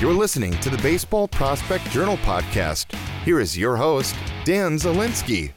You're 0.00 0.14
listening 0.14 0.52
to 0.60 0.70
the 0.70 0.78
Baseball 0.78 1.28
Prospect 1.28 1.84
Journal 1.90 2.16
podcast. 2.16 2.90
Here 3.22 3.38
is 3.38 3.58
your 3.58 3.76
host, 3.76 4.16
Dan 4.46 4.78
Zielinski. 4.78 5.52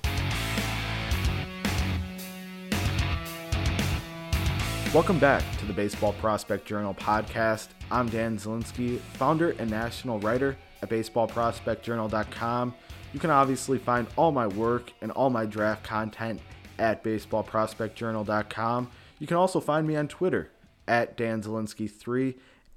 Welcome 4.93 5.17
back 5.17 5.43
to 5.59 5.65
the 5.65 5.71
Baseball 5.71 6.11
Prospect 6.19 6.65
Journal 6.65 6.93
podcast. 6.93 7.69
I'm 7.89 8.09
Dan 8.09 8.37
Zielinski, 8.37 8.99
founder 9.13 9.51
and 9.59 9.71
national 9.71 10.19
writer 10.19 10.57
at 10.81 10.89
baseballprospectjournal.com. 10.89 12.75
You 13.13 13.19
can 13.21 13.29
obviously 13.29 13.77
find 13.77 14.07
all 14.17 14.33
my 14.33 14.47
work 14.47 14.91
and 14.99 15.11
all 15.11 15.29
my 15.29 15.45
draft 15.45 15.85
content 15.85 16.41
at 16.79 17.01
baseballprospectjournal.com. 17.01 18.91
You 19.19 19.27
can 19.27 19.37
also 19.37 19.61
find 19.61 19.87
me 19.87 19.95
on 19.95 20.09
Twitter 20.09 20.49
at 20.85 21.15
Dan 21.15 21.41
Zielinski3 21.41 22.35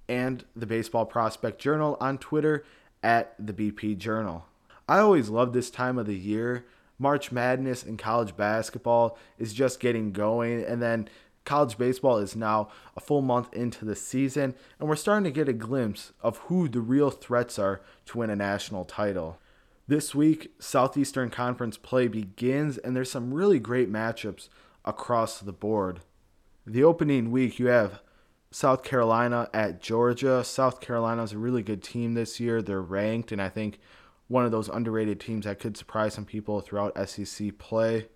and 0.09 0.45
the 0.55 0.67
Baseball 0.67 1.07
Prospect 1.07 1.61
Journal 1.61 1.97
on 2.01 2.19
Twitter 2.19 2.65
at 3.03 3.35
the 3.39 3.53
BP 3.53 3.99
Journal. 3.99 4.47
I 4.89 4.99
always 4.99 5.29
love 5.29 5.53
this 5.53 5.71
time 5.71 5.99
of 5.99 6.07
the 6.07 6.17
year. 6.17 6.65
March 6.99 7.31
Madness 7.31 7.83
and 7.83 7.99
college 7.99 8.37
basketball 8.37 9.19
is 9.39 9.53
just 9.53 9.81
getting 9.81 10.13
going, 10.13 10.65
and 10.65 10.81
then 10.81 11.09
college 11.45 11.77
baseball 11.77 12.19
is 12.19 12.35
now 12.35 12.69
a 12.97 13.01
full 13.01 13.23
month 13.23 13.53
into 13.53 13.85
the 13.85 13.97
season, 13.97 14.55
and 14.79 14.89
we're 14.89 14.97
starting 14.97 15.25
to 15.25 15.31
get 15.31 15.49
a 15.49 15.53
glimpse 15.53 16.13
of 16.23 16.39
who 16.39 16.69
the 16.69 16.81
real 16.81 17.11
threats 17.11 17.59
are 17.59 17.81
to 18.07 18.19
win 18.19 18.31
a 18.31 18.37
national 18.37 18.85
title. 18.85 19.39
This 19.89 20.15
week, 20.15 20.53
Southeastern 20.59 21.31
Conference 21.31 21.77
play 21.77 22.09
begins, 22.09 22.79
and 22.79 22.97
there's 22.97 23.11
some 23.11 23.33
really 23.33 23.61
great 23.61 23.93
matchups 23.93 24.49
across 24.85 25.39
the 25.39 25.53
board. 25.53 26.01
The 26.67 26.83
opening 26.83 27.31
week, 27.31 27.59
you 27.59 27.67
have 27.67 28.01
South 28.57 28.83
Carolina 28.83 29.51
at 29.53 29.83
Georgia. 29.83 30.43
South 30.43 30.81
Carolina 30.81 31.23
is 31.23 31.33
a 31.33 31.39
really 31.39 31.63
good 31.63 31.83
team 31.83 32.15
this 32.15 32.41
year. 32.41 32.63
They're 32.63 32.81
ranked, 32.81 33.31
and 33.31 33.43
I 33.43 33.51
think 33.51 33.79
one 34.29 34.47
of 34.47 34.51
those 34.51 34.71
underrated 34.71 35.21
teams 35.21 35.45
that 35.45 35.61
could 35.61 35.77
surprise 35.77 36.15
some 36.15 36.25
people 36.25 36.63
throughout 36.63 36.97
SEC 37.07 37.59
play. 37.59 38.09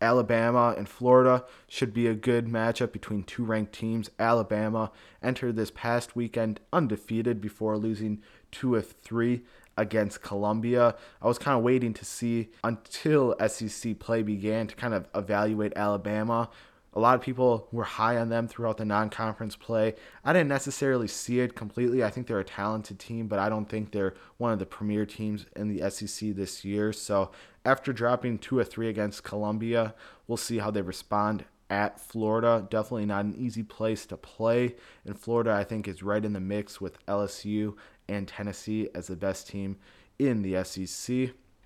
Alabama 0.00 0.76
and 0.78 0.88
Florida 0.88 1.44
should 1.66 1.92
be 1.92 2.06
a 2.06 2.14
good 2.14 2.46
matchup 2.46 2.92
between 2.92 3.24
two 3.24 3.44
ranked 3.44 3.72
teams. 3.72 4.08
Alabama 4.16 4.92
entered 5.24 5.56
this 5.56 5.72
past 5.72 6.14
weekend 6.14 6.60
undefeated 6.72 7.40
before 7.40 7.76
losing 7.76 8.22
two 8.52 8.76
of 8.76 8.92
three 8.92 9.42
against 9.76 10.22
Columbia. 10.22 10.94
I 11.20 11.26
was 11.26 11.38
kind 11.38 11.58
of 11.58 11.64
waiting 11.64 11.94
to 11.94 12.04
see 12.04 12.50
until 12.62 13.34
SEC 13.44 13.98
play 13.98 14.22
began 14.22 14.68
to 14.68 14.76
kind 14.76 14.94
of 14.94 15.08
evaluate 15.16 15.72
Alabama 15.74 16.48
a 16.92 17.00
lot 17.00 17.14
of 17.14 17.20
people 17.20 17.68
were 17.70 17.84
high 17.84 18.16
on 18.16 18.28
them 18.30 18.48
throughout 18.48 18.76
the 18.76 18.84
non 18.84 19.10
conference 19.10 19.54
play. 19.54 19.94
I 20.24 20.32
didn't 20.32 20.48
necessarily 20.48 21.06
see 21.06 21.40
it 21.40 21.54
completely. 21.54 22.02
I 22.02 22.10
think 22.10 22.26
they're 22.26 22.40
a 22.40 22.44
talented 22.44 22.98
team, 22.98 23.28
but 23.28 23.38
I 23.38 23.48
don't 23.48 23.68
think 23.68 23.92
they're 23.92 24.14
one 24.38 24.52
of 24.52 24.58
the 24.58 24.66
premier 24.66 25.06
teams 25.06 25.46
in 25.54 25.68
the 25.68 25.88
SEC 25.90 26.34
this 26.34 26.64
year. 26.64 26.92
So 26.92 27.30
after 27.64 27.92
dropping 27.92 28.38
two 28.38 28.58
or 28.58 28.64
three 28.64 28.88
against 28.88 29.22
Columbia, 29.22 29.94
we'll 30.26 30.36
see 30.36 30.58
how 30.58 30.70
they 30.70 30.82
respond 30.82 31.44
at 31.68 32.00
Florida. 32.00 32.66
Definitely 32.68 33.06
not 33.06 33.24
an 33.24 33.36
easy 33.36 33.62
place 33.62 34.04
to 34.06 34.16
play. 34.16 34.74
And 35.04 35.18
Florida, 35.18 35.52
I 35.52 35.62
think, 35.62 35.86
is 35.86 36.02
right 36.02 36.24
in 36.24 36.32
the 36.32 36.40
mix 36.40 36.80
with 36.80 37.04
LSU 37.06 37.76
and 38.08 38.26
Tennessee 38.26 38.88
as 38.94 39.06
the 39.06 39.16
best 39.16 39.48
team 39.48 39.76
in 40.18 40.42
the 40.42 40.64
SEC. 40.64 41.08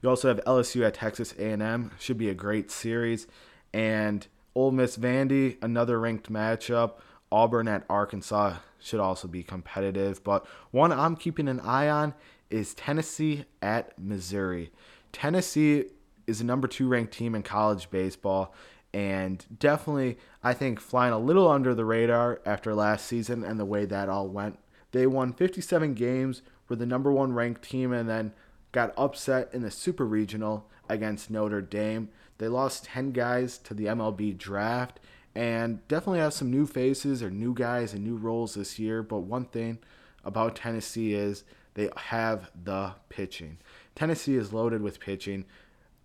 You 0.02 0.10
also 0.10 0.28
have 0.28 0.44
LSU 0.44 0.86
at 0.86 0.94
Texas 0.94 1.32
A&M. 1.38 1.90
Should 1.98 2.18
be 2.18 2.28
a 2.28 2.34
great 2.34 2.70
series. 2.70 3.26
And 3.72 4.26
Ole 4.54 4.70
Miss 4.70 4.96
Vandy, 4.96 5.62
another 5.62 5.98
ranked 5.98 6.32
matchup. 6.32 6.94
Auburn 7.32 7.66
at 7.66 7.84
Arkansas 7.88 8.56
should 8.78 9.00
also 9.00 9.26
be 9.26 9.42
competitive. 9.42 10.22
But 10.22 10.46
one 10.70 10.92
I'm 10.92 11.16
keeping 11.16 11.48
an 11.48 11.60
eye 11.60 11.88
on 11.88 12.14
is 12.50 12.74
Tennessee 12.74 13.44
at 13.60 13.98
Missouri. 13.98 14.70
Tennessee 15.12 15.86
is 16.26 16.40
a 16.40 16.44
number 16.44 16.68
two 16.68 16.88
ranked 16.88 17.12
team 17.12 17.34
in 17.34 17.42
college 17.42 17.90
baseball. 17.90 18.54
And 18.92 19.44
definitely, 19.58 20.18
I 20.42 20.54
think, 20.54 20.78
flying 20.78 21.12
a 21.12 21.18
little 21.18 21.48
under 21.48 21.74
the 21.74 21.84
radar 21.84 22.40
after 22.46 22.74
last 22.74 23.06
season 23.06 23.42
and 23.42 23.58
the 23.58 23.64
way 23.64 23.84
that 23.86 24.08
all 24.08 24.28
went. 24.28 24.58
They 24.92 25.08
won 25.08 25.32
57 25.32 25.94
games, 25.94 26.42
were 26.68 26.76
the 26.76 26.86
number 26.86 27.10
one 27.10 27.32
ranked 27.32 27.62
team, 27.62 27.92
and 27.92 28.08
then 28.08 28.32
got 28.70 28.94
upset 28.96 29.52
in 29.52 29.62
the 29.62 29.70
Super 29.72 30.06
Regional 30.06 30.70
against 30.88 31.28
Notre 31.28 31.60
Dame. 31.60 32.10
They 32.38 32.48
lost 32.48 32.84
10 32.86 33.12
guys 33.12 33.58
to 33.58 33.74
the 33.74 33.86
MLB 33.86 34.36
draft 34.36 35.00
and 35.34 35.86
definitely 35.88 36.20
have 36.20 36.32
some 36.32 36.50
new 36.50 36.66
faces 36.66 37.22
or 37.22 37.30
new 37.30 37.54
guys 37.54 37.92
and 37.92 38.04
new 38.04 38.16
roles 38.16 38.54
this 38.54 38.78
year. 38.78 39.02
But 39.02 39.20
one 39.20 39.46
thing 39.46 39.78
about 40.24 40.56
Tennessee 40.56 41.14
is 41.14 41.44
they 41.74 41.90
have 41.96 42.50
the 42.64 42.94
pitching. 43.08 43.58
Tennessee 43.94 44.36
is 44.36 44.52
loaded 44.52 44.82
with 44.82 45.00
pitching. 45.00 45.44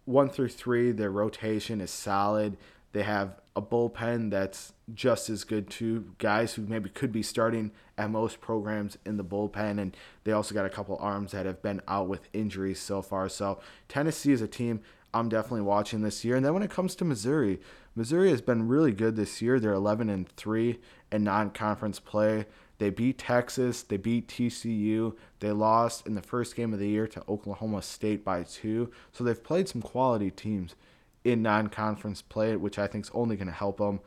One 0.05 0.29
through 0.29 0.49
three, 0.49 0.91
their 0.91 1.11
rotation 1.11 1.81
is 1.81 1.91
solid. 1.91 2.57
They 2.91 3.03
have 3.03 3.39
a 3.55 3.61
bullpen 3.61 4.31
that's 4.31 4.73
just 4.93 5.29
as 5.29 5.43
good 5.43 5.69
too. 5.69 6.15
Guys 6.17 6.53
who 6.53 6.63
maybe 6.63 6.89
could 6.89 7.11
be 7.11 7.21
starting 7.21 7.71
at 7.97 8.09
most 8.09 8.41
programs 8.41 8.97
in 9.05 9.17
the 9.17 9.23
bullpen, 9.23 9.79
and 9.79 9.95
they 10.23 10.31
also 10.31 10.55
got 10.55 10.65
a 10.65 10.69
couple 10.69 10.97
arms 10.99 11.33
that 11.33 11.45
have 11.45 11.61
been 11.61 11.81
out 11.87 12.07
with 12.07 12.29
injuries 12.33 12.79
so 12.79 13.01
far. 13.03 13.29
So 13.29 13.59
Tennessee 13.87 14.31
is 14.31 14.41
a 14.41 14.47
team 14.47 14.81
I'm 15.13 15.29
definitely 15.29 15.61
watching 15.61 16.01
this 16.01 16.23
year. 16.23 16.35
And 16.35 16.45
then 16.45 16.53
when 16.53 16.63
it 16.63 16.69
comes 16.69 16.95
to 16.95 17.05
Missouri, 17.05 17.59
Missouri 17.95 18.29
has 18.29 18.41
been 18.41 18.67
really 18.67 18.91
good 18.91 19.15
this 19.15 19.41
year. 19.41 19.59
They're 19.59 19.73
11 19.73 20.09
and 20.09 20.27
3 20.29 20.79
in 21.11 21.23
non-conference 21.23 21.99
play. 21.99 22.45
They 22.77 22.89
beat 22.89 23.17
Texas, 23.17 23.83
they 23.83 23.97
beat 23.97 24.27
TCU. 24.27 25.15
They 25.39 25.51
lost 25.51 26.07
in 26.07 26.15
the 26.15 26.21
first 26.21 26.55
game 26.55 26.73
of 26.73 26.79
the 26.79 26.87
year 26.87 27.07
to 27.07 27.23
Oklahoma 27.27 27.81
State 27.81 28.23
by 28.23 28.43
2. 28.43 28.89
So 29.11 29.23
they've 29.23 29.43
played 29.43 29.67
some 29.67 29.81
quality 29.81 30.31
teams 30.31 30.75
in 31.23 31.41
non-conference 31.41 32.21
play, 32.21 32.55
which 32.55 32.79
I 32.79 32.87
think 32.87 33.05
is 33.05 33.11
only 33.13 33.35
going 33.35 33.47
to 33.47 33.53
help 33.53 33.79
them 33.79 33.99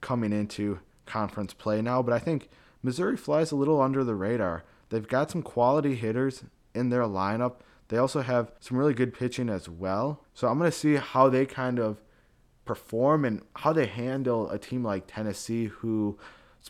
coming 0.00 0.32
into 0.32 0.80
conference 1.06 1.54
play 1.54 1.80
now, 1.82 2.02
but 2.02 2.12
I 2.12 2.18
think 2.18 2.48
Missouri 2.82 3.16
flies 3.16 3.52
a 3.52 3.56
little 3.56 3.80
under 3.80 4.02
the 4.04 4.14
radar. 4.14 4.64
They've 4.88 5.06
got 5.06 5.30
some 5.30 5.42
quality 5.42 5.94
hitters 5.94 6.44
in 6.74 6.90
their 6.90 7.02
lineup 7.02 7.56
they 7.92 7.98
also 7.98 8.22
have 8.22 8.50
some 8.58 8.78
really 8.78 8.94
good 8.94 9.12
pitching 9.12 9.50
as 9.50 9.68
well. 9.68 10.24
So 10.32 10.48
I'm 10.48 10.56
going 10.56 10.70
to 10.70 10.76
see 10.76 10.94
how 10.94 11.28
they 11.28 11.44
kind 11.44 11.78
of 11.78 12.00
perform 12.64 13.26
and 13.26 13.42
how 13.56 13.74
they 13.74 13.84
handle 13.84 14.48
a 14.48 14.58
team 14.58 14.82
like 14.82 15.04
Tennessee, 15.06 15.66
whose 15.66 16.16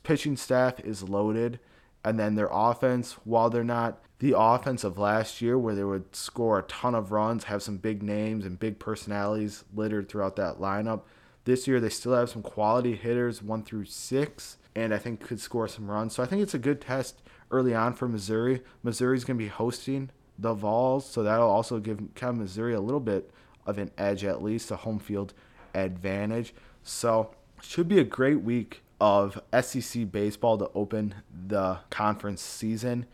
pitching 0.03 0.37
staff 0.37 0.81
is 0.81 1.05
loaded. 1.05 1.61
And 2.05 2.19
then 2.19 2.35
their 2.35 2.49
offense, 2.51 3.13
while 3.23 3.51
they're 3.51 3.63
not 3.63 4.03
the 4.19 4.35
offense 4.37 4.83
of 4.83 4.99
last 4.99 5.41
year, 5.41 5.57
where 5.57 5.77
they 5.77 5.85
would 5.85 6.17
score 6.17 6.59
a 6.59 6.65
ton 6.65 6.97
of 6.97 7.13
runs, 7.13 7.45
have 7.45 7.63
some 7.63 7.77
big 7.77 8.03
names 8.03 8.45
and 8.45 8.59
big 8.59 8.81
personalities 8.81 9.63
littered 9.73 10.09
throughout 10.09 10.35
that 10.35 10.59
lineup, 10.59 11.03
this 11.45 11.69
year 11.69 11.79
they 11.79 11.89
still 11.89 12.15
have 12.15 12.31
some 12.31 12.43
quality 12.43 12.97
hitters, 12.97 13.41
one 13.41 13.63
through 13.63 13.85
six, 13.85 14.57
and 14.75 14.93
I 14.93 14.99
think 14.99 15.21
could 15.21 15.39
score 15.39 15.69
some 15.69 15.89
runs. 15.89 16.17
So 16.17 16.23
I 16.25 16.27
think 16.27 16.43
it's 16.43 16.55
a 16.55 16.59
good 16.59 16.81
test 16.81 17.23
early 17.53 17.77
on 17.77 17.93
for 17.93 18.09
Missouri. 18.09 18.63
Missouri's 18.83 19.23
going 19.23 19.39
to 19.39 19.45
be 19.45 19.49
hosting 19.49 20.11
the 20.39 20.55
Vols, 20.55 21.09
so 21.09 21.23
that'll 21.23 21.51
also 21.51 21.79
give 21.79 22.01
Kevin 22.15 22.39
Missouri 22.39 22.75
a 22.75 22.81
little 22.81 23.01
bit 23.01 23.31
of 23.67 23.79
an 23.79 23.91
edge, 23.97 24.25
at 24.25 24.43
least 24.43 24.71
a 24.71 24.77
home 24.77 24.99
field 24.99 25.35
advantage. 25.75 26.55
So 26.83 27.35
should 27.61 27.89
be 27.89 27.99
a 27.99 28.05
great 28.05 28.43
week 28.43 28.83
of 29.01 29.41
SEC 29.61 30.11
baseball 30.11 30.59
to 30.59 30.71
open 30.75 31.15
the 31.49 31.79
conference 31.91 32.41
season. 32.41 33.07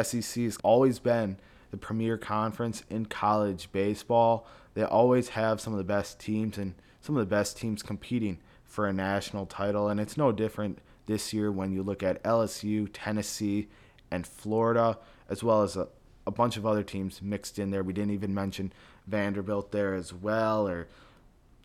SEC 0.00 0.44
has 0.44 0.56
always 0.62 0.98
been 0.98 1.36
the 1.70 1.76
premier 1.76 2.16
conference 2.18 2.84
in 2.90 3.06
college 3.06 3.70
baseball. 3.72 4.46
They 4.74 4.82
always 4.82 5.30
have 5.30 5.60
some 5.60 5.72
of 5.72 5.78
the 5.78 5.84
best 5.84 6.18
teams 6.18 6.58
and 6.58 6.74
some 7.00 7.16
of 7.16 7.20
the 7.20 7.34
best 7.34 7.56
teams 7.56 7.82
competing 7.82 8.38
for 8.64 8.86
a 8.86 8.92
national 8.92 9.46
title, 9.46 9.88
and 9.88 10.00
it's 10.00 10.16
no 10.16 10.32
different 10.32 10.78
this 11.06 11.32
year 11.32 11.52
when 11.52 11.72
you 11.72 11.82
look 11.82 12.02
at 12.02 12.22
LSU, 12.22 12.88
Tennessee, 12.92 13.68
and 14.10 14.26
Florida, 14.26 14.98
as 15.28 15.42
well 15.42 15.62
as 15.62 15.76
a 15.76 15.88
a 16.26 16.30
bunch 16.30 16.56
of 16.56 16.66
other 16.66 16.82
teams 16.82 17.20
mixed 17.22 17.58
in 17.58 17.70
there. 17.70 17.82
We 17.82 17.92
didn't 17.92 18.12
even 18.12 18.34
mention 18.34 18.72
Vanderbilt 19.06 19.72
there 19.72 19.94
as 19.94 20.12
well, 20.12 20.68
or 20.68 20.88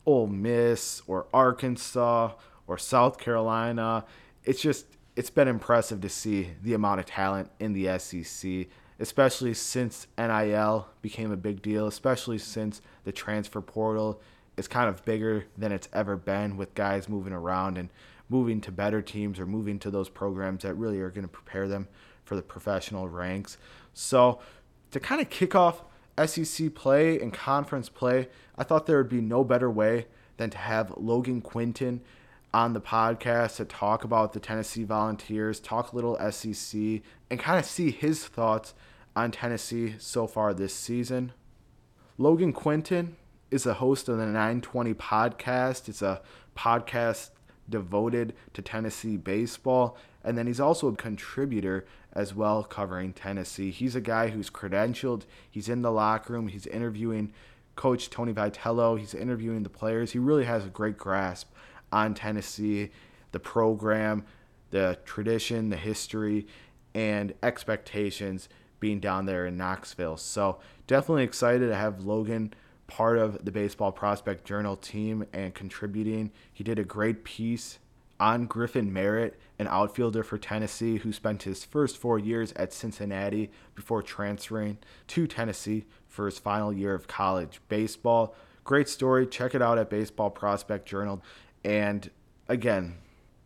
Ole 0.06 0.27
Miss, 0.27 1.01
or 1.07 1.27
Arkansas, 1.33 2.31
or 2.65 2.77
South 2.77 3.18
Carolina. 3.18 4.06
It's 4.44 4.62
just 4.62 4.86
it's 5.15 5.30
been 5.30 5.48
impressive 5.48 6.01
to 6.01 6.09
see 6.09 6.51
the 6.62 6.74
amount 6.74 7.00
of 7.00 7.06
talent 7.07 7.50
in 7.59 7.74
the 7.74 7.98
SEC, 7.98 8.68
especially 9.00 9.54
since 9.54 10.07
NIL 10.18 10.88
became 11.01 11.31
a 11.31 11.38
big 11.38 11.62
deal, 11.62 11.88
especially 11.88 12.38
since 12.38 12.81
the 13.03 13.12
transfer 13.12 13.62
portal 13.62 14.21
is 14.57 14.68
kind 14.68 14.89
of 14.89 15.03
bigger 15.06 15.45
than 15.57 15.71
it's 15.71 15.89
ever 15.94 16.15
been 16.15 16.57
with 16.57 16.74
guys 16.74 17.07
moving 17.10 17.33
around 17.33 17.77
and 17.77 17.89
moving 18.30 18.60
to 18.62 18.71
better 18.71 19.01
teams 19.01 19.39
or 19.39 19.45
moving 19.45 19.80
to 19.80 19.89
those 19.89 20.10
programs 20.10 20.63
that 20.63 20.74
really 20.75 21.00
are 21.00 21.10
going 21.10 21.24
to 21.24 21.27
prepare 21.27 21.68
them 21.68 21.88
for 22.27 22.35
the 22.35 22.41
professional 22.41 23.07
ranks. 23.07 23.57
So 23.94 24.39
to 24.91 25.00
kind 25.00 25.21
of 25.21 25.29
kick 25.29 25.56
off 25.56 25.83
SEC 26.25 26.75
play 26.75 27.19
and 27.19 27.33
conference 27.33 27.89
play, 27.89 28.27
I 28.57 28.63
thought 28.63 28.85
there 28.85 28.97
would 28.97 29.09
be 29.09 29.21
no 29.21 29.44
better 29.44 29.71
way 29.71 30.07
than 30.35 30.50
to 30.51 30.57
have 30.57 30.94
Logan 30.97 31.41
Quinton 31.41 32.01
on 32.53 32.74
the 32.74 32.81
podcast 32.81 33.57
to 33.57 33.65
talk 33.65 34.03
about 34.03 34.33
the 34.33 34.39
Tennessee 34.39 34.83
Volunteers, 34.83 35.59
talk 35.59 35.91
a 35.91 35.95
little 35.95 36.18
SEC, 36.31 37.01
and 37.29 37.39
kind 37.39 37.59
of 37.59 37.65
see 37.65 37.91
his 37.91 38.25
thoughts 38.25 38.74
on 39.15 39.31
Tennessee 39.31 39.95
so 39.97 40.27
far 40.27 40.53
this 40.53 40.74
season. 40.74 41.31
Logan 42.18 42.53
Quinton 42.53 43.15
is 43.51 43.63
the 43.63 43.75
host 43.75 44.09
of 44.09 44.18
the 44.18 44.25
920 44.25 44.94
podcast. 44.95 45.88
It's 45.88 46.01
a 46.01 46.21
podcast 46.56 47.29
devoted 47.69 48.33
to 48.53 48.62
Tennessee 48.62 49.18
baseball. 49.18 49.97
And 50.27 50.38
then 50.38 50.45
he's 50.45 50.59
also 50.59 50.89
a 50.89 50.95
contributor 50.95 51.85
as 52.12 52.35
well, 52.35 52.62
covering 52.62 53.13
Tennessee. 53.13 53.71
He's 53.71 53.95
a 53.95 54.01
guy 54.01 54.27
who's 54.27 54.50
credentialed, 54.50 55.21
he's 55.50 55.69
in 55.69 55.83
the 55.83 55.91
locker 55.91 56.33
room, 56.33 56.50
he's 56.50 56.68
interviewing 56.68 57.31
Coach 57.77 58.09
Tony 58.09 58.33
Vitello, 58.33 59.00
he's 59.00 59.13
interviewing 59.13 59.63
the 59.63 59.69
players. 59.69 60.12
He 60.12 60.19
really 60.19 60.44
has 60.44 60.65
a 60.65 60.69
great 60.69 60.97
grasp 60.97 61.50
on 61.94 62.13
Tennessee, 62.13 62.91
the 63.31 63.39
program, 63.39 64.25
the 64.71 65.00
tradition, 65.06 65.69
the 65.69 65.77
history, 65.77 66.45
and 66.94 67.33
expectations 67.41 68.50
being 68.81 69.00
down 69.00 69.27
there 69.27 69.45
in 69.45 69.56
Knoxville. 69.56 70.18
So 70.18 70.59
definitely 70.88 71.24
excited 71.24 71.69
to 71.69 71.75
have 71.75 72.03
Logan 72.03 72.53
part 72.88 73.18
of 73.18 73.45
the 73.45 73.51
Baseball 73.51 73.94
Prospect 73.94 74.44
Journal 74.44 74.75
team 74.75 75.25
and 75.31 75.53
contributing. 75.53 76.31
He 76.51 76.65
did 76.65 76.79
a 76.79 76.83
great 76.83 77.24
piece 77.24 77.79
on 78.19 78.46
Griffin 78.46 78.92
Merritt, 78.92 79.40
an 79.60 79.68
outfielder 79.68 80.24
for 80.24 80.38
Tennessee 80.38 80.98
who 80.98 81.12
spent 81.12 81.44
his 81.44 81.64
first 81.64 81.98
four 81.98 82.19
years 82.19 82.52
at 82.54 82.74
Cincinnati 82.74 83.52
before 83.75 84.02
transferring 84.02 84.78
to 85.08 85.28
Tennessee 85.28 85.86
for 86.08 86.25
his 86.25 86.40
final 86.40 86.74
year 86.74 86.94
of 86.94 87.08
college 87.08 87.62
baseball. 87.69 88.36
Great 88.64 88.90
story. 88.90 89.25
Check 89.25 89.56
it 89.56 89.62
out 89.62 89.78
at 89.78 89.90
Baseball 89.90 90.30
Prospect 90.30 90.86
Journal. 90.88 91.22
And 91.64 92.10
again, 92.48 92.96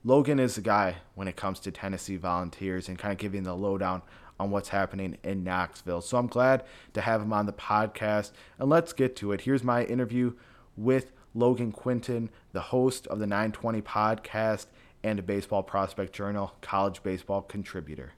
Logan 0.04 0.40
is 0.40 0.56
the 0.56 0.62
guy 0.62 0.96
when 1.14 1.28
it 1.28 1.36
comes 1.36 1.60
to 1.62 1.72
Tennessee 1.72 2.18
Volunteers 2.18 2.90
and 2.90 2.98
kind 2.98 3.12
of 3.12 3.18
giving 3.20 3.44
the 3.44 3.54
lowdown 3.54 4.02
on 4.40 4.50
what's 4.50 4.70
happening 4.70 5.18
in 5.24 5.44
Knoxville. 5.44 6.02
So 6.02 6.18
I'm 6.18 6.26
glad 6.26 6.64
to 6.94 7.02
have 7.02 7.22
him 7.22 7.32
on 7.32 7.46
the 7.46 7.54
podcast. 7.54 8.32
And 8.58 8.70
let's 8.70 8.94
get 8.94 9.16
to 9.18 9.32
it. 9.32 9.42
Here's 9.42 9.64
my 9.64 9.84
interview 9.84 10.34
with 10.76 11.12
Logan 11.34 11.72
Quinton, 11.72 12.30
the 12.52 12.62
host 12.62 13.08
of 13.08 13.20
the 13.20 13.28
920 13.28 13.82
podcast 13.82 14.68
and 15.04 15.20
a 15.20 15.24
Baseball 15.24 15.64
Prospect 15.64 16.14
Journal 16.14 16.54
college 16.62 17.02
baseball 17.04 17.42
contributor. 17.42 18.14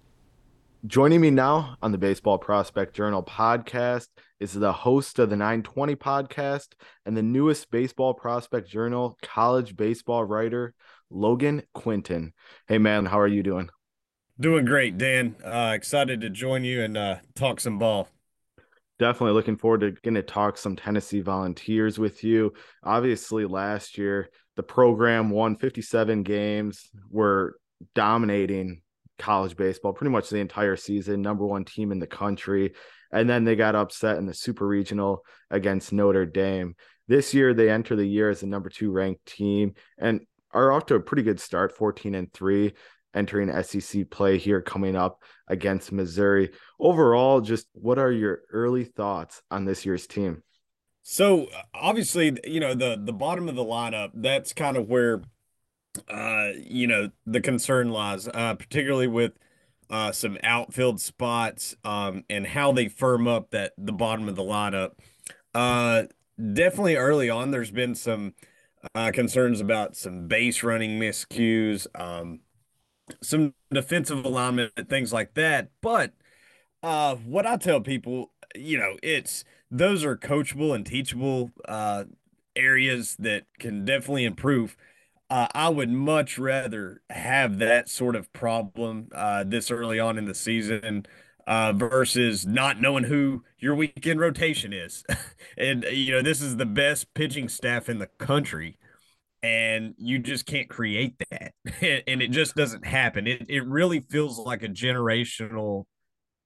Joining 0.85 1.21
me 1.21 1.29
now 1.29 1.77
on 1.81 1.93
the 1.93 1.97
Baseball 1.97 2.37
Prospect 2.37 2.93
Journal 2.93 3.23
podcast 3.23 4.07
is 4.41 4.53
the 4.53 4.73
host 4.73 5.17
of 5.17 5.29
the 5.29 5.37
920 5.37 5.95
podcast 5.95 6.73
and 7.05 7.15
the 7.15 7.23
newest 7.23 7.71
Baseball 7.71 8.13
Prospect 8.13 8.69
Journal 8.69 9.17
college 9.21 9.77
baseball 9.77 10.25
writer, 10.25 10.73
Logan 11.09 11.63
Quinton. 11.73 12.33
Hey, 12.67 12.79
man, 12.79 13.05
how 13.05 13.19
are 13.19 13.27
you 13.27 13.43
doing? 13.43 13.69
Doing 14.37 14.65
great, 14.65 14.97
Dan. 14.97 15.37
Uh, 15.41 15.71
excited 15.73 16.19
to 16.19 16.29
join 16.29 16.65
you 16.65 16.81
and 16.81 16.97
uh, 16.97 17.17
talk 17.33 17.61
some 17.61 17.79
ball. 17.79 18.09
Definitely 18.99 19.33
looking 19.33 19.57
forward 19.57 19.81
to 19.81 19.91
getting 19.91 20.15
to 20.15 20.21
talk 20.21 20.57
some 20.57 20.75
Tennessee 20.75 21.21
Volunteers 21.21 21.97
with 21.97 22.23
you. 22.23 22.53
Obviously, 22.83 23.45
last 23.45 23.97
year 23.97 24.29
the 24.55 24.63
program 24.63 25.29
won 25.29 25.55
57 25.55 26.23
games, 26.23 26.89
were 27.09 27.57
dominating 27.95 28.81
college 29.17 29.55
baseball 29.55 29.93
pretty 29.93 30.11
much 30.11 30.29
the 30.29 30.37
entire 30.37 30.75
season, 30.75 31.21
number 31.21 31.45
one 31.45 31.65
team 31.65 31.91
in 31.91 31.99
the 31.99 32.07
country. 32.07 32.73
And 33.11 33.29
then 33.29 33.43
they 33.43 33.55
got 33.55 33.75
upset 33.75 34.17
in 34.17 34.25
the 34.25 34.33
super 34.33 34.67
regional 34.67 35.23
against 35.49 35.93
Notre 35.93 36.25
Dame. 36.25 36.75
This 37.07 37.33
year, 37.33 37.53
they 37.53 37.69
enter 37.69 37.95
the 37.95 38.05
year 38.05 38.29
as 38.29 38.39
the 38.39 38.47
number 38.47 38.69
two 38.69 38.91
ranked 38.91 39.25
team 39.25 39.73
and 39.97 40.21
are 40.51 40.71
off 40.71 40.85
to 40.87 40.95
a 40.95 40.99
pretty 40.99 41.23
good 41.23 41.39
start 41.39 41.75
14 41.75 42.15
and 42.15 42.31
three, 42.31 42.73
entering 43.13 43.51
SEC 43.63 44.09
play 44.09 44.37
here 44.37 44.61
coming 44.61 44.95
up 44.95 45.21
against 45.47 45.91
Missouri. 45.91 46.51
Overall, 46.79 47.41
just 47.41 47.67
what 47.73 47.99
are 47.99 48.11
your 48.11 48.41
early 48.51 48.85
thoughts 48.85 49.41
on 49.51 49.65
this 49.65 49.85
year's 49.85 50.07
team? 50.07 50.43
So 51.03 51.47
obviously, 51.73 52.37
you 52.45 52.59
know, 52.59 52.73
the 52.73 52.99
the 53.03 53.13
bottom 53.13 53.49
of 53.49 53.55
the 53.55 53.63
lineup, 53.63 54.11
that's 54.13 54.53
kind 54.53 54.77
of 54.77 54.87
where 54.87 55.21
uh, 56.09 56.49
you 56.57 56.87
know, 56.87 57.11
the 57.25 57.41
concern 57.41 57.89
lies, 57.89 58.27
uh, 58.27 58.55
particularly 58.55 59.07
with 59.07 59.33
uh, 59.89 60.11
some 60.11 60.37
outfield 60.43 60.99
spots 60.99 61.75
um, 61.83 62.23
and 62.29 62.47
how 62.47 62.71
they 62.71 62.87
firm 62.87 63.27
up 63.27 63.51
that 63.51 63.73
the 63.77 63.91
bottom 63.91 64.27
of 64.27 64.35
the 64.35 64.43
lineup. 64.43 64.93
Uh, 65.53 66.03
definitely 66.53 66.95
early 66.95 67.29
on, 67.29 67.51
there's 67.51 67.71
been 67.71 67.93
some 67.93 68.33
uh, 68.95 69.11
concerns 69.11 69.61
about 69.61 69.95
some 69.95 70.27
base 70.27 70.63
running 70.63 70.99
miscues, 70.99 71.85
um, 71.95 72.39
some 73.21 73.53
defensive 73.71 74.25
alignment, 74.25 74.73
and 74.77 74.89
things 74.89 75.13
like 75.13 75.33
that. 75.35 75.69
But 75.81 76.13
uh, 76.81 77.15
what 77.15 77.45
I 77.45 77.57
tell 77.57 77.81
people, 77.81 78.31
you 78.55 78.77
know, 78.77 78.97
it's 79.01 79.43
those 79.71 80.03
are 80.03 80.15
coachable 80.15 80.75
and 80.75 80.85
teachable 80.85 81.51
uh, 81.67 82.05
areas 82.55 83.15
that 83.19 83.45
can 83.59 83.85
definitely 83.85 84.25
improve. 84.25 84.77
Uh, 85.29 85.47
I 85.55 85.69
would 85.69 85.89
much 85.89 86.37
rather 86.37 87.01
have 87.09 87.57
that 87.59 87.89
sort 87.89 88.15
of 88.15 88.31
problem 88.33 89.07
uh, 89.15 89.43
this 89.43 89.71
early 89.71 89.99
on 89.99 90.17
in 90.17 90.25
the 90.25 90.35
season 90.35 91.07
uh, 91.47 91.73
versus 91.73 92.45
not 92.45 92.79
knowing 92.79 93.05
who 93.05 93.43
your 93.57 93.75
weekend 93.75 94.19
rotation 94.19 94.73
is. 94.73 95.03
and, 95.57 95.83
you 95.85 96.11
know, 96.11 96.21
this 96.21 96.41
is 96.41 96.57
the 96.57 96.65
best 96.65 97.13
pitching 97.13 97.49
staff 97.49 97.89
in 97.89 97.99
the 97.99 98.07
country, 98.07 98.77
and 99.43 99.93
you 99.97 100.19
just 100.19 100.45
can't 100.45 100.69
create 100.69 101.21
that. 101.29 101.51
and 102.07 102.21
it 102.21 102.31
just 102.31 102.55
doesn't 102.55 102.85
happen. 102.85 103.27
It, 103.27 103.45
it 103.49 103.65
really 103.67 103.99
feels 104.09 104.39
like 104.39 104.63
a 104.63 104.69
generational 104.69 105.83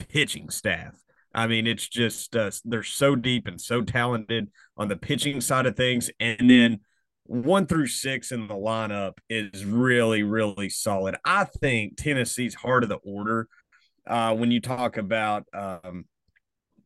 pitching 0.10 0.50
staff. 0.50 0.96
I 1.34 1.46
mean, 1.46 1.68
it's 1.68 1.88
just, 1.88 2.36
uh, 2.36 2.50
they're 2.66 2.82
so 2.82 3.16
deep 3.16 3.48
and 3.48 3.62
so 3.62 3.82
talented 3.82 4.50
on 4.76 4.88
the 4.88 4.98
pitching 4.98 5.40
side 5.40 5.68
of 5.68 5.76
things. 5.76 6.10
And 6.20 6.50
then, 6.50 6.80
one 7.28 7.68
through 7.68 7.88
six 7.88 8.32
in 8.32 8.48
the 8.48 8.54
lineup 8.54 9.18
is 9.30 9.66
really, 9.66 10.24
really 10.24 10.70
solid. 10.70 11.18
I 11.26 11.44
think 11.44 11.98
Tennessee's 11.98 12.56
heart 12.56 12.84
of 12.84 12.90
the 12.90 13.00
order. 13.04 13.50
Uh, 14.08 14.34
when 14.34 14.50
you 14.50 14.62
talk 14.62 14.96
about 14.96 15.44
um, 15.54 16.06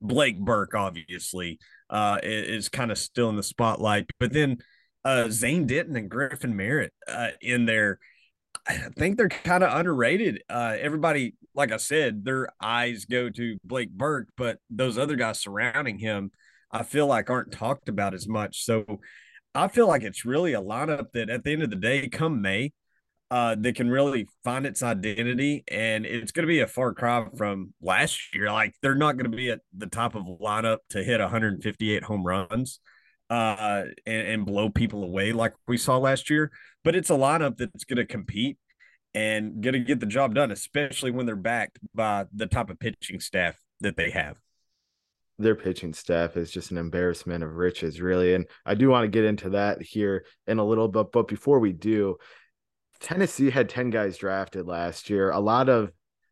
Blake 0.01 0.39
Burke, 0.39 0.73
obviously, 0.73 1.59
uh, 1.91 2.17
is, 2.23 2.65
is 2.65 2.69
kind 2.69 2.91
of 2.91 2.97
still 2.97 3.29
in 3.29 3.35
the 3.35 3.43
spotlight, 3.43 4.09
but 4.19 4.33
then 4.33 4.57
uh, 5.03 5.30
Zane 5.30 5.68
Denton 5.68 5.95
and 5.95 6.09
Griffin 6.09 6.56
Merritt 6.56 6.94
uh, 7.07 7.30
in 7.42 7.65
there. 7.65 8.00
I 8.68 8.75
think 8.98 9.18
they're 9.18 9.30
kind 9.30 9.63
of 9.63 9.74
underrated. 9.74 10.44
Uh, 10.50 10.75
everybody, 10.80 11.36
like 11.55 11.72
I 11.72 11.77
said, 11.77 12.24
their 12.24 12.50
eyes 12.62 13.05
go 13.05 13.29
to 13.29 13.58
Blake 13.63 13.91
Burke, 13.91 14.29
but 14.38 14.60
those 14.70 14.98
other 14.98 15.15
guys 15.15 15.39
surrounding 15.39 15.98
him, 15.98 16.31
I 16.72 16.84
feel 16.84 17.08
like 17.08 17.29
aren't 17.29 17.51
talked 17.51 17.89
about 17.89 18.13
as 18.13 18.27
much. 18.27 18.63
So 18.63 19.00
I 19.55 19.67
feel 19.67 19.88
like 19.88 20.03
it's 20.03 20.25
really 20.25 20.53
a 20.53 20.62
lineup 20.62 21.08
that 21.13 21.29
at 21.29 21.43
the 21.43 21.53
end 21.53 21.63
of 21.63 21.70
the 21.70 21.75
day, 21.75 22.08
come 22.08 22.41
May, 22.41 22.74
uh, 23.31 23.55
that 23.58 23.75
can 23.75 23.89
really 23.89 24.27
find 24.43 24.65
its 24.65 24.84
identity. 24.84 25.63
And 25.70 26.05
it's 26.05 26.31
going 26.34 26.43
to 26.43 26.51
be 26.51 26.60
a 26.60 26.67
far 26.67 26.93
cry 26.93 27.25
from 27.38 27.74
last 27.81 28.36
year. 28.36 28.51
Like 28.51 28.75
they're 28.81 28.96
not 28.96 29.13
going 29.13 29.31
to 29.31 29.36
be 29.36 29.50
at 29.50 29.62
the 29.75 29.88
top 29.88 30.15
of 30.15 30.25
lineup 30.25 30.79
to 30.89 31.03
hit 31.03 31.20
158 31.20 32.03
home 32.03 32.25
runs 32.25 32.79
uh, 33.31 33.85
and, 34.05 34.27
and 34.27 34.45
blow 34.45 34.69
people 34.69 35.03
away 35.03 35.31
like 35.31 35.53
we 35.67 35.77
saw 35.77 35.97
last 35.97 36.29
year. 36.29 36.51
But 36.83 36.95
it's 36.95 37.09
a 37.09 37.13
lineup 37.13 37.57
that's 37.57 37.85
going 37.85 37.97
to 37.97 38.05
compete 38.05 38.57
and 39.13 39.61
going 39.61 39.73
to 39.73 39.79
get 39.79 40.00
the 40.00 40.05
job 40.05 40.35
done, 40.35 40.51
especially 40.51 41.11
when 41.11 41.25
they're 41.25 41.35
backed 41.35 41.79
by 41.93 42.25
the 42.33 42.47
type 42.47 42.69
of 42.69 42.79
pitching 42.79 43.19
staff 43.19 43.55
that 43.79 43.95
they 43.95 44.11
have 44.11 44.38
their 45.39 45.55
pitching 45.55 45.93
staff 45.93 46.38
is 46.38 46.51
just 46.51 46.71
an 46.71 46.77
embarrassment 46.77 47.43
of 47.43 47.55
riches, 47.55 48.00
really. 48.00 48.33
And 48.35 48.45
I 48.65 48.75
do 48.75 48.89
want 48.89 49.03
to 49.03 49.07
get 49.07 49.25
into 49.25 49.51
that 49.51 49.81
here 49.81 50.25
in 50.47 50.59
a 50.59 50.63
little 50.63 50.88
bit. 50.88 51.11
But 51.11 51.27
before 51.27 51.59
we 51.59 51.73
do, 51.73 52.17
Tennessee 53.00 53.50
had 53.50 53.67
10 53.67 53.89
guys 53.89 54.17
drafted 54.17 54.67
last 54.67 55.09
year, 55.09 55.31
a 55.31 55.39
lot 55.39 55.69
of 55.69 55.91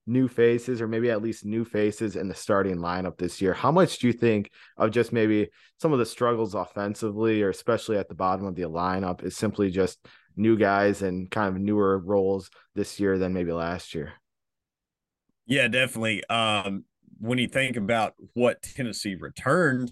new 0.10 0.28
faces, 0.28 0.82
or 0.82 0.88
maybe 0.88 1.12
at 1.12 1.22
least 1.22 1.46
new 1.46 1.64
faces 1.64 2.16
in 2.16 2.28
the 2.28 2.36
starting 2.36 2.78
lineup 2.78 3.18
this 3.18 3.42
year. 3.42 3.54
How 3.54 3.72
much 3.72 4.00
do 4.00 4.08
you 4.08 4.14
think 4.14 4.50
of 4.78 4.92
just 4.92 5.14
maybe 5.14 5.50
some 5.78 5.94
of 5.94 6.00
the 6.00 6.06
struggles 6.06 6.56
offensively, 6.56 7.44
or 7.44 7.50
especially 7.50 7.98
at 7.98 8.10
the 8.10 8.16
bottom 8.16 8.46
of 8.46 8.56
the 8.56 8.64
lineup, 8.64 9.24
is 9.24 9.38
simply 9.38 9.70
just 9.70 10.00
new 10.36 10.58
guys 10.58 11.02
and 11.02 11.30
kind 11.30 11.56
of 11.56 11.62
newer 11.62 12.00
roles 12.00 12.50
this 12.74 13.00
year 13.00 13.18
than 13.18 13.34
maybe 13.34 13.52
last 13.52 13.94
year? 13.94 14.14
Yeah, 15.46 15.68
definitely. 15.68 16.24
Um, 16.26 16.86
when 17.20 17.38
you 17.38 17.48
think 17.48 17.76
about 17.76 18.14
what 18.34 18.62
Tennessee 18.64 19.16
returned, 19.16 19.92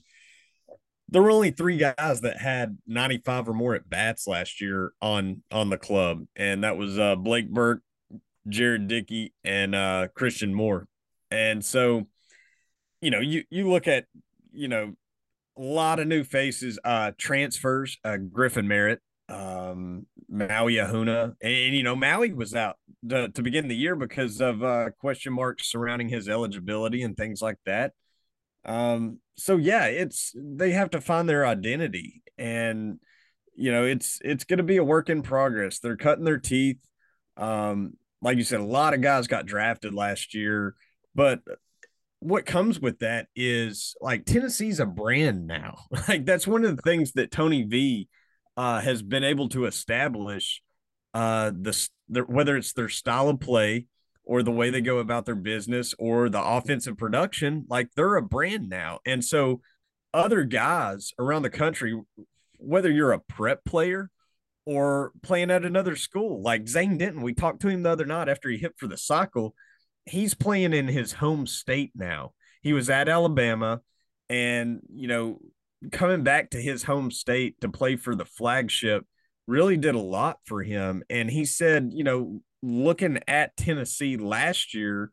there 1.10 1.22
were 1.22 1.32
only 1.32 1.52
three 1.52 1.78
guys 1.78 2.22
that 2.22 2.38
had 2.38 2.78
95 2.88 3.50
or 3.50 3.54
more 3.54 3.76
at 3.76 3.90
bats 3.90 4.28
last 4.28 4.60
year 4.60 4.94
on 5.02 5.42
on 5.52 5.70
the 5.70 5.78
club, 5.78 6.24
and 6.36 6.64
that 6.64 6.78
was 6.78 7.00
uh, 7.00 7.16
Blake 7.16 7.50
Burke, 7.50 7.82
Jared 8.48 8.88
Dickey, 8.88 9.34
and 9.44 9.76
uh, 9.76 10.08
Christian 10.16 10.54
Moore. 10.54 10.88
And 11.32 11.64
so, 11.64 12.08
you 13.02 13.12
know, 13.12 13.20
you 13.20 13.44
you 13.50 13.70
look 13.70 13.88
at 13.88 14.06
you 14.52 14.68
know 14.68 14.94
a 15.58 15.62
lot 15.62 16.00
of 16.00 16.08
new 16.08 16.24
faces, 16.24 16.80
uh, 16.84 17.12
transfers. 17.18 17.98
Uh, 18.04 18.18
Griffin 18.18 18.68
Merritt 18.68 19.02
um, 19.30 20.06
Maui 20.30 20.76
Ahuna. 20.76 21.36
And, 21.42 21.54
and, 21.54 21.76
you 21.76 21.84
know, 21.84 21.96
Maui 21.96 22.34
was 22.34 22.56
out 22.56 22.78
to, 23.10 23.30
to 23.30 23.42
begin 23.42 23.68
the 23.68 23.76
year 23.76 23.96
because 23.96 24.42
of 24.42 24.64
uh, 24.64 24.90
question 25.00 25.34
marks 25.34 25.70
surrounding 25.70 26.10
his 26.10 26.30
eligibility 26.30 27.04
and 27.04 27.16
things 27.16 27.42
like 27.42 27.58
that. 27.66 27.94
Um, 28.66 29.20
so 29.38 29.58
yeah, 29.58 29.86
it's 29.86 30.34
they 30.36 30.72
have 30.72 30.90
to 30.90 31.00
find 31.00 31.30
their 31.30 31.46
identity, 31.46 32.22
and 32.38 33.00
you 33.56 33.72
know, 33.72 33.86
it's 33.86 34.20
it's 34.26 34.44
going 34.44 34.58
to 34.58 34.64
be 34.64 34.76
a 34.76 34.84
work 34.84 35.10
in 35.10 35.22
progress. 35.22 35.80
They're 35.80 35.96
cutting 35.96 36.26
their 36.26 36.40
teeth. 36.40 36.80
Um, 37.38 37.94
like 38.22 38.38
you 38.38 38.44
said, 38.44 38.60
a 38.60 38.66
lot 38.66 38.94
of 38.94 39.02
guys 39.02 39.28
got 39.28 39.46
drafted 39.46 39.94
last 39.94 40.34
year, 40.34 40.76
but 41.14 41.42
what 42.20 42.46
comes 42.46 42.80
with 42.80 43.00
that 43.00 43.28
is 43.36 43.96
like 44.02 44.26
Tennessee's 44.26 44.80
a 44.80 44.86
brand 44.86 45.48
now. 45.48 45.78
Like 46.08 46.26
that's 46.26 46.48
one 46.48 46.66
of 46.66 46.76
the 46.76 46.82
things 46.82 47.14
that 47.14 47.32
Tony 47.32 47.64
V 47.64 48.08
uh, 48.56 48.80
has 48.82 49.02
been 49.02 49.24
able 49.24 49.50
to 49.50 49.66
establish 49.66 50.62
uh, 51.14 51.52
the, 51.52 51.90
the 52.10 52.22
whether 52.22 52.58
it's 52.58 52.74
their 52.74 52.90
style 52.90 53.30
of 53.30 53.40
play 53.40 53.86
or 54.24 54.44
the 54.44 54.52
way 54.52 54.70
they 54.70 54.82
go 54.82 54.98
about 54.98 55.26
their 55.26 55.36
business 55.36 55.94
or 55.98 56.30
the 56.30 56.42
offensive 56.42 56.98
production, 56.98 57.66
like 57.70 57.90
they're 57.96 58.16
a 58.16 58.22
brand 58.22 58.70
now. 58.70 59.00
And 59.06 59.24
so 59.24 59.62
other 60.14 60.44
guys 60.44 61.14
around 61.20 61.44
the 61.44 61.50
country, 61.50 62.00
whether 62.58 62.92
you're 62.92 63.14
a 63.14 63.20
prep 63.20 63.64
player 63.64 64.10
or 64.68 65.14
playing 65.24 65.50
at 65.50 65.64
another 65.64 65.96
school, 65.96 66.42
like 66.42 66.68
Zane 66.68 66.98
Denton, 66.98 67.22
we 67.22 67.34
talked 67.34 67.62
to 67.62 67.70
him 67.70 67.84
the 67.84 67.90
other 67.90 68.06
night 68.06 68.28
after 68.28 68.50
he 68.50 68.58
hit 68.58 68.74
for 68.76 68.86
the 68.86 68.98
cycle. 68.98 69.56
He's 70.04 70.34
playing 70.34 70.74
in 70.74 70.90
his 70.90 71.14
home 71.14 71.48
state 71.48 71.94
now. 71.96 72.34
He 72.62 72.74
was 72.74 72.90
at 72.90 73.08
Alabama 73.08 73.80
and, 74.30 74.82
you 74.94 75.08
know, 75.08 75.40
coming 75.94 76.24
back 76.24 76.50
to 76.50 76.62
his 76.62 76.84
home 76.84 77.12
state 77.12 77.62
to 77.62 77.70
play 77.70 77.96
for 77.96 78.14
the 78.14 78.26
flagship 78.26 79.06
really 79.48 79.78
did 79.78 79.96
a 79.96 80.00
lot 80.00 80.40
for 80.44 80.62
him. 80.62 81.02
And 81.10 81.32
he 81.32 81.46
said, 81.46 81.92
you 81.94 82.04
know, 82.04 82.42
looking 82.62 83.20
at 83.26 83.56
Tennessee 83.56 84.18
last 84.18 84.74
year, 84.74 85.12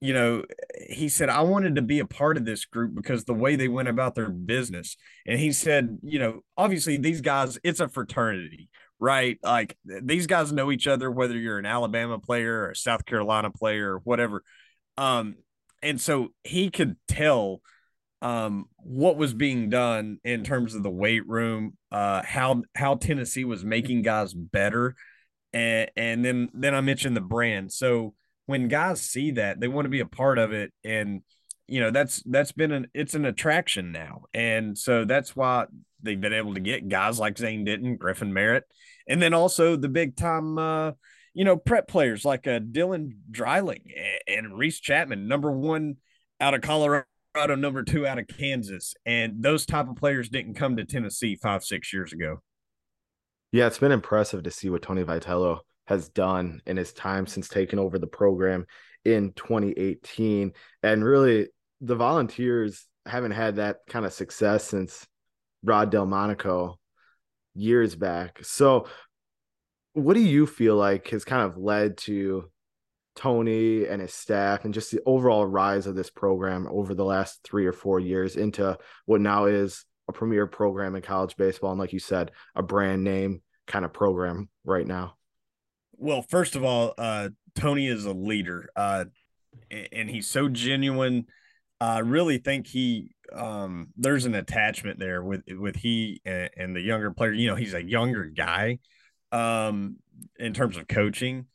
you 0.00 0.12
know, 0.12 0.44
he 0.90 1.08
said, 1.08 1.28
I 1.28 1.42
wanted 1.42 1.76
to 1.76 1.82
be 1.82 2.00
a 2.00 2.06
part 2.06 2.36
of 2.36 2.44
this 2.44 2.64
group 2.64 2.96
because 2.96 3.24
the 3.24 3.34
way 3.34 3.54
they 3.54 3.68
went 3.68 3.88
about 3.88 4.16
their 4.16 4.30
business. 4.30 4.96
And 5.24 5.38
he 5.38 5.52
said, 5.52 5.98
you 6.02 6.18
know, 6.18 6.40
obviously 6.56 6.96
these 6.96 7.20
guys, 7.20 7.58
it's 7.62 7.80
a 7.80 7.88
fraternity, 7.88 8.68
right? 9.00 9.38
Like 9.42 9.76
these 9.84 10.26
guys 10.26 10.52
know 10.52 10.70
each 10.70 10.86
other, 10.86 11.10
whether 11.10 11.36
you're 11.36 11.58
an 11.58 11.66
Alabama 11.66 12.18
player 12.18 12.62
or 12.62 12.70
a 12.70 12.76
South 12.76 13.04
Carolina 13.04 13.50
player 13.50 13.94
or 13.94 13.98
whatever. 13.98 14.42
Um, 14.96 15.36
and 15.82 16.00
so 16.00 16.32
he 16.42 16.70
could 16.70 16.96
tell 17.06 17.60
um, 18.20 18.66
what 18.78 19.16
was 19.16 19.32
being 19.32 19.70
done 19.70 20.18
in 20.24 20.42
terms 20.42 20.74
of 20.74 20.82
the 20.82 20.90
weight 20.90 21.26
room, 21.26 21.76
uh, 21.92 22.22
how 22.24 22.62
how 22.74 22.96
Tennessee 22.96 23.44
was 23.44 23.64
making 23.64 24.02
guys 24.02 24.34
better, 24.34 24.96
and 25.52 25.90
and 25.96 26.24
then 26.24 26.48
then 26.52 26.74
I 26.74 26.80
mentioned 26.80 27.16
the 27.16 27.20
brand. 27.20 27.72
So 27.72 28.14
when 28.46 28.68
guys 28.68 29.00
see 29.00 29.32
that, 29.32 29.60
they 29.60 29.68
want 29.68 29.84
to 29.86 29.90
be 29.90 30.00
a 30.00 30.06
part 30.06 30.38
of 30.38 30.52
it, 30.52 30.72
and 30.82 31.22
you 31.68 31.80
know 31.80 31.90
that's 31.90 32.22
that's 32.24 32.52
been 32.52 32.72
an 32.72 32.88
it's 32.94 33.14
an 33.14 33.24
attraction 33.24 33.92
now, 33.92 34.24
and 34.34 34.76
so 34.76 35.04
that's 35.04 35.36
why 35.36 35.66
they've 36.02 36.20
been 36.20 36.32
able 36.32 36.54
to 36.54 36.60
get 36.60 36.88
guys 36.88 37.18
like 37.18 37.38
Zane 37.38 37.64
Denton, 37.64 37.96
Griffin 37.96 38.32
Merritt, 38.32 38.64
and 39.06 39.20
then 39.20 39.34
also 39.34 39.76
the 39.76 39.88
big 39.88 40.16
time. 40.16 40.58
Uh, 40.58 40.92
you 41.34 41.44
know, 41.44 41.56
prep 41.56 41.86
players 41.86 42.24
like 42.24 42.48
uh, 42.48 42.58
Dylan 42.58 43.12
Dreiling 43.30 43.82
and, 44.26 44.46
and 44.46 44.58
Reese 44.58 44.80
Chapman, 44.80 45.28
number 45.28 45.52
one 45.52 45.96
out 46.40 46.54
of 46.54 46.62
Colorado 46.62 47.04
number 47.46 47.84
two 47.84 48.06
out 48.06 48.18
of 48.18 48.26
Kansas, 48.26 48.94
and 49.06 49.42
those 49.42 49.64
type 49.64 49.88
of 49.88 49.96
players 49.96 50.28
didn't 50.28 50.54
come 50.54 50.76
to 50.76 50.84
Tennessee 50.84 51.36
five 51.36 51.62
six 51.62 51.92
years 51.92 52.12
ago. 52.12 52.42
Yeah, 53.52 53.66
it's 53.66 53.78
been 53.78 53.92
impressive 53.92 54.42
to 54.42 54.50
see 54.50 54.68
what 54.68 54.82
Tony 54.82 55.04
Vitello 55.04 55.60
has 55.86 56.08
done 56.08 56.60
in 56.66 56.76
his 56.76 56.92
time 56.92 57.26
since 57.26 57.48
taking 57.48 57.78
over 57.78 57.98
the 57.98 58.06
program 58.06 58.66
in 59.04 59.32
2018, 59.32 60.52
and 60.82 61.04
really 61.04 61.48
the 61.80 61.96
Volunteers 61.96 62.86
haven't 63.06 63.32
had 63.32 63.56
that 63.56 63.78
kind 63.88 64.04
of 64.04 64.12
success 64.12 64.64
since 64.64 65.06
Rod 65.62 65.90
Delmonico 65.90 66.78
years 67.54 67.94
back. 67.94 68.38
So, 68.42 68.86
what 69.94 70.14
do 70.14 70.20
you 70.20 70.46
feel 70.46 70.76
like 70.76 71.08
has 71.08 71.24
kind 71.24 71.42
of 71.42 71.56
led 71.56 71.96
to 71.98 72.50
Tony 73.16 73.86
and 73.86 74.00
his 74.00 74.14
staff 74.14 74.64
and 74.64 74.72
just 74.72 74.92
the 74.92 75.00
overall 75.04 75.44
rise 75.44 75.86
of 75.86 75.96
this 75.96 76.10
program 76.10 76.68
over 76.70 76.94
the 76.94 77.04
last 77.04 77.40
three 77.42 77.66
or 77.66 77.72
four 77.72 77.98
years 77.98 78.36
into 78.36 78.78
what 79.06 79.20
now 79.20 79.46
is 79.46 79.84
a 80.06 80.12
premier 80.12 80.46
program 80.46 80.94
in 80.94 81.02
college 81.02 81.36
baseball. 81.36 81.72
And 81.72 81.80
like 81.80 81.92
you 81.92 81.98
said, 81.98 82.30
a 82.54 82.62
brand 82.62 83.02
name 83.02 83.42
kind 83.66 83.84
of 83.84 83.92
program 83.92 84.48
right 84.64 84.86
now. 84.86 85.16
Well, 85.96 86.22
first 86.22 86.54
of 86.54 86.62
all, 86.62 86.94
uh, 86.96 87.30
Tony 87.56 87.88
is 87.88 88.04
a 88.04 88.12
leader, 88.12 88.70
uh, 88.76 89.06
and 89.68 90.08
he's 90.08 90.28
so 90.28 90.48
genuine. 90.48 91.26
I 91.80 92.00
really 92.00 92.38
think 92.38 92.66
he 92.66 93.14
um, 93.32 93.88
there's 93.96 94.24
an 94.24 94.34
attachment 94.34 94.98
there 94.98 95.22
with 95.22 95.42
with 95.48 95.76
he 95.76 96.20
and, 96.24 96.50
and, 96.56 96.76
the 96.76 96.80
younger 96.80 97.10
player. 97.10 97.32
You 97.32 97.48
know, 97.48 97.56
he's 97.56 97.74
a 97.74 97.82
younger 97.82 98.24
guy 98.24 98.78
um, 99.32 99.96
in 100.38 100.54
terms 100.54 100.76
of 100.76 100.88
coaching. 100.88 101.46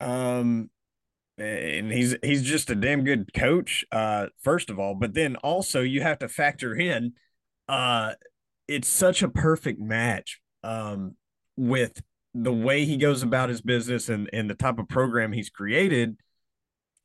Um, 0.00 0.70
and 1.38 1.90
he's 1.90 2.14
he's 2.22 2.42
just 2.42 2.70
a 2.70 2.74
damn 2.74 3.02
good 3.02 3.32
coach 3.34 3.84
uh 3.90 4.26
first 4.40 4.70
of 4.70 4.78
all 4.78 4.94
but 4.94 5.14
then 5.14 5.36
also 5.36 5.80
you 5.80 6.00
have 6.00 6.18
to 6.18 6.28
factor 6.28 6.74
in 6.74 7.12
uh 7.68 8.12
it's 8.68 8.88
such 8.88 9.22
a 9.22 9.28
perfect 9.28 9.80
match 9.80 10.40
um 10.62 11.16
with 11.56 12.02
the 12.34 12.52
way 12.52 12.84
he 12.84 12.96
goes 12.96 13.22
about 13.22 13.48
his 13.48 13.60
business 13.60 14.08
and 14.08 14.30
and 14.32 14.48
the 14.48 14.54
type 14.54 14.78
of 14.78 14.88
program 14.88 15.32
he's 15.32 15.50
created 15.50 16.16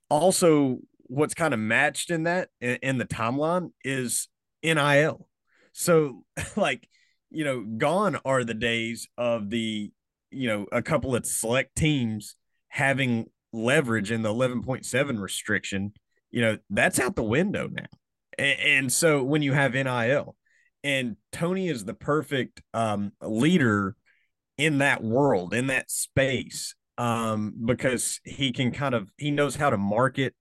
also 0.10 0.78
what's 1.10 1.34
kind 1.34 1.54
of 1.54 1.60
matched 1.60 2.10
in 2.10 2.24
that 2.24 2.50
in, 2.62 2.78
in 2.82 2.98
the 2.98 3.06
timeline 3.06 3.72
is 3.84 4.28
NIL 4.64 5.28
so 5.74 6.24
like 6.56 6.88
you 7.30 7.44
know 7.44 7.62
gone 7.78 8.18
are 8.26 8.44
the 8.44 8.54
days 8.54 9.08
of 9.18 9.50
the 9.50 9.92
you 10.32 10.48
know 10.48 10.66
a 10.72 10.82
couple 10.82 11.16
of 11.16 11.26
select 11.26 11.76
teams 11.76 12.36
having 12.70 13.26
leverage 13.52 14.12
in 14.12 14.22
the 14.22 14.30
11.7 14.30 15.22
restriction, 15.22 15.94
you 16.32 16.42
know, 16.42 16.58
that's 16.70 17.00
out 17.00 17.16
the 17.16 17.24
window 17.24 17.68
now. 17.68 17.86
And, 18.38 18.60
and 18.60 18.94
so 18.94 19.24
when 19.24 19.42
you 19.42 19.54
have 19.54 19.74
NIL, 19.74 20.36
and 20.84 21.18
Tony 21.32 21.68
is 21.68 21.84
the 21.84 21.94
perfect 21.94 22.62
um, 22.74 23.12
leader 23.22 23.96
in 24.58 24.78
that 24.78 25.04
world, 25.04 25.54
in 25.54 25.68
that 25.68 25.92
space, 25.92 26.76
um, 26.98 27.54
because 27.66 28.22
he 28.24 28.52
can 28.52 28.72
kind 28.72 28.96
of 28.96 29.12
he 29.18 29.32
knows 29.32 29.56
how 29.56 29.70
to 29.70 29.78
market 29.78 30.36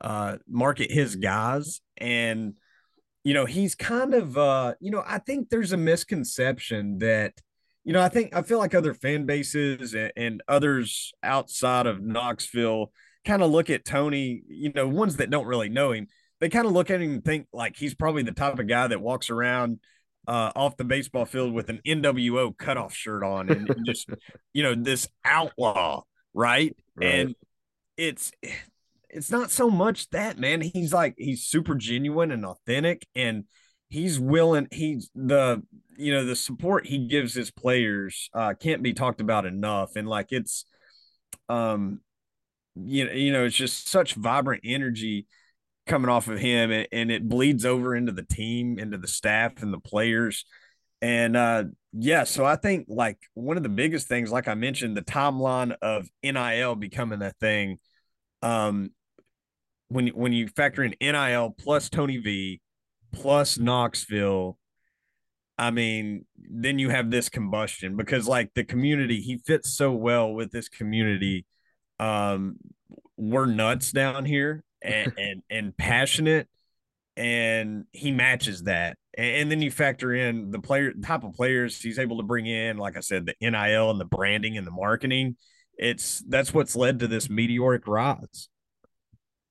uh, 0.00 0.36
market 0.48 0.90
his 0.90 1.16
guys, 1.16 1.80
and 1.96 2.56
you 3.24 3.34
know 3.34 3.44
he's 3.44 3.74
kind 3.74 4.14
of 4.14 4.36
uh, 4.38 4.74
you 4.80 4.90
know 4.90 5.02
I 5.06 5.18
think 5.18 5.48
there's 5.48 5.72
a 5.72 5.76
misconception 5.76 6.98
that 6.98 7.34
you 7.84 7.92
know, 7.92 8.02
I 8.02 8.08
think 8.08 8.34
I 8.34 8.42
feel 8.42 8.58
like 8.58 8.74
other 8.74 8.94
fan 8.94 9.26
bases 9.26 9.94
and, 9.94 10.12
and 10.16 10.42
others 10.48 11.12
outside 11.22 11.86
of 11.86 12.02
Knoxville 12.02 12.92
kind 13.24 13.42
of 13.42 13.50
look 13.50 13.70
at 13.70 13.84
Tony, 13.84 14.42
you 14.48 14.72
know, 14.74 14.86
ones 14.86 15.16
that 15.16 15.30
don't 15.30 15.46
really 15.46 15.68
know 15.68 15.92
him, 15.92 16.06
they 16.40 16.48
kind 16.48 16.66
of 16.66 16.72
look 16.72 16.90
at 16.90 17.00
him 17.00 17.14
and 17.14 17.24
think 17.24 17.46
like 17.52 17.76
he's 17.76 17.94
probably 17.94 18.22
the 18.22 18.32
type 18.32 18.58
of 18.58 18.66
guy 18.66 18.86
that 18.86 19.00
walks 19.00 19.30
around 19.30 19.80
uh, 20.28 20.52
off 20.54 20.76
the 20.76 20.84
baseball 20.84 21.24
field 21.24 21.52
with 21.52 21.70
an 21.70 21.80
NWO 21.86 22.56
cutoff 22.56 22.94
shirt 22.94 23.22
on 23.22 23.50
and, 23.50 23.68
and 23.68 23.86
just, 23.86 24.08
you 24.52 24.62
know, 24.62 24.74
this 24.74 25.08
outlaw, 25.24 26.02
right? 26.34 26.76
right? 26.96 27.06
And 27.06 27.34
it's 27.96 28.30
it's 29.12 29.30
not 29.30 29.50
so 29.50 29.70
much 29.70 30.08
that 30.10 30.38
man. 30.38 30.60
He's 30.60 30.92
like 30.92 31.14
he's 31.16 31.44
super 31.44 31.74
genuine 31.74 32.30
and 32.30 32.44
authentic, 32.44 33.06
and 33.14 33.44
he's 33.88 34.18
willing. 34.18 34.68
He's 34.70 35.10
the 35.14 35.62
you 35.96 36.12
know 36.12 36.24
the 36.24 36.36
support 36.36 36.86
he 36.86 37.06
gives 37.06 37.34
his 37.34 37.50
players 37.50 38.30
uh, 38.34 38.54
can't 38.58 38.82
be 38.82 38.94
talked 38.94 39.20
about 39.20 39.46
enough, 39.46 39.96
and 39.96 40.08
like 40.08 40.28
it's, 40.30 40.64
um, 41.48 42.00
you 42.76 43.04
know, 43.04 43.12
you 43.12 43.32
know, 43.32 43.44
it's 43.44 43.56
just 43.56 43.88
such 43.88 44.14
vibrant 44.14 44.62
energy 44.64 45.26
coming 45.86 46.08
off 46.10 46.28
of 46.28 46.38
him, 46.38 46.70
and, 46.70 46.88
and 46.92 47.10
it 47.10 47.28
bleeds 47.28 47.64
over 47.64 47.94
into 47.94 48.12
the 48.12 48.22
team, 48.22 48.78
into 48.78 48.98
the 48.98 49.08
staff, 49.08 49.62
and 49.62 49.72
the 49.72 49.80
players, 49.80 50.44
and 51.02 51.36
uh, 51.36 51.64
yeah. 51.92 52.24
So 52.24 52.44
I 52.44 52.56
think 52.56 52.86
like 52.88 53.18
one 53.34 53.56
of 53.56 53.62
the 53.62 53.68
biggest 53.68 54.08
things, 54.08 54.30
like 54.30 54.48
I 54.48 54.54
mentioned, 54.54 54.96
the 54.96 55.02
timeline 55.02 55.74
of 55.82 56.08
NIL 56.22 56.76
becoming 56.76 57.22
a 57.22 57.32
thing. 57.40 57.78
Um, 58.42 58.90
when 59.90 60.08
when 60.08 60.32
you 60.32 60.48
factor 60.48 60.82
in 60.82 60.94
NIL 61.00 61.54
plus 61.58 61.90
Tony 61.90 62.16
V 62.16 62.60
plus 63.12 63.58
Knoxville 63.58 64.56
I 65.60 65.70
mean, 65.70 66.24
then 66.38 66.78
you 66.78 66.88
have 66.88 67.10
this 67.10 67.28
combustion 67.28 67.94
because 67.94 68.26
like 68.26 68.54
the 68.54 68.64
community, 68.64 69.20
he 69.20 69.36
fits 69.36 69.76
so 69.76 69.92
well 69.92 70.32
with 70.32 70.50
this 70.50 70.70
community. 70.70 71.44
Um, 71.98 72.56
we're 73.18 73.44
nuts 73.44 73.92
down 73.92 74.24
here 74.24 74.64
and 74.80 75.12
and, 75.18 75.42
and 75.50 75.76
passionate. 75.76 76.48
and 77.16 77.84
he 77.92 78.10
matches 78.10 78.62
that. 78.62 78.96
And 79.18 79.50
then 79.50 79.60
you 79.60 79.70
factor 79.70 80.14
in 80.14 80.50
the 80.50 80.60
player 80.60 80.94
type 80.94 81.24
of 81.24 81.34
players 81.34 81.78
he's 81.78 81.98
able 81.98 82.16
to 82.18 82.22
bring 82.22 82.46
in, 82.46 82.78
like 82.78 82.96
I 82.96 83.00
said, 83.00 83.26
the 83.26 83.34
NIL 83.42 83.90
and 83.90 84.00
the 84.00 84.06
branding 84.06 84.56
and 84.56 84.66
the 84.66 84.70
marketing. 84.70 85.36
It's 85.76 86.24
that's 86.26 86.54
what's 86.54 86.74
led 86.74 87.00
to 87.00 87.08
this 87.08 87.28
meteoric 87.28 87.86
rise. 87.86 88.48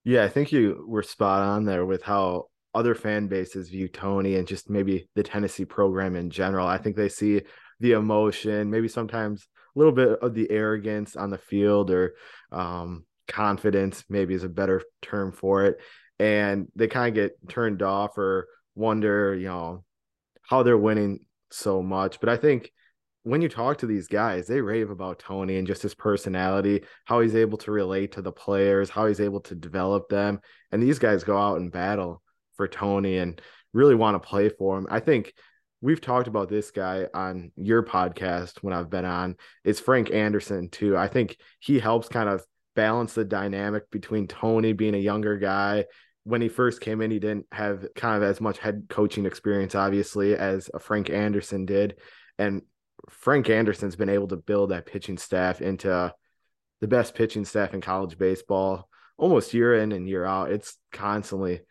Yeah, 0.10 0.24
I 0.24 0.28
think 0.28 0.52
you 0.52 0.86
were 0.88 1.04
spot 1.04 1.44
on 1.44 1.66
there 1.66 1.86
with 1.86 2.02
how 2.02 2.48
other 2.74 2.96
fan 2.96 3.28
bases 3.28 3.70
view 3.70 3.88
Tony 3.88 4.38
and 4.38 4.48
just 4.48 4.68
maybe 4.68 5.08
the 5.14 5.22
Tennessee 5.22 5.66
program 5.66 6.16
in 6.16 6.32
general. 6.32 6.66
I 6.66 6.80
think 6.80 6.96
they 6.96 7.10
see 7.10 7.44
the 7.80 7.92
emotion, 7.92 8.72
maybe 8.72 8.88
sometimes 8.88 9.48
a 9.76 9.78
little 9.78 9.94
bit 9.94 10.18
of 10.24 10.34
the 10.34 10.50
arrogance 10.50 11.16
on 11.16 11.30
the 11.30 11.38
field 11.38 11.92
or 11.92 12.16
um, 12.52 13.06
confidence, 13.28 14.04
maybe 14.10 14.34
is 14.34 14.44
a 14.44 14.50
better 14.50 14.82
term 15.04 15.32
for 15.32 15.66
it. 15.66 15.78
And 16.18 16.70
they 16.76 16.88
kind 16.88 17.10
of 17.10 17.14
get 17.14 17.48
turned 17.48 17.84
off 17.84 18.18
or 18.18 18.48
wonder, 18.74 19.36
you 19.36 19.46
know, 19.46 19.84
how 20.42 20.64
they're 20.64 20.76
winning 20.76 21.20
so 21.52 21.84
much. 21.84 22.20
But 22.20 22.30
I 22.30 22.38
think 22.38 22.72
when 23.30 23.44
you 23.44 23.48
talk 23.48 23.78
to 23.78 23.86
these 23.86 24.08
guys, 24.08 24.48
they 24.48 24.60
rave 24.60 24.90
about 24.90 25.20
Tony 25.20 25.58
and 25.58 25.68
just 25.68 25.84
his 25.84 25.94
personality, 25.94 26.84
how 27.06 27.20
he's 27.20 27.36
able 27.36 27.60
to 27.60 27.72
relate 27.72 28.14
to 28.14 28.24
the 28.24 28.32
players, 28.32 28.90
how 28.90 29.06
he's 29.06 29.22
able 29.22 29.40
to 29.42 29.54
develop 29.54 30.10
them. 30.10 30.40
And 30.72 30.82
these 30.82 30.98
guys 30.98 31.24
go 31.24 31.38
out 31.38 31.60
and 31.60 31.72
battle 31.72 32.24
for 32.58 32.68
Tony 32.68 33.20
and 33.20 33.40
really 33.72 33.94
want 33.94 34.16
to 34.16 34.28
play 34.28 34.50
for 34.50 34.80
him. 34.80 34.88
I 34.90 35.00
think 35.00 35.34
we've 35.80 36.02
talked 36.02 36.28
about 36.28 36.50
this 36.50 36.72
guy 36.72 37.06
on 37.14 37.52
your 37.56 37.84
podcast 37.84 38.64
when 38.64 38.74
I've 38.74 38.90
been 38.90 39.06
on. 39.06 39.36
It's 39.64 39.80
Frank 39.80 40.12
Anderson 40.12 40.68
too. 40.70 40.98
I 40.98 41.08
think 41.08 41.38
he 41.60 41.78
helps 41.78 42.10
kind 42.10 42.30
of 42.30 42.44
balance 42.76 43.14
the 43.14 43.26
dynamic 43.26 43.92
between 43.92 44.28
Tony 44.28 44.74
being 44.74 44.96
a 44.96 45.00
younger 45.00 45.38
guy. 45.38 45.86
When 46.24 46.42
he 46.42 46.50
first 46.50 46.82
came 46.82 47.00
in, 47.02 47.12
he 47.12 47.20
didn't 47.20 47.46
have 47.52 47.86
kind 47.96 48.18
of 48.18 48.28
as 48.28 48.42
much 48.42 48.58
head 48.58 48.88
coaching 48.90 49.28
experience, 49.28 49.76
obviously, 49.76 50.36
as 50.36 50.68
Frank 50.80 51.12
Anderson 51.12 51.68
did. 51.68 51.98
And 52.40 52.64
Frank 53.10 53.50
Anderson's 53.50 53.96
been 53.96 54.10
able 54.10 54.28
to 54.28 54.38
build 54.38 54.72
that 54.72 54.86
pitching 54.86 55.18
staff 55.18 55.62
into 55.62 56.14
the 56.82 56.88
best 56.88 57.16
pitching 57.16 57.46
staff 57.46 57.74
in 57.74 57.82
college 57.82 58.18
baseball 58.18 58.90
almost 59.20 59.54
year 59.54 59.76
in 59.76 59.92
and 59.92 60.08
year 60.08 60.26
out. 60.26 60.52
It's 60.52 60.78
constantly 60.92 61.62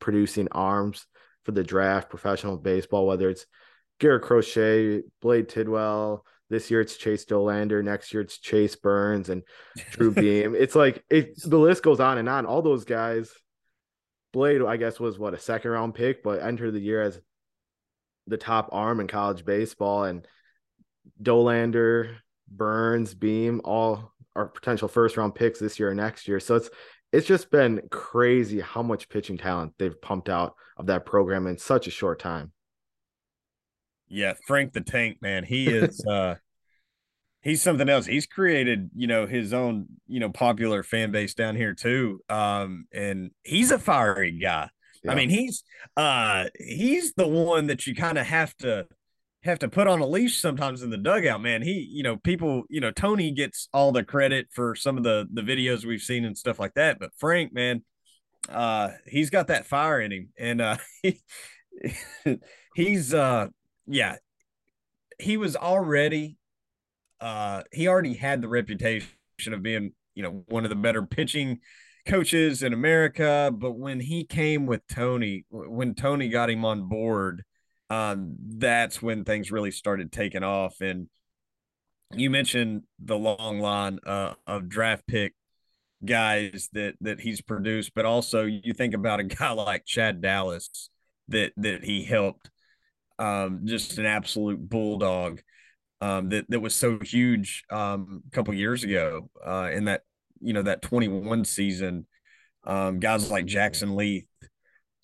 producing 0.00 0.48
arms 0.50 1.06
for 1.44 1.52
the 1.52 1.62
draft, 1.62 2.10
professional 2.10 2.56
baseball, 2.56 3.06
whether 3.06 3.28
it's 3.28 3.46
Garrett 4.00 4.22
Crochet, 4.22 5.02
Blade 5.20 5.48
Tidwell. 5.48 6.24
This 6.48 6.70
year 6.70 6.80
it's 6.80 6.96
Chase 6.96 7.24
Dollander. 7.24 7.82
Next 7.84 8.12
year 8.12 8.22
it's 8.22 8.38
Chase 8.38 8.76
Burns 8.76 9.28
and 9.28 9.42
Drew 9.90 10.10
Beam. 10.14 10.54
It's 10.54 10.74
like 10.74 11.04
it, 11.10 11.40
the 11.42 11.58
list 11.58 11.82
goes 11.82 12.00
on 12.00 12.18
and 12.18 12.28
on. 12.28 12.46
All 12.46 12.62
those 12.62 12.84
guys. 12.84 13.30
Blade, 14.32 14.60
I 14.62 14.76
guess, 14.76 15.00
was 15.00 15.18
what 15.18 15.34
a 15.34 15.38
second 15.38 15.70
round 15.70 15.94
pick, 15.94 16.22
but 16.22 16.42
entered 16.42 16.72
the 16.72 16.80
year 16.80 17.00
as 17.00 17.18
the 18.26 18.36
top 18.36 18.68
arm 18.72 19.00
in 19.00 19.06
college 19.06 19.44
baseball. 19.44 20.04
And 20.04 20.26
Dollander, 21.22 22.16
Burns, 22.48 23.14
Beam, 23.14 23.60
all 23.64 24.12
are 24.34 24.46
potential 24.46 24.88
first 24.88 25.16
round 25.16 25.34
picks 25.34 25.58
this 25.58 25.78
year 25.80 25.90
or 25.90 25.94
next 25.94 26.28
year. 26.28 26.40
So 26.40 26.56
it's 26.56 26.70
it's 27.12 27.26
just 27.26 27.50
been 27.50 27.80
crazy 27.90 28.60
how 28.60 28.82
much 28.82 29.08
pitching 29.08 29.38
talent 29.38 29.72
they've 29.78 30.00
pumped 30.00 30.28
out 30.28 30.54
of 30.76 30.86
that 30.86 31.06
program 31.06 31.46
in 31.46 31.56
such 31.56 31.86
a 31.86 31.90
short 31.90 32.18
time. 32.18 32.52
Yeah, 34.08 34.34
Frank 34.46 34.72
the 34.72 34.82
Tank, 34.82 35.18
man, 35.22 35.44
he 35.44 35.68
is 35.68 36.04
uh 36.10 36.36
he's 37.40 37.62
something 37.62 37.88
else. 37.88 38.06
He's 38.06 38.26
created, 38.26 38.90
you 38.94 39.06
know, 39.06 39.26
his 39.26 39.52
own, 39.54 39.86
you 40.06 40.20
know, 40.20 40.30
popular 40.30 40.82
fan 40.82 41.10
base 41.10 41.34
down 41.34 41.56
here 41.56 41.74
too. 41.74 42.20
Um 42.28 42.86
and 42.92 43.30
he's 43.42 43.70
a 43.70 43.78
fiery 43.78 44.32
guy. 44.32 44.68
Yeah. 45.02 45.12
I 45.12 45.14
mean, 45.14 45.30
he's 45.30 45.64
uh 45.96 46.46
he's 46.58 47.14
the 47.14 47.28
one 47.28 47.68
that 47.68 47.86
you 47.86 47.94
kind 47.94 48.18
of 48.18 48.26
have 48.26 48.54
to 48.58 48.86
have 49.46 49.58
to 49.60 49.68
put 49.68 49.86
on 49.86 50.00
a 50.00 50.06
leash 50.06 50.40
sometimes 50.40 50.82
in 50.82 50.90
the 50.90 50.96
dugout, 50.96 51.40
man. 51.40 51.62
He, 51.62 51.88
you 51.90 52.02
know, 52.02 52.16
people, 52.16 52.64
you 52.68 52.80
know, 52.80 52.90
Tony 52.90 53.30
gets 53.30 53.68
all 53.72 53.92
the 53.92 54.04
credit 54.04 54.48
for 54.52 54.74
some 54.74 54.96
of 54.96 55.04
the 55.04 55.26
the 55.32 55.42
videos 55.42 55.84
we've 55.84 56.02
seen 56.02 56.24
and 56.24 56.36
stuff 56.36 56.58
like 56.58 56.74
that, 56.74 56.98
but 56.98 57.10
Frank, 57.16 57.52
man, 57.52 57.82
uh 58.48 58.90
he's 59.06 59.30
got 59.30 59.48
that 59.48 59.66
fire 59.66 60.00
in 60.00 60.12
him 60.12 60.28
and 60.38 60.60
uh 60.60 60.76
he, 61.02 61.20
he's 62.74 63.14
uh 63.14 63.48
yeah, 63.86 64.16
he 65.18 65.36
was 65.36 65.56
already 65.56 66.36
uh 67.20 67.62
he 67.72 67.88
already 67.88 68.14
had 68.14 68.42
the 68.42 68.48
reputation 68.48 69.08
of 69.48 69.62
being, 69.62 69.92
you 70.14 70.22
know, 70.22 70.44
one 70.48 70.64
of 70.64 70.70
the 70.70 70.76
better 70.76 71.02
pitching 71.02 71.60
coaches 72.06 72.62
in 72.62 72.72
America, 72.72 73.52
but 73.52 73.72
when 73.72 74.00
he 74.00 74.24
came 74.24 74.66
with 74.66 74.86
Tony, 74.86 75.44
when 75.50 75.94
Tony 75.94 76.28
got 76.28 76.50
him 76.50 76.64
on 76.64 76.88
board, 76.88 77.42
um, 77.90 78.36
that's 78.40 79.00
when 79.00 79.24
things 79.24 79.52
really 79.52 79.70
started 79.70 80.12
taking 80.12 80.42
off. 80.42 80.80
And 80.80 81.08
you 82.14 82.30
mentioned 82.30 82.82
the 82.98 83.18
long 83.18 83.60
line 83.60 83.98
uh, 84.06 84.34
of 84.46 84.68
draft 84.68 85.06
pick 85.06 85.34
guys 86.04 86.68
that 86.72 86.94
that 87.00 87.20
he's 87.20 87.40
produced, 87.40 87.92
but 87.94 88.04
also 88.04 88.44
you 88.44 88.72
think 88.72 88.94
about 88.94 89.20
a 89.20 89.24
guy 89.24 89.50
like 89.50 89.84
Chad 89.84 90.20
Dallas 90.20 90.90
that 91.28 91.52
that 91.56 91.84
he 91.84 92.04
helped, 92.04 92.50
um, 93.18 93.62
just 93.64 93.98
an 93.98 94.06
absolute 94.06 94.68
bulldog. 94.68 95.40
Um, 96.02 96.28
that 96.28 96.44
that 96.50 96.60
was 96.60 96.74
so 96.74 96.98
huge 97.00 97.64
um, 97.70 98.22
a 98.26 98.30
couple 98.30 98.52
years 98.52 98.84
ago 98.84 99.30
uh, 99.44 99.70
in 99.72 99.86
that 99.86 100.02
you 100.40 100.52
know 100.52 100.62
that 100.62 100.82
21 100.82 101.44
season. 101.44 102.06
Um, 102.64 102.98
guys 102.98 103.30
like 103.30 103.46
Jackson 103.46 103.94
Leath, 103.94 104.26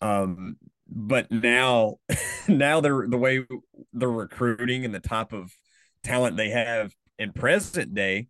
um, 0.00 0.56
but 0.94 1.30
now 1.30 1.96
now 2.48 2.80
they're 2.80 3.06
the 3.08 3.18
way 3.18 3.44
they're 3.92 4.10
recruiting 4.10 4.84
and 4.84 4.94
the 4.94 5.00
type 5.00 5.32
of 5.32 5.52
talent 6.02 6.36
they 6.36 6.50
have 6.50 6.92
in 7.18 7.32
present 7.32 7.94
day 7.94 8.26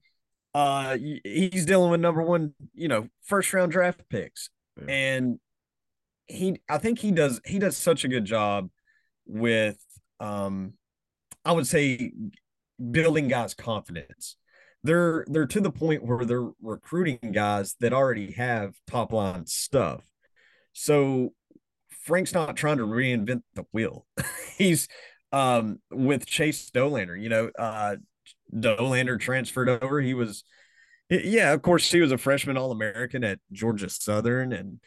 uh 0.55 0.97
he's 1.25 1.65
dealing 1.65 1.91
with 1.91 2.01
number 2.01 2.23
one 2.23 2.53
you 2.75 2.89
know 2.89 3.09
first 3.23 3.53
round 3.53 3.73
draft 3.73 4.03
picks. 4.11 4.51
Yeah. 4.79 4.95
and 4.95 5.39
he 6.27 6.61
i 6.69 6.79
think 6.79 6.99
he 6.99 7.11
does 7.11 7.41
he 7.45 7.59
does 7.59 7.77
such 7.77 8.05
a 8.05 8.09
good 8.09 8.25
job 8.25 8.69
with 9.27 9.79
um 10.21 10.75
i 11.45 11.53
would 11.53 11.67
say 11.67 12.13
building 12.91 13.29
guys 13.29 13.55
confidence. 13.55 14.37
They're 14.83 15.25
they're 15.29 15.47
to 15.47 15.61
the 15.61 15.71
point 15.71 16.05
where 16.05 16.25
they're 16.25 16.51
recruiting 16.61 17.19
guys 17.33 17.77
that 17.81 17.93
already 17.93 18.33
have 18.33 18.75
top 18.87 19.13
line 19.13 19.47
stuff. 19.47 20.03
So 20.73 21.35
Frank's 22.03 22.35
not 22.35 22.57
trying 22.57 22.79
to 22.79 22.87
reinvent 22.87 23.43
the 23.55 23.65
wheel. 23.73 24.07
He's 24.59 24.89
um, 25.33 25.81
with 25.91 26.27
Chase 26.27 26.71
Dollander. 26.71 27.21
You 27.21 27.29
know, 27.29 27.51
uh, 27.59 27.97
Dollander 28.55 29.19
transferred 29.19 29.69
over. 29.69 30.01
He 30.01 30.15
was, 30.15 30.45
yeah, 31.09 31.53
of 31.53 31.63
course, 31.63 31.91
he 31.91 32.01
was 32.01 32.13
a 32.13 32.19
freshman 32.19 32.57
All 32.57 32.71
American 32.71 33.25
at 33.25 33.39
Georgia 33.53 33.89
Southern, 33.89 34.53
and 34.53 34.81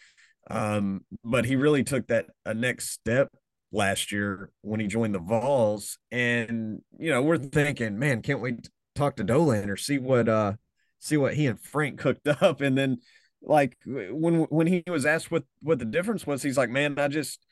um, 0.49 1.06
but 1.23 1.45
he 1.45 1.56
really 1.56 1.84
took 1.84 2.08
that 2.08 2.28
a 2.45 2.54
next 2.54 2.91
step 2.91 3.30
last 3.71 4.12
year 4.12 4.51
when 4.62 4.80
he 4.80 4.88
joined 4.88 5.15
the 5.15 5.19
Vols. 5.19 5.97
And 6.12 6.82
you 6.97 7.12
know, 7.12 7.21
we're 7.21 7.38
thinking, 7.38 7.97
man, 7.97 8.21
can't 8.21 8.43
to 8.43 8.69
talk 8.93 9.15
to 9.17 9.23
Dollander, 9.23 9.80
see 9.80 9.97
what 9.97 10.30
uh, 10.30 10.54
see 10.99 11.17
what 11.17 11.36
he 11.36 11.47
and 11.47 11.60
Frank 11.60 11.99
cooked 11.99 12.28
up, 12.41 12.62
and 12.62 12.78
then 12.78 12.99
like 13.45 13.77
when 13.86 14.43
when 14.43 14.67
he 14.67 14.84
was 14.88 15.05
asked 15.05 15.31
what 15.31 15.43
what 15.62 15.79
the 15.79 15.86
difference 15.86 16.25
was, 16.25 16.43
he's 16.43 16.58
like, 16.58 16.69
"Man, 16.69 16.97
I 16.99 17.08
just 17.08 17.45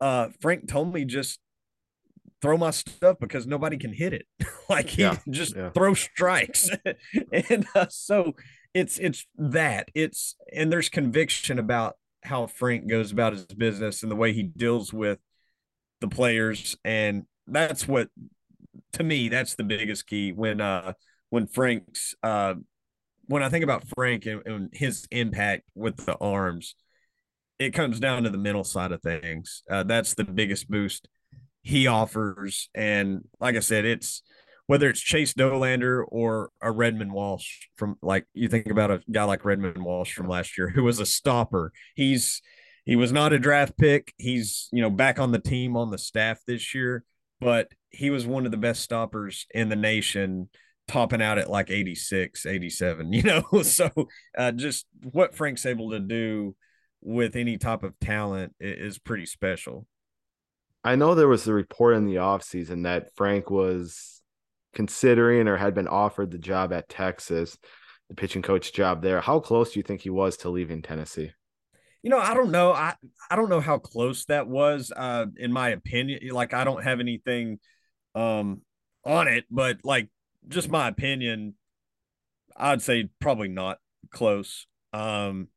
uh 0.00 0.28
Frank 0.40 0.68
told 0.68 0.92
me 0.92 1.04
just 1.04 1.38
throw 2.42 2.56
my 2.56 2.70
stuff 2.70 3.18
because 3.20 3.46
nobody 3.46 3.76
can 3.76 3.92
hit 3.92 4.12
it. 4.12 4.26
like 4.68 4.88
he 4.90 5.02
yeah, 5.02 5.18
just 5.28 5.56
yeah. 5.56 5.70
throw 5.70 5.94
strikes." 5.94 6.68
and 7.32 7.66
uh, 7.74 7.86
so 7.88 8.34
it's 8.74 8.98
it's 8.98 9.26
that. 9.36 9.88
It's 9.94 10.36
and 10.52 10.72
there's 10.72 10.88
conviction 10.88 11.58
about 11.58 11.96
how 12.22 12.46
Frank 12.46 12.88
goes 12.88 13.12
about 13.12 13.32
his 13.32 13.46
business 13.46 14.02
and 14.02 14.10
the 14.10 14.16
way 14.16 14.32
he 14.32 14.42
deals 14.42 14.92
with 14.92 15.18
the 16.00 16.08
players 16.08 16.76
and 16.84 17.24
that's 17.46 17.86
what 17.86 18.08
to 18.92 19.02
me 19.02 19.28
that's 19.28 19.54
the 19.54 19.64
biggest 19.64 20.06
key 20.06 20.32
when 20.32 20.60
uh 20.60 20.92
when 21.30 21.46
Frank's 21.46 22.14
uh 22.22 22.54
when 23.30 23.44
I 23.44 23.48
think 23.48 23.62
about 23.62 23.84
Frank 23.94 24.26
and, 24.26 24.42
and, 24.44 24.70
his 24.72 25.06
impact 25.12 25.62
with 25.76 26.04
the 26.04 26.16
arms, 26.16 26.74
it 27.60 27.72
comes 27.72 28.00
down 28.00 28.24
to 28.24 28.30
the 28.30 28.38
mental 28.38 28.64
side 28.64 28.90
of 28.90 29.02
things. 29.02 29.62
Uh, 29.70 29.84
that's 29.84 30.14
the 30.14 30.24
biggest 30.24 30.68
boost 30.68 31.08
he 31.62 31.86
offers. 31.86 32.68
And 32.74 33.22
like 33.38 33.54
I 33.54 33.60
said, 33.60 33.84
it's 33.84 34.22
whether 34.66 34.88
it's 34.88 35.00
Chase 35.00 35.32
Dollander 35.32 36.04
or 36.08 36.50
a 36.60 36.72
Redmond 36.72 37.12
Walsh 37.12 37.68
from 37.76 37.96
like 38.02 38.26
you 38.34 38.48
think 38.48 38.66
about 38.66 38.90
a 38.90 39.00
guy 39.08 39.22
like 39.22 39.44
Redmond 39.44 39.84
Walsh 39.84 40.12
from 40.12 40.26
last 40.26 40.58
year, 40.58 40.68
who 40.68 40.82
was 40.82 40.98
a 40.98 41.06
stopper. 41.06 41.72
He's 41.94 42.42
he 42.84 42.96
was 42.96 43.12
not 43.12 43.32
a 43.32 43.38
draft 43.38 43.78
pick. 43.78 44.12
He's 44.16 44.68
you 44.72 44.82
know 44.82 44.90
back 44.90 45.20
on 45.20 45.30
the 45.30 45.38
team 45.38 45.76
on 45.76 45.92
the 45.92 45.98
staff 45.98 46.40
this 46.48 46.74
year, 46.74 47.04
but 47.40 47.68
he 47.90 48.10
was 48.10 48.26
one 48.26 48.44
of 48.44 48.50
the 48.50 48.56
best 48.56 48.82
stoppers 48.82 49.46
in 49.54 49.68
the 49.68 49.76
nation 49.76 50.48
topping 50.90 51.22
out 51.22 51.38
at 51.38 51.48
like 51.48 51.70
86, 51.70 52.44
87, 52.46 53.12
you 53.12 53.22
know? 53.22 53.44
so 53.62 53.90
uh, 54.36 54.52
just 54.52 54.86
what 55.12 55.34
Frank's 55.34 55.64
able 55.64 55.90
to 55.92 56.00
do 56.00 56.56
with 57.00 57.36
any 57.36 57.56
type 57.56 57.82
of 57.82 57.98
talent 58.00 58.54
is 58.60 58.98
pretty 58.98 59.26
special. 59.26 59.86
I 60.82 60.96
know 60.96 61.14
there 61.14 61.28
was 61.28 61.46
a 61.46 61.52
report 61.52 61.94
in 61.94 62.06
the 62.06 62.16
offseason 62.16 62.84
that 62.84 63.14
Frank 63.14 63.50
was 63.50 64.22
considering 64.74 65.46
or 65.46 65.56
had 65.56 65.74
been 65.74 65.88
offered 65.88 66.30
the 66.30 66.38
job 66.38 66.72
at 66.72 66.88
Texas, 66.88 67.56
the 68.08 68.14
pitching 68.14 68.42
coach 68.42 68.72
job 68.72 69.02
there. 69.02 69.20
How 69.20 69.40
close 69.40 69.72
do 69.72 69.78
you 69.78 69.82
think 69.82 70.00
he 70.00 70.10
was 70.10 70.38
to 70.38 70.50
leaving 70.50 70.82
Tennessee? 70.82 71.32
You 72.02 72.08
know, 72.08 72.18
I 72.18 72.32
don't 72.32 72.50
know. 72.50 72.72
I 72.72 72.94
I 73.30 73.36
don't 73.36 73.50
know 73.50 73.60
how 73.60 73.76
close 73.78 74.24
that 74.26 74.48
was. 74.48 74.90
Uh, 74.94 75.26
in 75.36 75.52
my 75.52 75.68
opinion, 75.70 76.20
like 76.32 76.54
I 76.54 76.64
don't 76.64 76.82
have 76.82 76.98
anything 76.98 77.58
um 78.14 78.62
on 79.04 79.28
it, 79.28 79.44
but 79.50 79.78
like 79.84 80.08
just 80.48 80.68
my 80.68 80.88
opinion, 80.88 81.54
I'd 82.56 82.82
say 82.82 83.08
probably 83.20 83.48
not 83.48 83.78
close. 84.10 84.66
Um, 84.92 85.48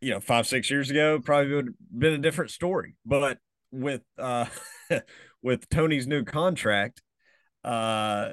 you 0.00 0.10
know, 0.10 0.20
five 0.20 0.46
six 0.46 0.70
years 0.70 0.90
ago, 0.90 1.20
probably 1.20 1.54
would 1.54 1.66
have 1.66 1.74
been 2.00 2.14
a 2.14 2.18
different 2.18 2.50
story. 2.50 2.96
But 3.04 3.38
with 3.70 4.02
uh 4.18 4.46
with 5.42 5.68
Tony's 5.68 6.06
new 6.06 6.24
contract, 6.24 7.02
uh, 7.64 8.30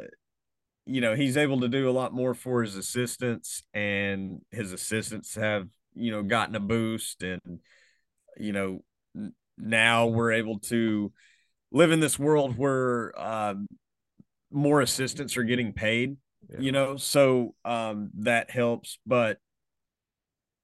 you 0.86 1.02
know, 1.02 1.16
he's 1.16 1.38
able 1.38 1.60
to 1.62 1.68
do 1.68 1.90
a 1.90 1.92
lot 1.92 2.14
more 2.14 2.34
for 2.34 2.62
his 2.62 2.76
assistants, 2.76 3.64
and 3.74 4.42
his 4.52 4.72
assistants 4.72 5.36
have 5.36 5.68
you 5.94 6.12
know 6.12 6.24
gotten 6.24 6.56
a 6.56 6.60
boost, 6.60 7.24
and 7.24 7.60
you 8.38 8.54
know 8.54 8.84
now 9.58 10.08
we're 10.08 10.34
able 10.34 10.60
to 10.60 11.12
live 11.72 11.92
in 11.92 12.00
this 12.00 12.18
world 12.18 12.58
where 12.58 13.20
um, 13.20 13.68
more 14.58 14.82
assistants 14.82 15.38
are 15.38 15.44
getting 15.44 15.72
paid 15.72 16.18
yeah. 16.50 16.60
you 16.60 16.72
know 16.72 16.98
so 16.98 17.54
um 17.64 18.10
that 18.16 18.50
helps 18.50 19.00
but 19.06 19.38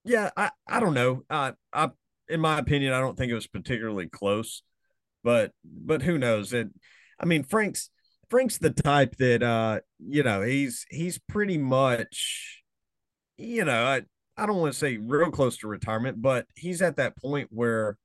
yeah 0.03 0.29
i 0.35 0.49
i 0.67 0.79
don't 0.79 0.93
know 0.93 1.23
i 1.29 1.53
i 1.71 1.89
in 2.27 2.39
my 2.39 2.59
opinion 2.59 2.93
i 2.93 2.99
don't 2.99 3.17
think 3.17 3.31
it 3.31 3.35
was 3.35 3.47
particularly 3.47 4.07
close 4.07 4.63
but 5.23 5.51
but 5.63 6.01
who 6.01 6.17
knows 6.17 6.53
it 6.53 6.69
i 7.19 7.25
mean 7.25 7.43
frank's 7.43 7.89
frank's 8.29 8.57
the 8.57 8.71
type 8.71 9.15
that 9.17 9.43
uh 9.43 9.79
you 9.99 10.23
know 10.23 10.41
he's 10.41 10.85
he's 10.89 11.19
pretty 11.29 11.57
much 11.57 12.63
you 13.37 13.63
know 13.63 13.85
i 13.85 14.01
i 14.37 14.45
don't 14.45 14.57
want 14.57 14.73
to 14.73 14.79
say 14.79 14.97
real 14.97 15.31
close 15.31 15.57
to 15.57 15.67
retirement 15.67 16.21
but 16.21 16.45
he's 16.55 16.81
at 16.81 16.97
that 16.97 17.15
point 17.17 17.47
where 17.51 17.97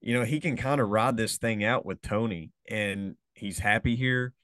you 0.00 0.12
know 0.12 0.24
he 0.24 0.40
can 0.40 0.56
kind 0.56 0.80
of 0.80 0.88
ride 0.88 1.16
this 1.16 1.38
thing 1.38 1.64
out 1.64 1.86
with 1.86 2.02
tony 2.02 2.50
and 2.68 3.16
he's 3.34 3.58
happy 3.58 3.96
here 3.96 4.34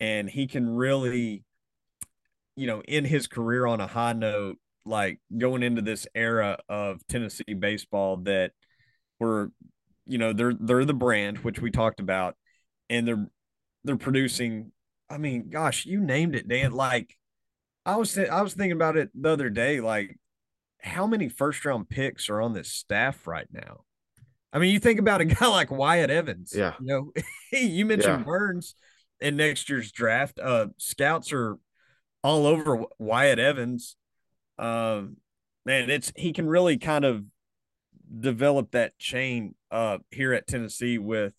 and 0.00 0.28
he 0.28 0.46
can 0.46 0.68
really 0.68 1.44
you 2.56 2.66
know, 2.66 2.80
in 2.88 3.04
his 3.04 3.26
career 3.26 3.66
on 3.66 3.80
a 3.80 3.86
high 3.86 4.14
note, 4.14 4.58
like 4.84 5.20
going 5.36 5.62
into 5.62 5.82
this 5.82 6.06
era 6.14 6.58
of 6.68 7.06
Tennessee 7.06 7.54
baseball 7.58 8.16
that 8.18 8.52
were, 9.20 9.52
you 10.06 10.18
know, 10.18 10.32
they're 10.32 10.54
they're 10.58 10.84
the 10.84 10.94
brand 10.94 11.38
which 11.38 11.60
we 11.60 11.70
talked 11.70 12.00
about, 12.00 12.34
and 12.88 13.06
they're 13.06 13.28
they're 13.84 13.96
producing. 13.96 14.72
I 15.08 15.18
mean, 15.18 15.50
gosh, 15.50 15.86
you 15.86 16.00
named 16.00 16.34
it, 16.34 16.48
Dan. 16.48 16.72
Like, 16.72 17.14
I 17.84 17.96
was 17.96 18.18
I 18.18 18.40
was 18.40 18.54
thinking 18.54 18.72
about 18.72 18.96
it 18.96 19.10
the 19.14 19.30
other 19.30 19.50
day. 19.50 19.80
Like, 19.80 20.18
how 20.80 21.06
many 21.06 21.28
first 21.28 21.64
round 21.64 21.88
picks 21.88 22.30
are 22.30 22.40
on 22.40 22.54
this 22.54 22.72
staff 22.72 23.26
right 23.26 23.46
now? 23.52 23.82
I 24.52 24.58
mean, 24.58 24.72
you 24.72 24.78
think 24.78 24.98
about 24.98 25.20
a 25.20 25.26
guy 25.26 25.46
like 25.48 25.70
Wyatt 25.70 26.10
Evans. 26.10 26.54
Yeah. 26.56 26.72
You 26.80 26.86
know, 26.86 27.12
you 27.52 27.84
mentioned 27.84 28.20
yeah. 28.20 28.24
Burns 28.24 28.74
in 29.20 29.36
next 29.36 29.68
year's 29.68 29.92
draft. 29.92 30.38
Uh, 30.38 30.68
scouts 30.78 31.32
are 31.32 31.58
all 32.22 32.46
over 32.46 32.84
Wyatt 32.98 33.38
Evans. 33.38 33.96
Um, 34.58 35.18
man, 35.64 35.90
it's 35.90 36.12
he 36.16 36.32
can 36.32 36.48
really 36.48 36.78
kind 36.78 37.04
of 37.04 37.24
develop 38.20 38.70
that 38.70 38.96
chain 38.98 39.54
uh 39.70 39.98
here 40.10 40.32
at 40.32 40.46
Tennessee 40.46 40.96
with 40.96 41.32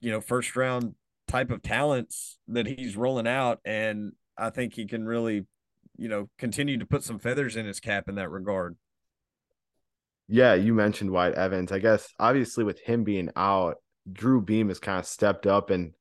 you 0.00 0.10
know 0.10 0.20
first 0.20 0.56
round 0.56 0.94
type 1.28 1.50
of 1.50 1.62
talents 1.62 2.38
that 2.48 2.66
he's 2.66 2.96
rolling 2.96 3.28
out 3.28 3.60
and 3.64 4.12
I 4.36 4.50
think 4.50 4.74
he 4.74 4.86
can 4.86 5.06
really 5.06 5.46
you 5.96 6.08
know 6.08 6.28
continue 6.38 6.78
to 6.78 6.86
put 6.86 7.04
some 7.04 7.18
feathers 7.18 7.56
in 7.56 7.66
his 7.66 7.80
cap 7.80 8.08
in 8.08 8.16
that 8.16 8.30
regard. 8.30 8.76
Yeah, 10.26 10.54
you 10.54 10.74
mentioned 10.74 11.10
Wyatt 11.10 11.34
Evans. 11.34 11.70
I 11.70 11.78
guess 11.78 12.08
obviously 12.18 12.64
with 12.64 12.80
him 12.80 13.04
being 13.04 13.30
out, 13.36 13.76
Drew 14.10 14.40
Beam 14.40 14.68
has 14.68 14.80
kind 14.80 14.98
of 14.98 15.06
stepped 15.06 15.46
up 15.46 15.70
and 15.70 15.92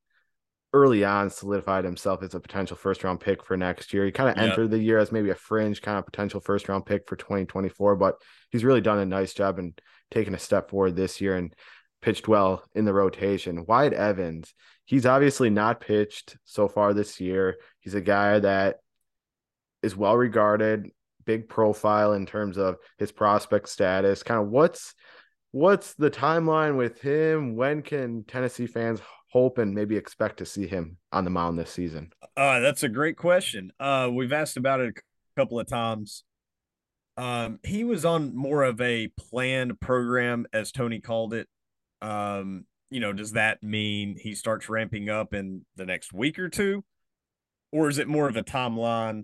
early 0.74 1.06
on 1.06 1.30
solidified 1.30 1.86
himself 1.86 2.24
as 2.24 2.34
a 2.34 2.40
potential 2.40 2.76
first 2.76 3.04
round 3.04 3.20
pick 3.20 3.46
for 3.46 3.56
next 3.56 3.94
year. 3.94 4.06
He 4.06 4.12
kind 4.12 4.30
of 4.30 4.44
entered 4.44 4.72
the 4.72 4.80
year 4.80 4.98
as 4.98 5.12
maybe 5.12 5.30
a 5.30 5.36
fringe 5.36 5.82
kind 5.82 6.00
of 6.00 6.06
potential 6.06 6.40
first 6.40 6.68
round 6.68 6.86
pick 6.86 7.08
for 7.08 7.16
2024, 7.16 7.96
but 7.96 8.16
he's 8.50 8.64
really 8.64 8.82
done 8.82 8.98
a 8.98 9.06
nice 9.06 9.34
job 9.34 9.60
and 9.60 9.80
taken 10.10 10.34
a 10.34 10.40
step 10.40 10.72
forward 10.72 10.96
this 10.96 11.22
year 11.22 11.36
and 11.38 11.54
pitched 12.02 12.28
well 12.28 12.64
in 12.74 12.86
the 12.86 12.94
rotation. 12.94 13.66
Wyatt 13.68 13.94
Evans, 13.94 14.54
he's 14.86 15.06
obviously 15.06 15.52
not 15.52 15.80
pitched 15.80 16.38
so 16.44 16.68
far 16.68 16.94
this 16.94 17.22
year. 17.22 17.58
He's 17.80 17.94
a 17.94 18.02
guy 18.02 18.40
that 18.40 18.78
is 19.84 19.96
well 19.96 20.18
regarded, 20.18 20.88
big 21.24 21.50
profile 21.50 22.14
in 22.14 22.26
terms 22.26 22.58
of 22.58 22.78
his 22.98 23.12
prospect 23.12 23.70
status. 23.70 24.24
Kind 24.24 24.42
of 24.42 24.50
what's 24.50 24.96
what's 25.52 25.94
the 25.94 26.10
timeline 26.10 26.78
with 26.78 27.00
him? 27.00 27.56
When 27.56 27.84
can 27.84 28.24
Tennessee 28.24 28.66
fans 28.66 29.02
hope 29.34 29.58
and 29.58 29.74
maybe 29.74 29.98
expect 29.98 30.38
to 30.38 30.46
see 30.46 30.67
him 30.67 30.96
on 31.12 31.24
the 31.24 31.30
mound 31.32 31.58
this 31.58 31.72
season? 31.72 32.13
Uh, 32.38 32.60
that's 32.60 32.84
a 32.84 32.89
great 32.89 33.17
question. 33.17 33.74
Uh, 33.80 34.08
we've 34.13 34.32
asked 34.32 34.58
about 34.58 34.80
it 34.80 34.96
a 34.96 35.02
couple 35.41 35.60
of 35.60 35.67
times. 35.67 36.24
Um, 37.17 37.60
he 37.63 37.84
was 37.84 38.06
on 38.06 38.36
more 38.36 38.62
of 38.62 38.80
a 38.80 39.08
planned 39.17 39.80
program, 39.80 40.46
as 40.54 40.72
Tony 40.72 41.00
called 41.00 41.34
it. 41.34 41.48
Um, 42.00 42.65
you 42.91 43.00
know, 43.00 43.12
does 43.12 43.32
that 43.32 43.63
mean 43.63 44.17
he 44.19 44.36
starts 44.36 44.69
ramping 44.69 45.10
up 45.10 45.34
in 45.34 45.65
the 45.76 45.86
next 45.86 46.13
week 46.13 46.38
or 46.38 46.48
two? 46.48 46.84
Or 47.72 47.89
is 47.89 47.98
it 47.98 48.08
more 48.08 48.30
of 48.30 48.38
a 48.38 48.43
timeline 48.43 49.24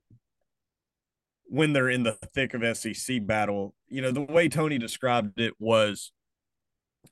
when 1.46 1.74
they're 1.74 1.90
in 1.90 2.02
the 2.02 2.18
thick 2.34 2.56
of 2.56 2.78
SEC 2.78 3.28
battle? 3.28 3.76
You 3.90 4.02
know, 4.02 4.12
the 4.12 4.22
way 4.22 4.50
Tony 4.50 4.80
described 4.80 5.40
it 5.40 5.54
was, 5.60 6.12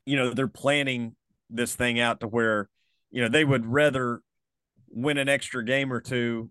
you 0.04 0.16
know, 0.16 0.34
they're 0.34 0.48
planning 0.48 1.16
this 1.48 1.76
thing 1.76 2.00
out 2.00 2.22
to 2.22 2.28
where 2.28 2.70
you 3.12 3.22
know, 3.22 3.30
they 3.30 3.46
would 3.46 3.66
rather 3.66 4.22
win 4.90 5.18
an 5.18 5.30
extra 5.30 5.64
game 5.64 5.92
or 5.92 6.02
two 6.02 6.50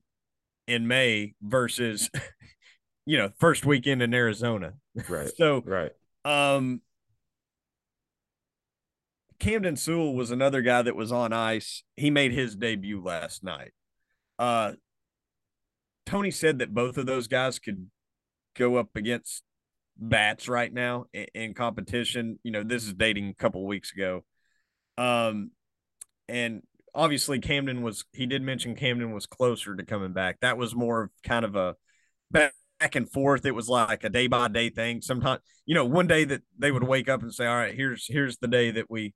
in 0.67 0.87
May 0.87 1.35
versus, 1.43 2.11
you 3.07 3.19
know, 3.19 3.31
first 3.39 3.65
weekend 3.65 4.03
in 4.03 4.15
Arizona. 4.15 4.75
Right. 5.09 5.31
so, 5.37 5.63
right. 5.65 5.93
Um, 6.25 6.81
Camden 9.39 9.77
Sewell 9.77 10.15
was 10.15 10.31
another 10.31 10.63
guy 10.63 10.83
that 10.83 10.97
was 10.97 11.13
on 11.13 11.33
ice. 11.33 11.83
He 11.97 12.11
made 12.11 12.33
his 12.33 12.57
debut 12.57 13.03
last 13.03 13.45
night. 13.45 13.73
Uh, 14.39 14.73
Tony 16.07 16.31
said 16.31 16.59
that 16.61 16.75
both 16.75 16.97
of 16.99 17.07
those 17.07 17.27
guys 17.29 17.59
could 17.59 17.91
go 18.55 18.77
up 18.77 18.97
against 18.97 19.43
bats 19.99 20.49
right 20.49 20.73
now 20.73 21.07
in, 21.13 21.27
in 21.35 21.55
competition. 21.55 22.39
You 22.43 22.53
know, 22.53 22.63
this 22.63 22.85
is 22.85 22.95
dating 22.95 23.29
a 23.29 23.35
couple 23.35 23.67
weeks 23.67 23.93
ago. 23.93 24.25
Um, 24.97 25.51
and 26.29 26.63
obviously 26.95 27.39
Camden 27.39 27.83
was 27.83 28.05
he 28.13 28.27
did 28.27 28.43
mention 28.43 28.75
Camden 28.75 29.13
was 29.13 29.27
closer 29.27 29.77
to 29.77 29.85
coming 29.85 30.13
back. 30.13 30.41
That 30.41 30.59
was 30.59 30.75
more 30.75 31.05
of 31.05 31.11
kind 31.23 31.45
of 31.45 31.55
a 31.57 31.77
back 32.31 32.53
and 32.95 33.11
forth. 33.11 33.45
It 33.47 33.55
was 33.55 33.69
like 33.69 34.05
a 34.05 34.09
day 34.09 34.27
by 34.27 34.49
day 34.49 34.71
thing. 34.71 35.03
Sometimes, 35.03 35.41
you 35.67 35.75
know, 35.75 35.85
one 35.85 36.07
day 36.07 36.25
that 36.25 36.43
they 36.59 36.73
would 36.73 36.85
wake 36.85 37.09
up 37.09 37.23
and 37.23 37.33
say, 37.33 37.47
"All 37.47 37.55
right, 37.57 37.75
here's 37.75 38.07
here's 38.09 38.39
the 38.39 38.49
day 38.49 38.71
that 38.73 38.91
we 38.91 39.15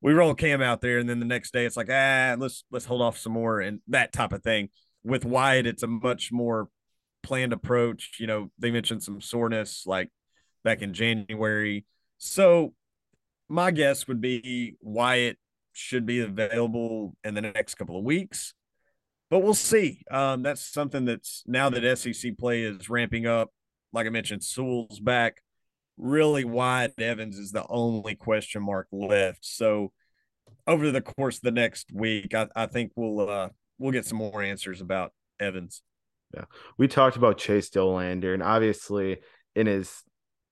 we 0.00 0.12
roll 0.12 0.34
Cam 0.34 0.62
out 0.62 0.80
there," 0.80 0.98
and 0.98 1.08
then 1.08 1.18
the 1.20 1.26
next 1.26 1.52
day 1.52 1.64
it's 1.64 1.76
like, 1.76 1.90
"Ah, 1.90 2.36
let's 2.38 2.64
let's 2.70 2.84
hold 2.84 3.02
off 3.02 3.18
some 3.18 3.32
more," 3.32 3.60
and 3.60 3.80
that 3.88 4.12
type 4.12 4.32
of 4.32 4.42
thing. 4.42 4.68
With 5.02 5.24
Wyatt, 5.24 5.66
it's 5.66 5.82
a 5.82 5.86
much 5.86 6.32
more 6.32 6.68
planned 7.22 7.52
approach. 7.52 8.16
You 8.20 8.26
know, 8.26 8.50
they 8.58 8.70
mentioned 8.70 9.02
some 9.02 9.20
soreness 9.20 9.84
like 9.86 10.10
back 10.62 10.82
in 10.82 10.94
January. 10.94 11.84
So 12.18 12.74
my 13.48 13.70
guess 13.70 14.08
would 14.08 14.20
be 14.20 14.76
Wyatt 14.80 15.38
should 15.74 16.06
be 16.06 16.20
available 16.20 17.16
in 17.24 17.34
the 17.34 17.42
next 17.42 17.74
couple 17.74 17.98
of 17.98 18.04
weeks. 18.04 18.54
But 19.30 19.40
we'll 19.40 19.54
see. 19.54 20.02
Um, 20.10 20.42
that's 20.42 20.62
something 20.62 21.04
that's 21.04 21.42
now 21.46 21.68
that 21.70 21.98
SEC 21.98 22.38
play 22.38 22.62
is 22.62 22.88
ramping 22.88 23.26
up. 23.26 23.50
Like 23.92 24.06
I 24.06 24.10
mentioned, 24.10 24.44
Sewell's 24.44 25.00
back. 25.00 25.42
Really, 25.96 26.44
Wyatt 26.44 26.98
Evans 26.98 27.38
is 27.38 27.52
the 27.52 27.66
only 27.68 28.14
question 28.14 28.62
mark 28.62 28.88
left. 28.92 29.44
So, 29.44 29.92
over 30.66 30.90
the 30.90 31.00
course 31.00 31.36
of 31.36 31.42
the 31.42 31.50
next 31.50 31.92
week, 31.92 32.34
I, 32.34 32.48
I 32.56 32.66
think 32.66 32.92
we'll 32.96 33.28
uh, 33.28 33.48
we'll 33.78 33.92
get 33.92 34.06
some 34.06 34.18
more 34.18 34.42
answers 34.42 34.80
about 34.80 35.12
Evans. 35.38 35.82
Yeah, 36.34 36.44
we 36.78 36.88
talked 36.88 37.16
about 37.16 37.38
Chase 37.38 37.70
Dollander, 37.70 38.34
and 38.34 38.42
obviously, 38.42 39.18
in 39.54 39.66
his 39.66 40.02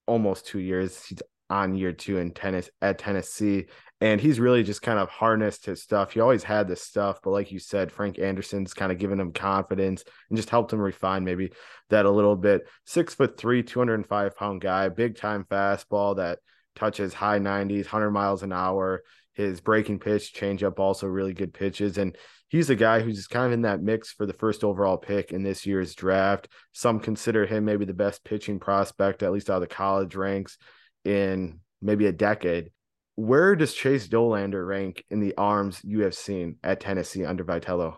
almost 0.06 0.46
two 0.46 0.60
years, 0.60 1.04
he's 1.04 1.22
on 1.50 1.74
year 1.74 1.92
two 1.92 2.18
in 2.18 2.30
tennis 2.30 2.70
at 2.80 2.98
Tennessee 2.98 3.66
And 4.02 4.20
he's 4.20 4.40
really 4.40 4.64
just 4.64 4.82
kind 4.82 4.98
of 4.98 5.08
harnessed 5.08 5.64
his 5.66 5.80
stuff. 5.80 6.10
He 6.10 6.18
always 6.18 6.42
had 6.42 6.66
this 6.66 6.82
stuff, 6.82 7.20
but 7.22 7.30
like 7.30 7.52
you 7.52 7.60
said, 7.60 7.92
Frank 7.92 8.18
Anderson's 8.18 8.74
kind 8.74 8.90
of 8.90 8.98
given 8.98 9.20
him 9.20 9.32
confidence 9.32 10.02
and 10.28 10.36
just 10.36 10.50
helped 10.50 10.72
him 10.72 10.80
refine 10.80 11.22
maybe 11.22 11.52
that 11.88 12.04
a 12.04 12.10
little 12.10 12.34
bit. 12.34 12.66
Six 12.84 13.14
foot 13.14 13.36
three, 13.38 13.62
205 13.62 14.36
pound 14.36 14.60
guy, 14.60 14.88
big 14.88 15.16
time 15.16 15.46
fastball 15.48 16.16
that 16.16 16.40
touches 16.74 17.14
high 17.14 17.38
90s, 17.38 17.84
100 17.84 18.10
miles 18.10 18.42
an 18.42 18.52
hour. 18.52 19.04
His 19.34 19.60
breaking 19.60 20.00
pitch, 20.00 20.34
changeup, 20.34 20.80
also 20.80 21.06
really 21.06 21.32
good 21.32 21.54
pitches. 21.54 21.96
And 21.96 22.18
he's 22.48 22.70
a 22.70 22.74
guy 22.74 23.02
who's 23.02 23.28
kind 23.28 23.46
of 23.46 23.52
in 23.52 23.62
that 23.62 23.84
mix 23.84 24.10
for 24.10 24.26
the 24.26 24.32
first 24.32 24.64
overall 24.64 24.96
pick 24.96 25.30
in 25.30 25.44
this 25.44 25.64
year's 25.64 25.94
draft. 25.94 26.48
Some 26.72 26.98
consider 26.98 27.46
him 27.46 27.64
maybe 27.64 27.84
the 27.84 27.94
best 27.94 28.24
pitching 28.24 28.58
prospect, 28.58 29.22
at 29.22 29.30
least 29.30 29.48
out 29.48 29.62
of 29.62 29.68
the 29.68 29.68
college 29.68 30.16
ranks, 30.16 30.58
in 31.04 31.60
maybe 31.80 32.06
a 32.06 32.12
decade. 32.12 32.70
Where 33.14 33.54
does 33.56 33.74
Chase 33.74 34.08
Dollander 34.08 34.66
rank 34.66 35.04
in 35.10 35.20
the 35.20 35.34
arms 35.36 35.80
you 35.84 36.00
have 36.00 36.14
seen 36.14 36.56
at 36.64 36.80
Tennessee 36.80 37.24
under 37.24 37.44
Vitello? 37.44 37.96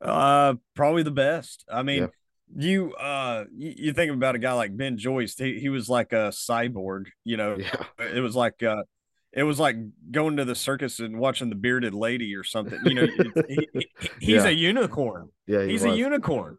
Uh, 0.00 0.54
probably 0.74 1.02
the 1.02 1.10
best. 1.10 1.64
I 1.70 1.82
mean, 1.82 2.02
yeah. 2.02 2.08
you 2.56 2.94
uh, 2.94 3.44
you, 3.54 3.74
you, 3.76 3.92
think 3.92 4.12
about 4.12 4.34
a 4.34 4.38
guy 4.38 4.52
like 4.52 4.76
Ben 4.76 4.98
Joyce. 4.98 5.34
He 5.36 5.58
he 5.58 5.68
was 5.68 5.88
like 5.88 6.12
a 6.12 6.30
cyborg. 6.30 7.06
You 7.24 7.36
know, 7.36 7.56
yeah. 7.58 7.84
it 7.98 8.20
was 8.20 8.34
like 8.34 8.62
uh, 8.62 8.82
it 9.32 9.42
was 9.42 9.58
like 9.60 9.76
going 10.10 10.36
to 10.38 10.44
the 10.44 10.54
circus 10.54 11.00
and 11.00 11.18
watching 11.18 11.48
the 11.48 11.56
bearded 11.56 11.94
lady 11.94 12.34
or 12.34 12.44
something. 12.44 12.78
You 12.84 12.94
know, 12.94 13.06
he, 13.48 13.68
he, 13.72 13.88
he's 14.20 14.44
yeah. 14.44 14.48
a 14.48 14.52
unicorn. 14.52 15.30
Yeah, 15.46 15.62
he 15.62 15.72
he's 15.72 15.84
was. 15.84 15.94
a 15.94 15.96
unicorn. 15.96 16.58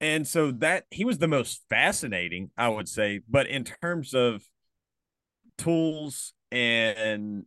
And 0.00 0.26
so 0.26 0.50
that 0.52 0.84
he 0.90 1.04
was 1.04 1.18
the 1.18 1.28
most 1.28 1.62
fascinating, 1.70 2.50
I 2.56 2.68
would 2.68 2.88
say. 2.88 3.20
But 3.28 3.46
in 3.46 3.64
terms 3.64 4.14
of 4.14 4.42
tools 5.58 6.34
and 6.52 7.44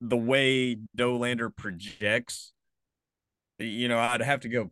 the 0.00 0.16
way 0.16 0.76
Dollander 0.96 1.54
projects, 1.54 2.52
you 3.58 3.88
know, 3.88 3.98
I'd 3.98 4.22
have 4.22 4.40
to 4.40 4.48
go 4.48 4.70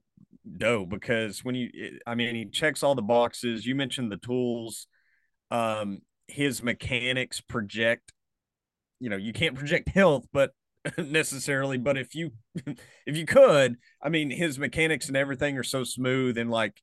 Doe 0.56 0.86
because 0.86 1.44
when 1.44 1.54
you, 1.54 1.98
I 2.06 2.14
mean, 2.14 2.34
he 2.34 2.46
checks 2.46 2.82
all 2.82 2.94
the 2.94 3.02
boxes. 3.02 3.66
You 3.66 3.74
mentioned 3.74 4.10
the 4.10 4.16
tools. 4.16 4.86
Um, 5.50 6.00
his 6.26 6.62
mechanics 6.62 7.40
project. 7.40 8.12
You 9.00 9.10
know, 9.10 9.16
you 9.16 9.32
can't 9.32 9.54
project 9.54 9.90
health, 9.90 10.26
but 10.32 10.52
necessarily. 10.98 11.76
But 11.76 11.98
if 11.98 12.14
you, 12.14 12.32
if 13.06 13.16
you 13.16 13.26
could, 13.26 13.76
I 14.02 14.08
mean, 14.08 14.30
his 14.30 14.58
mechanics 14.58 15.08
and 15.08 15.16
everything 15.16 15.58
are 15.58 15.62
so 15.62 15.84
smooth 15.84 16.38
and 16.38 16.50
like, 16.50 16.80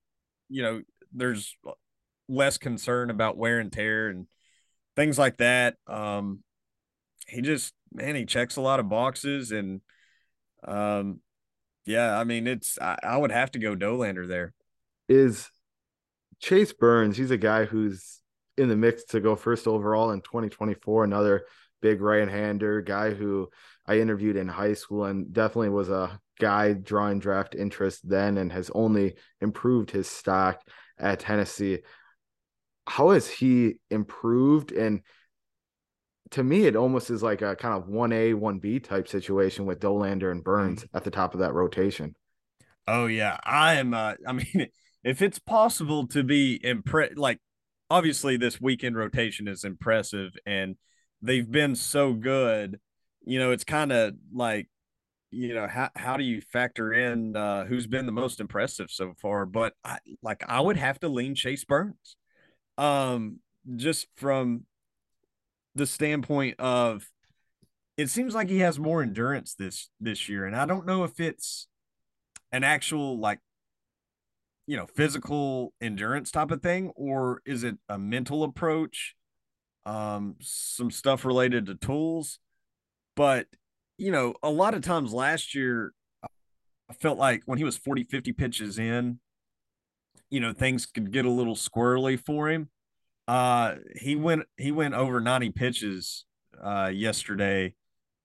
you 0.49 0.61
know, 0.61 0.81
there's 1.11 1.55
less 2.27 2.57
concern 2.57 3.09
about 3.09 3.37
wear 3.37 3.59
and 3.59 3.71
tear 3.71 4.09
and 4.09 4.27
things 4.95 5.17
like 5.17 5.37
that. 5.37 5.75
Um, 5.87 6.43
he 7.27 7.41
just 7.41 7.73
man, 7.91 8.15
he 8.15 8.25
checks 8.25 8.55
a 8.55 8.61
lot 8.61 8.79
of 8.79 8.89
boxes, 8.89 9.51
and 9.51 9.81
um, 10.67 11.19
yeah, 11.85 12.17
I 12.17 12.23
mean, 12.23 12.47
it's 12.47 12.79
I, 12.79 12.97
I 13.03 13.17
would 13.17 13.31
have 13.31 13.51
to 13.51 13.59
go 13.59 13.75
Dollander 13.75 14.27
there. 14.27 14.53
Is 15.07 15.49
Chase 16.39 16.73
Burns? 16.73 17.17
He's 17.17 17.31
a 17.31 17.37
guy 17.37 17.65
who's 17.65 18.21
in 18.57 18.69
the 18.69 18.75
mix 18.75 19.03
to 19.05 19.19
go 19.19 19.35
first 19.35 19.67
overall 19.67 20.11
in 20.11 20.21
2024. 20.21 21.03
Another 21.03 21.45
big 21.81 22.01
right-hander 22.01 22.81
guy 22.81 23.11
who 23.11 23.49
I 23.85 23.99
interviewed 23.99 24.37
in 24.37 24.47
high 24.47 24.73
school 24.73 25.05
and 25.05 25.31
definitely 25.31 25.69
was 25.69 25.89
a 25.89 26.19
guy 26.39 26.73
drawing 26.73 27.19
draft 27.19 27.53
interest 27.53 28.07
then 28.07 28.37
and 28.37 28.51
has 28.51 28.71
only 28.73 29.15
improved 29.41 29.91
his 29.91 30.07
stock 30.07 30.61
at 30.97 31.19
Tennessee. 31.19 31.79
How 32.87 33.11
has 33.11 33.27
he 33.27 33.75
improved 33.89 34.71
and 34.71 35.01
to 36.31 36.43
me, 36.43 36.65
it 36.65 36.75
almost 36.75 37.09
is 37.09 37.21
like 37.21 37.41
a 37.41 37.55
kind 37.55 37.75
of 37.75 37.87
one 37.87 38.11
A, 38.11 38.33
one 38.33 38.59
B 38.59 38.79
type 38.79 39.07
situation 39.07 39.65
with 39.65 39.79
Dollander 39.79 40.31
and 40.31 40.43
Burns 40.43 40.83
mm-hmm. 40.83 40.97
at 40.97 41.03
the 41.03 41.11
top 41.11 41.33
of 41.33 41.39
that 41.41 41.53
rotation. 41.53 42.15
Oh 42.87 43.07
yeah, 43.07 43.37
I 43.43 43.75
am. 43.75 43.93
Uh, 43.93 44.13
I 44.27 44.33
mean, 44.33 44.67
if 45.03 45.21
it's 45.21 45.39
possible 45.39 46.07
to 46.07 46.23
be 46.23 46.59
impressed, 46.63 47.17
like 47.17 47.39
obviously 47.89 48.37
this 48.37 48.59
weekend 48.59 48.95
rotation 48.95 49.47
is 49.47 49.63
impressive, 49.63 50.33
and 50.45 50.75
they've 51.21 51.49
been 51.49 51.75
so 51.75 52.13
good. 52.13 52.79
You 53.23 53.39
know, 53.39 53.51
it's 53.51 53.63
kind 53.63 53.91
of 53.91 54.13
like, 54.33 54.67
you 55.31 55.53
know, 55.53 55.67
how 55.67 55.89
how 55.95 56.17
do 56.17 56.23
you 56.23 56.41
factor 56.41 56.93
in 56.93 57.35
uh, 57.35 57.65
who's 57.65 57.87
been 57.87 58.05
the 58.05 58.11
most 58.11 58.39
impressive 58.39 58.89
so 58.89 59.13
far? 59.21 59.45
But 59.45 59.73
I, 59.83 59.99
like, 60.21 60.43
I 60.47 60.59
would 60.59 60.77
have 60.77 60.99
to 61.01 61.07
lean 61.07 61.35
Chase 61.35 61.65
Burns, 61.65 62.17
um, 62.77 63.39
just 63.75 64.07
from 64.17 64.65
the 65.75 65.85
standpoint 65.85 66.59
of 66.59 67.07
it 67.97 68.09
seems 68.09 68.33
like 68.33 68.49
he 68.49 68.59
has 68.59 68.79
more 68.79 69.01
endurance 69.01 69.53
this 69.55 69.89
this 69.99 70.27
year. 70.27 70.45
And 70.45 70.55
i 70.55 70.65
don't 70.65 70.85
know 70.85 71.03
if 71.03 71.19
it's 71.19 71.67
an 72.51 72.63
actual 72.63 73.19
like 73.19 73.39
you 74.67 74.77
know 74.77 74.87
physical 74.87 75.73
endurance 75.81 76.31
type 76.31 76.51
of 76.51 76.61
thing 76.61 76.91
or 76.95 77.41
is 77.45 77.63
it 77.63 77.77
a 77.89 77.97
mental 77.97 78.43
approach? 78.43 79.15
Um 79.85 80.35
some 80.41 80.91
stuff 80.91 81.25
related 81.25 81.67
to 81.67 81.75
tools. 81.75 82.39
But 83.15 83.47
you 83.97 84.11
know 84.11 84.33
a 84.43 84.49
lot 84.49 84.73
of 84.73 84.81
times 84.81 85.13
last 85.13 85.55
year 85.55 85.93
i 86.89 86.93
felt 86.93 87.17
like 87.17 87.43
when 87.45 87.57
he 87.57 87.63
was 87.63 87.77
40 87.77 88.03
50 88.05 88.33
pitches 88.33 88.77
in 88.77 89.19
you 90.29 90.39
know 90.39 90.53
things 90.53 90.85
could 90.85 91.11
get 91.11 91.25
a 91.25 91.29
little 91.29 91.55
squirrely 91.55 92.19
for 92.19 92.49
him 92.49 92.69
uh, 93.27 93.75
he 93.95 94.15
went 94.15 94.43
he 94.57 94.71
went 94.71 94.93
over 94.93 95.19
90 95.19 95.51
pitches 95.51 96.25
uh 96.63 96.91
yesterday, 96.93 97.73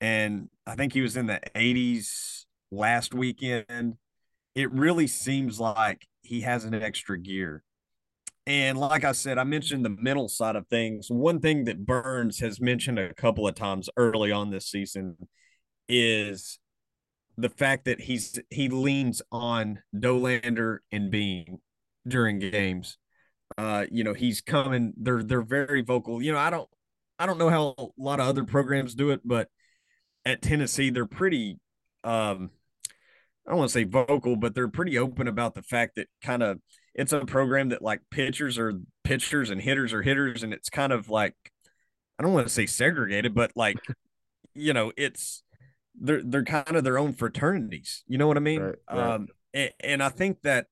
and 0.00 0.48
I 0.66 0.74
think 0.74 0.92
he 0.92 1.00
was 1.00 1.16
in 1.16 1.26
the 1.26 1.40
80s 1.54 2.44
last 2.70 3.14
weekend. 3.14 3.96
It 4.54 4.72
really 4.72 5.06
seems 5.06 5.60
like 5.60 6.06
he 6.22 6.42
has 6.42 6.64
an 6.64 6.74
extra 6.74 7.18
gear. 7.18 7.62
And 8.46 8.78
like 8.78 9.04
I 9.04 9.12
said, 9.12 9.38
I 9.38 9.44
mentioned 9.44 9.84
the 9.84 9.90
mental 9.90 10.28
side 10.28 10.56
of 10.56 10.66
things. 10.66 11.08
One 11.08 11.40
thing 11.40 11.64
that 11.64 11.86
Burns 11.86 12.40
has 12.40 12.60
mentioned 12.60 12.98
a 12.98 13.14
couple 13.14 13.46
of 13.46 13.54
times 13.54 13.88
early 13.96 14.32
on 14.32 14.50
this 14.50 14.66
season 14.66 15.16
is 15.88 16.58
the 17.36 17.48
fact 17.48 17.84
that 17.84 18.00
he's 18.00 18.38
he 18.50 18.68
leans 18.68 19.22
on 19.30 19.82
Dollander 19.94 20.78
and 20.90 21.10
Beam 21.10 21.58
during 22.06 22.38
games. 22.38 22.96
Uh, 23.58 23.86
you 23.90 24.04
know, 24.04 24.14
he's 24.14 24.40
coming. 24.40 24.92
They're 24.96 25.22
they're 25.22 25.42
very 25.42 25.82
vocal. 25.82 26.22
You 26.22 26.32
know, 26.32 26.38
I 26.38 26.50
don't 26.50 26.68
I 27.18 27.26
don't 27.26 27.38
know 27.38 27.50
how 27.50 27.74
a 27.76 27.86
lot 27.98 28.20
of 28.20 28.26
other 28.26 28.44
programs 28.44 28.94
do 28.94 29.10
it, 29.10 29.20
but 29.24 29.48
at 30.24 30.42
Tennessee, 30.42 30.90
they're 30.90 31.06
pretty 31.06 31.58
um 32.04 32.50
I 33.46 33.50
don't 33.50 33.58
want 33.58 33.70
to 33.70 33.72
say 33.72 33.84
vocal, 33.84 34.36
but 34.36 34.54
they're 34.54 34.68
pretty 34.68 34.98
open 34.98 35.26
about 35.26 35.54
the 35.54 35.62
fact 35.62 35.96
that 35.96 36.08
kind 36.22 36.42
of 36.42 36.60
it's 36.94 37.12
a 37.12 37.24
program 37.24 37.70
that 37.70 37.82
like 37.82 38.00
pitchers 38.10 38.58
are 38.58 38.74
pitchers 39.04 39.50
and 39.50 39.60
hitters 39.60 39.92
are 39.92 40.02
hitters, 40.02 40.42
and 40.42 40.52
it's 40.52 40.70
kind 40.70 40.92
of 40.92 41.08
like 41.08 41.34
I 42.18 42.22
don't 42.22 42.32
want 42.32 42.46
to 42.46 42.52
say 42.52 42.66
segregated, 42.66 43.34
but 43.34 43.52
like 43.56 43.78
you 44.54 44.72
know, 44.72 44.92
it's 44.96 45.42
they're 45.98 46.22
they're 46.22 46.44
kind 46.44 46.76
of 46.76 46.84
their 46.84 46.98
own 46.98 47.12
fraternities. 47.12 48.04
You 48.06 48.18
know 48.18 48.26
what 48.26 48.36
I 48.36 48.40
mean? 48.40 48.62
Right, 48.62 48.74
right. 48.90 49.14
Um, 49.14 49.28
and, 49.52 49.70
and 49.80 50.02
I 50.02 50.08
think 50.08 50.42
that 50.42 50.66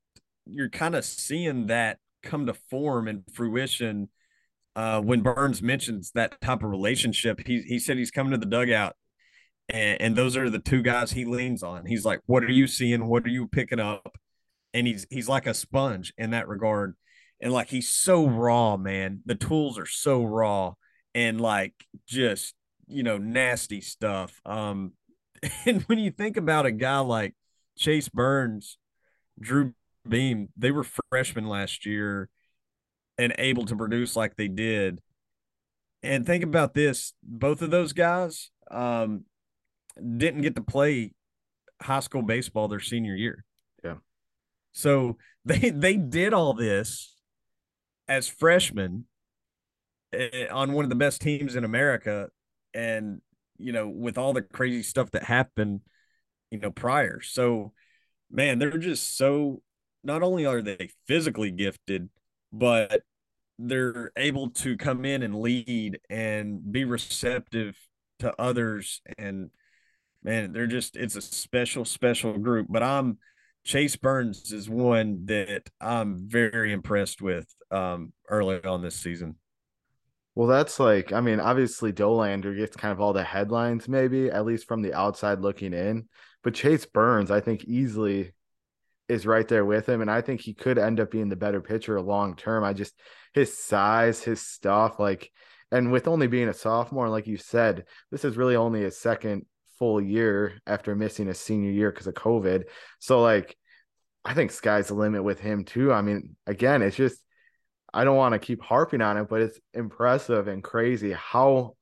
you're 0.46 0.70
kind 0.70 0.94
of 0.94 1.04
seeing 1.04 1.66
that 1.66 1.98
come 2.22 2.46
to 2.46 2.54
form 2.54 3.08
and 3.08 3.24
fruition 3.32 4.08
uh, 4.76 5.00
when 5.00 5.22
Burns 5.22 5.62
mentions 5.62 6.12
that 6.12 6.40
type 6.40 6.62
of 6.62 6.70
relationship. 6.70 7.40
He 7.46 7.62
he 7.62 7.78
said 7.78 7.98
he's 7.98 8.10
coming 8.10 8.32
to 8.32 8.38
the 8.38 8.46
dugout, 8.46 8.94
and, 9.68 10.00
and 10.00 10.16
those 10.16 10.36
are 10.36 10.48
the 10.50 10.58
two 10.58 10.82
guys 10.82 11.12
he 11.12 11.24
leans 11.24 11.62
on. 11.62 11.86
He's 11.86 12.04
like, 12.04 12.20
"What 12.26 12.44
are 12.44 12.50
you 12.50 12.66
seeing? 12.66 13.06
What 13.08 13.24
are 13.24 13.30
you 13.30 13.48
picking 13.48 13.80
up?" 13.80 14.16
And 14.72 14.86
he's 14.86 15.06
he's 15.10 15.28
like 15.28 15.46
a 15.46 15.54
sponge 15.54 16.12
in 16.16 16.30
that 16.30 16.48
regard, 16.48 16.94
and 17.40 17.52
like 17.52 17.68
he's 17.68 17.88
so 17.88 18.26
raw, 18.26 18.76
man. 18.76 19.22
The 19.26 19.34
tools 19.34 19.78
are 19.78 19.86
so 19.86 20.22
raw 20.24 20.74
and 21.14 21.40
like 21.40 21.74
just 22.06 22.54
you 22.86 23.02
know 23.02 23.18
nasty 23.18 23.80
stuff. 23.80 24.40
Um, 24.46 24.92
and 25.66 25.82
when 25.82 25.98
you 25.98 26.10
think 26.10 26.36
about 26.36 26.66
a 26.66 26.72
guy 26.72 27.00
like 27.00 27.34
Chase 27.76 28.08
Burns, 28.08 28.78
Drew 29.40 29.74
Beam, 30.08 30.48
they 30.56 30.70
were 30.70 30.86
freshmen 31.10 31.46
last 31.46 31.86
year 31.86 32.28
and 33.16 33.34
able 33.38 33.64
to 33.66 33.76
produce 33.76 34.16
like 34.16 34.36
they 34.36 34.48
did. 34.48 35.00
And 36.02 36.24
think 36.24 36.44
about 36.44 36.74
this 36.74 37.12
both 37.22 37.62
of 37.62 37.70
those 37.70 37.92
guys 37.92 38.50
um, 38.70 39.24
didn't 39.96 40.42
get 40.42 40.54
to 40.56 40.62
play 40.62 41.12
high 41.82 42.00
school 42.00 42.22
baseball 42.22 42.68
their 42.68 42.80
senior 42.80 43.14
year. 43.14 43.44
Yeah. 43.84 43.96
So 44.72 45.18
they 45.44 45.70
they 45.70 45.96
did 45.96 46.32
all 46.32 46.54
this 46.54 47.16
as 48.06 48.28
freshmen 48.28 49.04
eh, 50.12 50.46
on 50.50 50.72
one 50.72 50.84
of 50.84 50.88
the 50.88 50.96
best 50.96 51.20
teams 51.20 51.56
in 51.56 51.64
America 51.64 52.28
and 52.74 53.20
you 53.58 53.72
know 53.72 53.88
with 53.88 54.18
all 54.18 54.32
the 54.32 54.42
crazy 54.42 54.82
stuff 54.82 55.10
that 55.10 55.24
happened 55.24 55.80
you 56.50 56.58
know 56.58 56.70
prior. 56.70 57.20
So 57.20 57.72
man, 58.30 58.58
they're 58.58 58.78
just 58.78 59.16
so 59.16 59.62
not 60.04 60.22
only 60.22 60.46
are 60.46 60.62
they 60.62 60.90
physically 61.06 61.50
gifted, 61.50 62.08
but 62.52 63.02
they're 63.58 64.12
able 64.16 64.50
to 64.50 64.76
come 64.76 65.04
in 65.04 65.22
and 65.22 65.34
lead 65.40 65.98
and 66.08 66.72
be 66.72 66.84
receptive 66.84 67.76
to 68.20 68.32
others 68.40 69.00
and 69.18 69.50
man, 70.22 70.52
they're 70.52 70.66
just 70.66 70.96
it's 70.96 71.16
a 71.16 71.20
special, 71.22 71.84
special 71.84 72.38
group. 72.38 72.66
But 72.68 72.82
I'm 72.82 73.18
Chase 73.64 73.96
Burns 73.96 74.52
is 74.52 74.68
one 74.68 75.26
that 75.26 75.68
I'm 75.80 76.28
very 76.28 76.72
impressed 76.72 77.20
with 77.20 77.46
um, 77.70 78.12
early 78.28 78.62
on 78.64 78.82
this 78.82 78.96
season. 78.96 79.36
Well, 80.34 80.46
that's 80.46 80.78
like, 80.78 81.12
I 81.12 81.20
mean, 81.20 81.40
obviously 81.40 81.92
dollander 81.92 82.56
gets 82.56 82.76
kind 82.76 82.92
of 82.92 83.00
all 83.00 83.12
the 83.12 83.24
headlines, 83.24 83.88
maybe 83.88 84.30
at 84.30 84.46
least 84.46 84.68
from 84.68 84.82
the 84.82 84.94
outside 84.94 85.40
looking 85.40 85.72
in. 85.72 86.08
But 86.44 86.54
Chase 86.54 86.86
Burns, 86.86 87.30
I 87.30 87.40
think, 87.40 87.64
easily 87.64 88.32
is 89.08 89.26
right 89.26 89.46
there 89.46 89.64
with 89.64 89.88
him, 89.88 90.00
and 90.00 90.10
I 90.10 90.20
think 90.20 90.40
he 90.40 90.54
could 90.54 90.78
end 90.78 91.00
up 91.00 91.10
being 91.10 91.28
the 91.28 91.36
better 91.36 91.60
pitcher 91.60 92.00
long 92.00 92.36
term. 92.36 92.64
I 92.64 92.72
just 92.72 92.94
his 93.32 93.56
size, 93.56 94.22
his 94.22 94.40
stuff, 94.40 94.98
like, 94.98 95.30
and 95.70 95.92
with 95.92 96.08
only 96.08 96.26
being 96.26 96.48
a 96.48 96.54
sophomore, 96.54 97.08
like 97.08 97.26
you 97.26 97.36
said, 97.36 97.84
this 98.10 98.24
is 98.24 98.36
really 98.36 98.56
only 98.56 98.82
his 98.82 98.98
second 98.98 99.46
full 99.78 100.00
year 100.00 100.60
after 100.66 100.94
missing 100.94 101.28
a 101.28 101.34
senior 101.34 101.70
year 101.70 101.90
because 101.90 102.06
of 102.06 102.14
COVID. 102.14 102.64
So 102.98 103.22
like 103.22 103.56
I 104.24 104.34
think 104.34 104.50
sky's 104.50 104.88
the 104.88 104.94
limit 104.94 105.24
with 105.24 105.40
him 105.40 105.64
too. 105.64 105.92
I 105.92 106.02
mean, 106.02 106.36
again, 106.46 106.82
it's 106.82 106.96
just 106.96 107.22
I 107.92 108.04
don't 108.04 108.16
want 108.16 108.34
to 108.34 108.38
keep 108.38 108.62
harping 108.62 109.00
on 109.00 109.16
it, 109.16 109.28
but 109.28 109.40
it's 109.40 109.58
impressive 109.72 110.48
and 110.48 110.62
crazy 110.62 111.12
how 111.12 111.76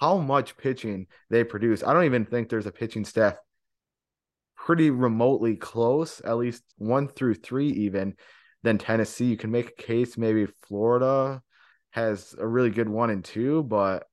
how 0.00 0.18
much 0.18 0.56
pitching 0.56 1.06
they 1.30 1.44
produce. 1.44 1.82
I 1.82 1.92
don't 1.92 2.04
even 2.04 2.24
think 2.24 2.48
there's 2.48 2.66
a 2.66 2.72
pitching 2.72 3.04
staff 3.04 3.34
pretty 4.64 4.90
remotely 4.90 5.56
close, 5.56 6.20
at 6.24 6.36
least 6.36 6.62
one 6.78 7.08
through 7.08 7.34
three, 7.34 7.68
even 7.68 8.14
than 8.62 8.78
Tennessee. 8.78 9.24
You 9.24 9.36
can 9.36 9.50
make 9.50 9.70
a 9.70 9.82
case 9.82 10.16
maybe 10.16 10.46
Florida 10.68 11.42
has 11.90 12.34
a 12.38 12.46
really 12.46 12.70
good 12.70 12.88
one 12.88 13.10
and 13.10 13.24
two, 13.24 13.64
but 13.64 14.06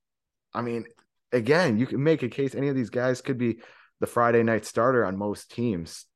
I 0.51 0.63
mean, 0.63 0.85
again, 1.31 1.77
you 1.77 1.85
can 1.85 2.03
make 2.03 2.23
a 2.23 2.29
case 2.29 2.55
any 2.55 2.67
of 2.67 2.75
these 2.75 2.89
guys 2.89 3.21
could 3.21 3.37
be 3.37 3.59
the 3.99 4.07
Friday 4.07 4.41
night 4.41 4.65
starter 4.65 5.05
on 5.05 5.17
most 5.19 5.51
teams. 5.51 6.07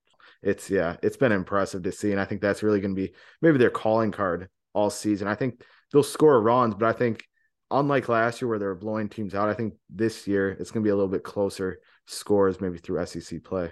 It's 0.41 0.67
yeah, 0.67 0.97
it's 1.03 1.15
been 1.15 1.31
impressive 1.31 1.83
to 1.83 1.91
see, 1.91 2.11
and 2.11 2.19
I 2.19 2.25
think 2.25 2.41
that's 2.41 2.63
really 2.63 2.81
going 2.81 2.95
to 2.95 3.01
be 3.01 3.13
maybe 3.39 3.59
their 3.59 3.69
calling 3.69 4.11
card 4.11 4.49
all 4.73 4.89
season. 4.89 5.27
I 5.27 5.35
think 5.35 5.61
they'll 5.91 6.01
score 6.01 6.41
runs, 6.41 6.73
but 6.73 6.87
I 6.87 6.93
think 6.93 7.23
unlike 7.69 8.09
last 8.09 8.41
year 8.41 8.49
where 8.49 8.59
they 8.59 8.65
were 8.65 8.73
blowing 8.73 9.09
teams 9.09 9.35
out, 9.35 9.49
I 9.49 9.53
think 9.53 9.75
this 9.91 10.27
year 10.27 10.49
it's 10.49 10.71
going 10.71 10.83
to 10.83 10.87
be 10.87 10.91
a 10.91 10.95
little 10.95 11.07
bit 11.07 11.23
closer 11.23 11.77
scores 12.07 12.59
maybe 12.59 12.79
through 12.79 13.05
SEC 13.05 13.43
play. 13.43 13.71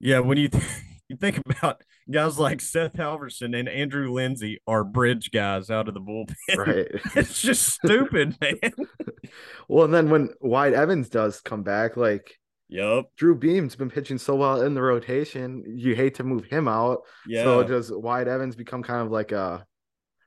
Yeah, 0.00 0.20
when 0.20 0.38
you 0.38 0.48
th- 0.48 0.64
you 1.08 1.16
think 1.16 1.38
about 1.46 1.82
guys 2.10 2.38
like 2.38 2.60
Seth 2.60 2.94
Halvorsen 2.94 3.58
and 3.58 3.68
Andrew 3.68 4.12
Lindsey 4.12 4.60
are 4.66 4.84
bridge 4.84 5.30
guys 5.30 5.70
out 5.70 5.88
of 5.88 5.94
the 5.94 6.00
bullpen. 6.00 6.34
Right. 6.56 6.88
it's 7.16 7.40
just 7.40 7.68
stupid, 7.68 8.36
man. 8.42 8.58
well, 9.68 9.84
and 9.84 9.94
then 9.94 10.10
when 10.10 10.30
Wyatt 10.40 10.74
Evans 10.74 11.08
does 11.08 11.40
come 11.40 11.62
back, 11.62 11.96
like 11.96 12.38
Yep. 12.70 13.04
Drew 13.16 13.34
Beam's 13.36 13.76
been 13.76 13.90
pitching 13.90 14.16
so 14.18 14.34
well 14.34 14.62
in 14.62 14.74
the 14.74 14.82
rotation. 14.82 15.62
You 15.76 15.94
hate 15.94 16.14
to 16.16 16.24
move 16.24 16.46
him 16.46 16.66
out. 16.66 17.00
Yeah. 17.26 17.44
So 17.44 17.62
does 17.62 17.92
Wyatt 17.92 18.26
Evans 18.26 18.56
become 18.56 18.82
kind 18.82 19.02
of 19.02 19.12
like 19.12 19.32
a 19.32 19.64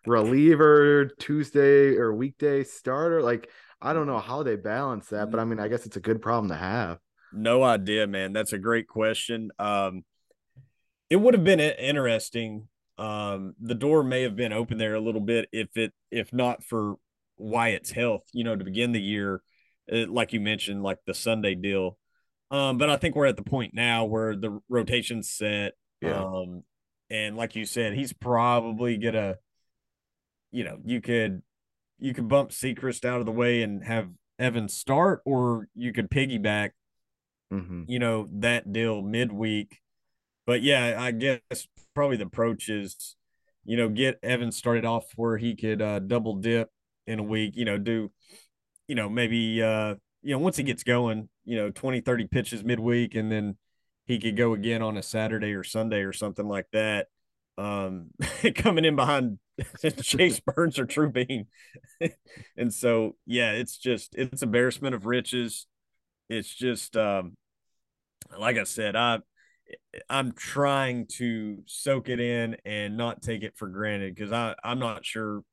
reliever 0.05 1.05
Tuesday 1.19 1.95
or 1.95 2.13
weekday 2.13 2.63
starter? 2.63 3.21
Like 3.21 3.49
I 3.81 3.93
don't 3.93 4.07
know 4.07 4.19
how 4.19 4.43
they 4.43 4.55
balance 4.55 5.07
that, 5.07 5.29
but 5.31 5.39
I 5.39 5.45
mean 5.45 5.59
I 5.59 5.67
guess 5.67 5.85
it's 5.85 5.97
a 5.97 6.01
good 6.01 6.21
problem 6.21 6.49
to 6.49 6.55
have. 6.55 6.99
No 7.33 7.63
idea, 7.63 8.07
man. 8.07 8.33
That's 8.33 8.53
a 8.53 8.57
great 8.57 8.87
question. 8.87 9.51
Um 9.59 10.03
it 11.09 11.17
would 11.17 11.33
have 11.33 11.43
been 11.43 11.59
interesting. 11.59 12.67
Um, 12.97 13.53
the 13.61 13.75
door 13.75 14.03
may 14.03 14.23
have 14.23 14.35
been 14.35 14.53
open 14.53 14.77
there 14.77 14.95
a 14.95 14.99
little 14.99 15.21
bit 15.21 15.47
if 15.51 15.77
it 15.77 15.93
if 16.11 16.33
not 16.33 16.63
for 16.63 16.95
Wyatt's 17.37 17.91
health, 17.91 18.23
you 18.33 18.43
know, 18.43 18.55
to 18.55 18.63
begin 18.63 18.91
the 18.91 19.01
year, 19.01 19.41
it, 19.87 20.09
like 20.09 20.33
you 20.33 20.39
mentioned, 20.39 20.83
like 20.83 20.99
the 21.05 21.13
Sunday 21.13 21.55
deal. 21.55 21.97
Um, 22.49 22.77
but 22.77 22.89
I 22.89 22.97
think 22.97 23.15
we're 23.15 23.25
at 23.25 23.37
the 23.37 23.43
point 23.43 23.73
now 23.73 24.05
where 24.05 24.35
the 24.35 24.59
rotation's 24.69 25.29
set. 25.29 25.73
Yeah. 26.01 26.23
Um, 26.23 26.63
and 27.09 27.37
like 27.37 27.55
you 27.55 27.65
said, 27.65 27.93
he's 27.93 28.13
probably 28.13 28.97
gonna, 28.97 29.35
you 30.51 30.63
know, 30.63 30.77
you 30.83 31.01
could 31.01 31.41
you 31.99 32.13
could 32.13 32.27
bump 32.27 32.51
Sechrist 32.51 33.05
out 33.05 33.19
of 33.19 33.25
the 33.25 33.31
way 33.31 33.61
and 33.61 33.83
have 33.83 34.09
Evan 34.39 34.69
start, 34.69 35.21
or 35.25 35.67
you 35.75 35.93
could 35.93 36.09
piggyback, 36.09 36.71
mm-hmm. 37.51 37.83
you 37.87 37.99
know, 37.99 38.27
that 38.31 38.71
deal 38.71 39.01
midweek 39.01 39.79
but 40.47 40.63
yeah, 40.63 40.95
I 40.97 41.11
guess 41.11 41.67
probably 41.93 42.15
the 42.15 42.25
approach 42.25 42.69
is, 42.69 43.15
you 43.65 43.75
know, 43.75 43.89
get 43.89 44.17
Evans 44.23 44.55
started 44.55 44.85
off 44.85 45.03
where 45.17 45.37
he 45.37 45.55
could 45.55 45.81
uh, 45.81 45.99
double 45.99 46.35
dip 46.35 46.71
in 47.05 47.19
a 47.19 47.23
week, 47.23 47.57
you 47.57 47.65
know, 47.65 47.77
do, 47.77 48.11
you 48.87 48.95
know, 48.95 49.09
maybe, 49.09 49.61
uh, 49.61 49.95
you 50.23 50.31
know, 50.31 50.39
once 50.39 50.55
he 50.55 50.63
gets 50.63 50.83
going, 50.83 51.27
you 51.43 51.57
know, 51.57 51.69
20, 51.69 51.99
30 51.99 52.27
pitches 52.27 52.63
midweek, 52.63 53.13
and 53.13 53.29
then 53.29 53.57
he 54.05 54.19
could 54.19 54.37
go 54.37 54.53
again 54.53 54.81
on 54.81 54.95
a 54.95 55.03
Saturday 55.03 55.53
or 55.53 55.65
Sunday 55.65 55.99
or 55.99 56.13
something 56.13 56.47
like 56.47 56.67
that. 56.71 57.07
Um, 57.57 58.11
coming 58.55 58.85
in 58.85 58.95
behind 58.95 59.39
Chase 60.01 60.39
Burns 60.39 60.79
or 60.79 60.85
Drew 60.85 61.11
Beam. 61.11 61.47
and 62.57 62.73
so, 62.73 63.17
yeah, 63.25 63.51
it's 63.51 63.77
just, 63.77 64.15
it's 64.15 64.43
embarrassment 64.43 64.95
of 64.95 65.05
riches. 65.05 65.67
It's 66.29 66.53
just, 66.53 66.97
um, 66.97 67.35
like 68.37 68.57
I 68.57 68.63
said, 68.63 68.95
I, 68.95 69.19
I'm 70.09 70.33
trying 70.33 71.07
to 71.17 71.59
soak 71.65 72.09
it 72.09 72.19
in 72.19 72.57
and 72.65 72.97
not 72.97 73.21
take 73.21 73.43
it 73.43 73.57
for 73.57 73.67
granted 73.67 74.15
because 74.15 74.31
I 74.31 74.55
I'm 74.63 74.79
not 74.79 75.05
sure 75.05 75.43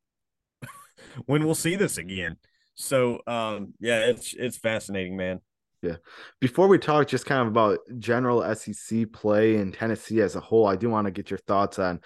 when 1.27 1.45
we'll 1.45 1.55
see 1.55 1.77
this 1.77 1.99
again. 1.99 2.37
So 2.75 3.21
um 3.27 3.75
yeah, 3.81 4.01
it's 4.01 4.35
it's 4.35 4.57
fascinating, 4.57 5.17
man. 5.17 5.41
Yeah. 5.83 5.97
Before 6.41 6.67
we 6.67 6.79
talk 6.79 7.09
just 7.09 7.27
kind 7.27 7.43
of 7.43 7.49
about 7.49 7.79
general 7.99 8.43
SEC 8.55 9.13
play 9.13 9.57
in 9.57 9.73
Tennessee 9.73 10.23
as 10.23 10.35
a 10.35 10.41
whole, 10.41 10.67
I 10.67 10.77
do 10.77 10.89
want 10.89 11.07
to 11.07 11.11
get 11.11 11.31
your 11.31 11.39
thoughts 11.39 11.79
on 11.79 12.01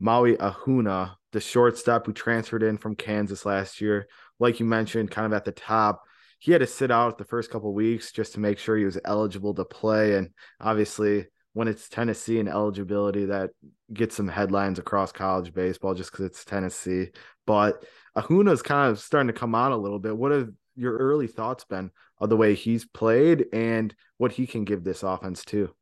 Maui 0.00 0.36
Ahuna, 0.36 1.14
the 1.32 1.40
shortstop 1.40 2.06
who 2.06 2.12
transferred 2.12 2.62
in 2.62 2.78
from 2.78 2.96
Kansas 2.96 3.44
last 3.44 3.80
year. 3.80 4.08
Like 4.38 4.60
you 4.60 4.66
mentioned, 4.66 5.10
kind 5.10 5.26
of 5.26 5.34
at 5.34 5.44
the 5.44 5.52
top, 5.52 6.04
he 6.38 6.52
had 6.52 6.60
to 6.60 6.66
sit 6.66 6.90
out 6.90 7.18
the 7.18 7.24
first 7.24 7.50
couple 7.50 7.72
weeks 7.74 8.12
just 8.12 8.34
to 8.34 8.40
make 8.40 8.58
sure 8.58 8.76
he 8.76 8.84
was 8.84 8.98
eligible 9.04 9.54
to 9.54 9.64
play. 9.64 10.14
And 10.14 10.30
obviously, 10.60 11.26
when 11.52 11.68
it's 11.68 11.88
Tennessee 11.88 12.38
and 12.38 12.48
eligibility 12.48 13.24
that 13.26 13.50
gets 13.92 14.14
some 14.14 14.28
headlines 14.28 14.78
across 14.78 15.10
college 15.10 15.52
baseball 15.52 15.94
just 15.94 16.12
because 16.12 16.26
it's 16.26 16.44
Tennessee. 16.44 17.08
But 17.46 17.84
Ahuna's 18.16 18.62
kind 18.62 18.90
of 18.90 19.00
starting 19.00 19.28
to 19.28 19.38
come 19.38 19.54
on 19.54 19.72
a 19.72 19.76
little 19.76 19.98
bit. 19.98 20.16
What 20.16 20.32
have 20.32 20.50
your 20.76 20.96
early 20.96 21.26
thoughts 21.26 21.64
been 21.64 21.90
of 22.20 22.28
the 22.28 22.36
way 22.36 22.54
he's 22.54 22.84
played 22.84 23.46
and 23.52 23.94
what 24.18 24.32
he 24.32 24.46
can 24.46 24.64
give 24.64 24.84
this 24.84 25.02
offense 25.02 25.44
too? 25.44 25.74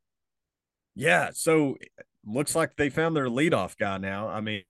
Yeah, 0.95 1.29
so 1.33 1.77
looks 2.25 2.55
like 2.55 2.75
they 2.75 2.89
found 2.89 3.15
their 3.15 3.27
leadoff 3.27 3.77
guy 3.77 3.99
now. 3.99 4.27
I 4.27 4.41
mean, 4.41 4.63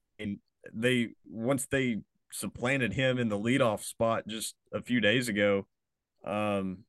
they 0.73 1.09
once 1.29 1.67
they 1.67 1.99
supplanted 2.31 2.93
him 2.93 3.17
in 3.17 3.29
the 3.29 3.39
leadoff 3.39 3.83
spot 3.83 4.27
just 4.27 4.55
a 4.73 4.81
few 4.81 4.99
days 4.99 5.29
ago, 5.29 5.65
um, 6.27 6.79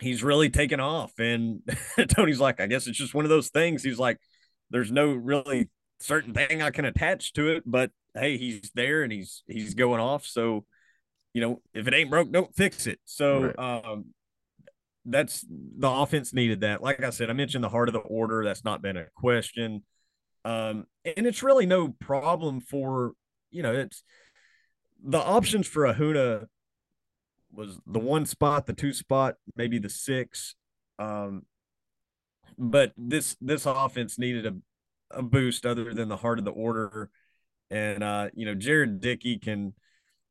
he's 0.00 0.22
really 0.22 0.50
taken 0.50 0.80
off. 0.80 1.12
And 1.18 1.62
Tony's 2.08 2.40
like, 2.40 2.60
I 2.60 2.66
guess 2.66 2.86
it's 2.86 2.98
just 2.98 3.14
one 3.14 3.24
of 3.24 3.28
those 3.28 3.48
things. 3.48 3.82
He's 3.82 3.98
like, 3.98 4.18
there's 4.70 4.92
no 4.92 5.12
really 5.12 5.70
certain 6.00 6.32
thing 6.32 6.62
I 6.62 6.70
can 6.70 6.84
attach 6.84 7.32
to 7.34 7.48
it, 7.48 7.64
but 7.66 7.90
hey, 8.14 8.36
he's 8.36 8.70
there 8.74 9.02
and 9.02 9.12
he's 9.12 9.42
he's 9.46 9.74
going 9.74 10.00
off. 10.00 10.26
So, 10.26 10.64
you 11.34 11.40
know, 11.40 11.60
if 11.74 11.86
it 11.86 11.94
ain't 11.94 12.10
broke, 12.10 12.30
don't 12.30 12.54
fix 12.54 12.86
it. 12.86 13.00
So 13.04 13.52
right. 13.56 13.84
um 13.84 14.06
that's 15.04 15.44
the 15.48 15.88
offense 15.88 16.32
needed 16.32 16.60
that. 16.60 16.82
Like 16.82 17.02
I 17.02 17.10
said, 17.10 17.30
I 17.30 17.32
mentioned 17.32 17.64
the 17.64 17.68
heart 17.68 17.88
of 17.88 17.94
the 17.94 18.00
order. 18.00 18.44
That's 18.44 18.64
not 18.64 18.82
been 18.82 18.96
a 18.96 19.06
question. 19.16 19.82
Um, 20.44 20.86
and 21.04 21.26
it's 21.26 21.42
really 21.42 21.66
no 21.66 21.88
problem 21.88 22.60
for, 22.60 23.12
you 23.50 23.62
know, 23.62 23.72
it's 23.72 24.02
the 25.02 25.18
options 25.18 25.66
for 25.66 25.82
Ahuna 25.84 26.46
was 27.52 27.78
the 27.86 27.98
one 27.98 28.26
spot, 28.26 28.66
the 28.66 28.72
two 28.72 28.92
spot, 28.92 29.36
maybe 29.56 29.78
the 29.78 29.88
six. 29.88 30.54
Um, 30.98 31.42
but 32.58 32.92
this 32.96 33.36
this 33.40 33.66
offense 33.66 34.18
needed 34.18 34.46
a, 34.46 34.54
a 35.18 35.22
boost 35.22 35.64
other 35.66 35.92
than 35.94 36.08
the 36.08 36.16
heart 36.16 36.38
of 36.38 36.44
the 36.44 36.50
order. 36.50 37.10
And 37.70 38.02
uh, 38.02 38.28
you 38.34 38.46
know, 38.46 38.54
Jared 38.54 39.00
Dickey 39.00 39.38
can 39.38 39.74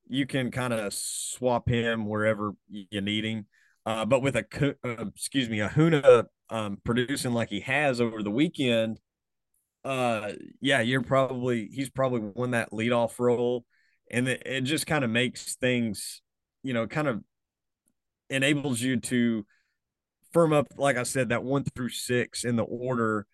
you 0.08 0.26
can 0.26 0.52
kind 0.52 0.74
of 0.74 0.94
swap 0.94 1.70
him 1.70 2.06
wherever 2.06 2.54
you 2.68 3.02
need 3.02 3.26
him. 3.26 3.46
Uh, 3.86 4.06
but 4.06 4.22
with 4.22 4.36
a 4.36 4.76
uh, 4.84 5.06
excuse 5.08 5.50
me, 5.50 5.60
Ahuna 5.60 6.26
um, 6.50 6.78
producing 6.84 7.34
like 7.34 7.50
he 7.50 7.62
has 7.62 8.02
over 8.02 8.22
the 8.22 8.32
weekend, 8.32 9.00
uh, 9.86 10.34
yeah, 10.60 10.82
you're 10.82 11.02
probably 11.02 11.70
he's 11.72 11.90
probably 11.90 12.20
won 12.36 12.52
that 12.52 12.72
leadoff 12.72 13.18
role, 13.20 13.66
and 14.12 14.28
it, 14.28 14.44
it 14.46 14.62
just 14.62 14.86
kind 14.86 15.04
of 15.04 15.10
makes 15.10 15.56
things 15.56 16.22
you 16.64 16.74
know, 16.74 16.88
kind 16.88 17.08
of 17.08 17.24
enables 18.30 18.82
you 18.82 18.98
to 18.98 19.46
firm 20.32 20.54
up, 20.54 20.68
like 20.78 20.98
I 20.98 21.04
said, 21.04 21.30
that 21.30 21.44
one 21.44 21.64
through 21.64 21.90
six 21.90 22.44
in 22.44 22.56
the 22.56 22.64
order. 22.64 23.26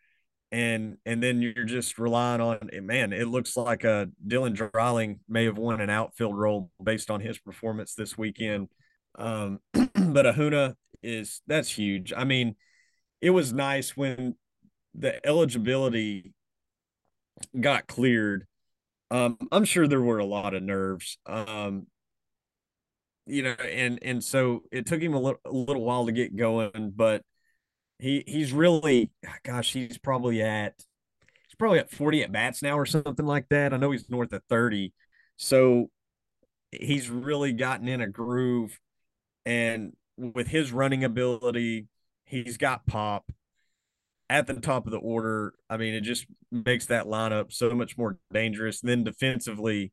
And 0.51 0.97
and 1.05 1.21
then 1.21 1.41
you're 1.41 1.65
just 1.65 1.97
relying 1.97 2.39
on 2.39 2.69
man. 2.83 3.11
It 3.11 3.27
looks 3.27 3.57
like 3.57 3.83
a 3.83 3.91
uh, 3.91 4.05
Dylan 4.25 4.53
Dreiling 4.55 5.19
may 5.27 5.45
have 5.45 5.57
won 5.57 5.81
an 5.81 5.89
outfield 5.89 6.37
role 6.37 6.71
based 6.81 7.09
on 7.09 7.19
his 7.19 7.37
performance 7.39 7.93
this 7.95 8.17
weekend. 8.17 8.69
Um, 9.17 9.59
but 9.73 10.25
Ahuna 10.25 10.75
is 11.03 11.41
that's 11.47 11.69
huge. 11.69 12.13
I 12.15 12.23
mean, 12.23 12.55
it 13.21 13.31
was 13.31 13.51
nice 13.51 13.97
when 13.97 14.35
the 14.93 15.25
eligibility 15.25 16.33
got 17.59 17.87
cleared. 17.87 18.47
Um, 19.11 19.37
I'm 19.51 19.65
sure 19.65 19.87
there 19.87 20.01
were 20.01 20.19
a 20.19 20.25
lot 20.25 20.53
of 20.53 20.63
nerves. 20.63 21.17
Um, 21.25 21.87
you 23.25 23.43
know, 23.43 23.51
and 23.51 23.99
and 24.01 24.23
so 24.23 24.63
it 24.71 24.85
took 24.85 25.01
him 25.01 25.13
a 25.13 25.19
little 25.19 25.39
a 25.45 25.51
little 25.51 25.83
while 25.83 26.05
to 26.05 26.11
get 26.11 26.35
going, 26.35 26.93
but 26.95 27.23
he 27.99 28.23
he's 28.27 28.53
really 28.53 29.11
gosh, 29.43 29.73
he's 29.73 29.97
probably 29.97 30.41
at 30.41 30.73
he's 31.47 31.55
probably 31.57 31.79
at 31.79 31.91
40 31.91 32.23
at 32.23 32.31
bats 32.31 32.61
now 32.61 32.77
or 32.77 32.85
something 32.85 33.25
like 33.25 33.49
that. 33.49 33.73
I 33.73 33.77
know 33.77 33.91
he's 33.91 34.09
north 34.09 34.33
of 34.33 34.43
30. 34.49 34.93
So 35.37 35.89
he's 36.71 37.09
really 37.09 37.53
gotten 37.53 37.87
in 37.87 38.01
a 38.01 38.07
groove 38.07 38.79
and 39.45 39.93
with 40.17 40.47
his 40.47 40.71
running 40.71 41.03
ability, 41.03 41.87
he's 42.25 42.57
got 42.57 42.85
pop 42.85 43.31
at 44.29 44.47
the 44.47 44.55
top 44.55 44.85
of 44.85 44.91
the 44.91 44.97
order. 44.97 45.53
I 45.69 45.77
mean, 45.77 45.93
it 45.93 46.01
just 46.01 46.25
makes 46.51 46.87
that 46.87 47.05
lineup 47.05 47.53
so 47.53 47.71
much 47.71 47.97
more 47.97 48.17
dangerous. 48.33 48.81
Then 48.81 49.03
defensively, 49.03 49.91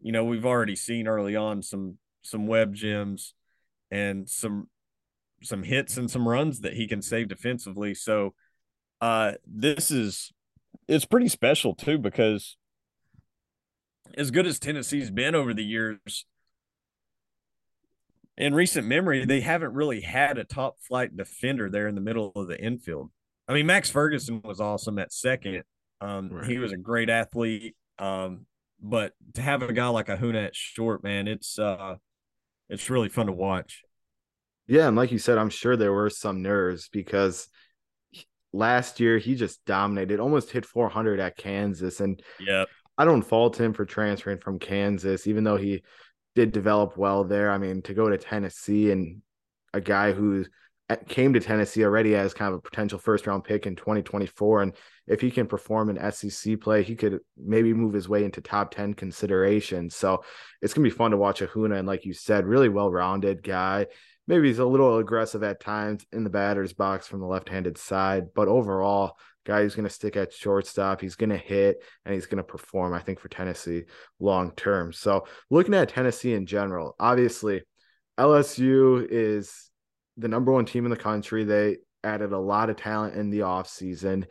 you 0.00 0.12
know, 0.12 0.24
we've 0.24 0.46
already 0.46 0.76
seen 0.76 1.08
early 1.08 1.34
on 1.34 1.62
some 1.62 1.98
some 2.24 2.46
web 2.46 2.74
gems 2.74 3.34
and 3.90 4.28
some 4.28 4.68
some 5.42 5.62
hits 5.62 5.96
and 5.96 6.10
some 6.10 6.26
runs 6.26 6.60
that 6.60 6.74
he 6.74 6.86
can 6.86 7.02
save 7.02 7.28
defensively. 7.28 7.94
So 7.94 8.34
uh 9.00 9.32
this 9.46 9.90
is 9.90 10.32
it's 10.88 11.04
pretty 11.04 11.28
special 11.28 11.74
too 11.74 11.98
because 11.98 12.56
as 14.16 14.30
good 14.30 14.46
as 14.46 14.58
Tennessee's 14.58 15.10
been 15.10 15.34
over 15.34 15.54
the 15.54 15.64
years, 15.64 16.26
in 18.36 18.54
recent 18.54 18.86
memory, 18.86 19.24
they 19.24 19.40
haven't 19.40 19.74
really 19.74 20.00
had 20.00 20.38
a 20.38 20.44
top 20.44 20.76
flight 20.80 21.16
defender 21.16 21.70
there 21.70 21.86
in 21.86 21.94
the 21.94 22.00
middle 22.00 22.32
of 22.34 22.48
the 22.48 22.60
infield. 22.60 23.10
I 23.46 23.54
mean, 23.54 23.66
Max 23.66 23.90
Ferguson 23.90 24.40
was 24.42 24.60
awesome 24.60 24.98
at 24.98 25.12
second. 25.12 25.62
Um, 26.00 26.30
right. 26.30 26.46
He 26.46 26.58
was 26.58 26.72
a 26.72 26.76
great 26.76 27.10
athlete. 27.10 27.76
Um, 27.98 28.46
but 28.82 29.12
to 29.34 29.42
have 29.42 29.62
a 29.62 29.72
guy 29.72 29.86
like 29.88 30.08
Ahuna 30.08 30.46
at 30.46 30.56
short, 30.56 31.04
man, 31.04 31.28
it's 31.28 31.58
uh, 31.58 31.96
it's 32.74 32.90
really 32.90 33.08
fun 33.08 33.26
to 33.26 33.32
watch. 33.32 33.82
Yeah, 34.66 34.88
and 34.88 34.96
like 34.96 35.12
you 35.12 35.18
said, 35.18 35.38
I'm 35.38 35.50
sure 35.50 35.76
there 35.76 35.92
were 35.92 36.10
some 36.10 36.42
nerves 36.42 36.88
because 36.88 37.48
last 38.52 39.00
year 39.00 39.18
he 39.18 39.34
just 39.34 39.64
dominated, 39.64 40.20
almost 40.20 40.50
hit 40.50 40.64
400 40.64 41.20
at 41.20 41.36
Kansas, 41.36 42.00
and 42.00 42.22
yeah, 42.40 42.64
I 42.96 43.04
don't 43.04 43.22
fault 43.22 43.60
him 43.60 43.72
for 43.72 43.84
transferring 43.84 44.38
from 44.38 44.58
Kansas, 44.58 45.26
even 45.26 45.44
though 45.44 45.56
he 45.56 45.82
did 46.34 46.52
develop 46.52 46.96
well 46.96 47.24
there. 47.24 47.50
I 47.50 47.58
mean, 47.58 47.82
to 47.82 47.94
go 47.94 48.08
to 48.08 48.18
Tennessee 48.18 48.90
and 48.90 49.22
a 49.72 49.80
guy 49.80 50.12
who 50.12 50.44
came 51.08 51.32
to 51.32 51.40
Tennessee 51.40 51.84
already 51.84 52.14
as 52.14 52.34
kind 52.34 52.52
of 52.52 52.58
a 52.58 52.62
potential 52.62 52.98
first 52.98 53.26
round 53.26 53.44
pick 53.44 53.66
in 53.66 53.76
2024. 53.76 54.62
And 54.62 54.72
if 55.06 55.20
he 55.20 55.30
can 55.30 55.46
perform 55.46 55.90
in 55.90 56.12
SEC 56.12 56.60
play, 56.60 56.82
he 56.82 56.96
could 56.96 57.20
maybe 57.36 57.74
move 57.74 57.92
his 57.92 58.08
way 58.08 58.24
into 58.24 58.40
top 58.40 58.74
10 58.74 58.94
consideration. 58.94 59.90
So 59.90 60.24
it's 60.62 60.72
going 60.72 60.84
to 60.84 60.90
be 60.90 60.96
fun 60.96 61.10
to 61.10 61.16
watch 61.16 61.40
Ahuna. 61.40 61.78
And 61.78 61.86
like 61.86 62.04
you 62.04 62.14
said, 62.14 62.46
really 62.46 62.68
well 62.68 62.90
rounded 62.90 63.42
guy. 63.42 63.86
Maybe 64.26 64.48
he's 64.48 64.58
a 64.58 64.64
little 64.64 64.98
aggressive 64.98 65.42
at 65.42 65.60
times 65.60 66.06
in 66.10 66.24
the 66.24 66.30
batter's 66.30 66.72
box 66.72 67.06
from 67.06 67.20
the 67.20 67.26
left 67.26 67.50
handed 67.50 67.76
side, 67.76 68.28
but 68.34 68.48
overall, 68.48 69.18
guy 69.44 69.62
who's 69.62 69.74
going 69.74 69.86
to 69.86 69.94
stick 69.94 70.16
at 70.16 70.32
shortstop. 70.32 71.00
He's 71.00 71.16
going 71.16 71.30
to 71.30 71.36
hit 71.36 71.82
and 72.04 72.14
he's 72.14 72.26
going 72.26 72.38
to 72.38 72.44
perform, 72.44 72.94
I 72.94 73.00
think, 73.00 73.20
for 73.20 73.28
Tennessee 73.28 73.84
long 74.18 74.52
term. 74.52 74.92
So, 74.92 75.26
looking 75.50 75.74
at 75.74 75.90
Tennessee 75.90 76.32
in 76.32 76.46
general, 76.46 76.96
obviously, 76.98 77.62
LSU 78.18 79.06
is 79.08 79.70
the 80.16 80.28
number 80.28 80.52
one 80.52 80.64
team 80.64 80.84
in 80.84 80.90
the 80.90 80.96
country. 80.96 81.44
They 81.44 81.78
added 82.02 82.32
a 82.32 82.38
lot 82.38 82.70
of 82.70 82.76
talent 82.76 83.16
in 83.16 83.30
the 83.30 83.40
offseason 83.40 84.24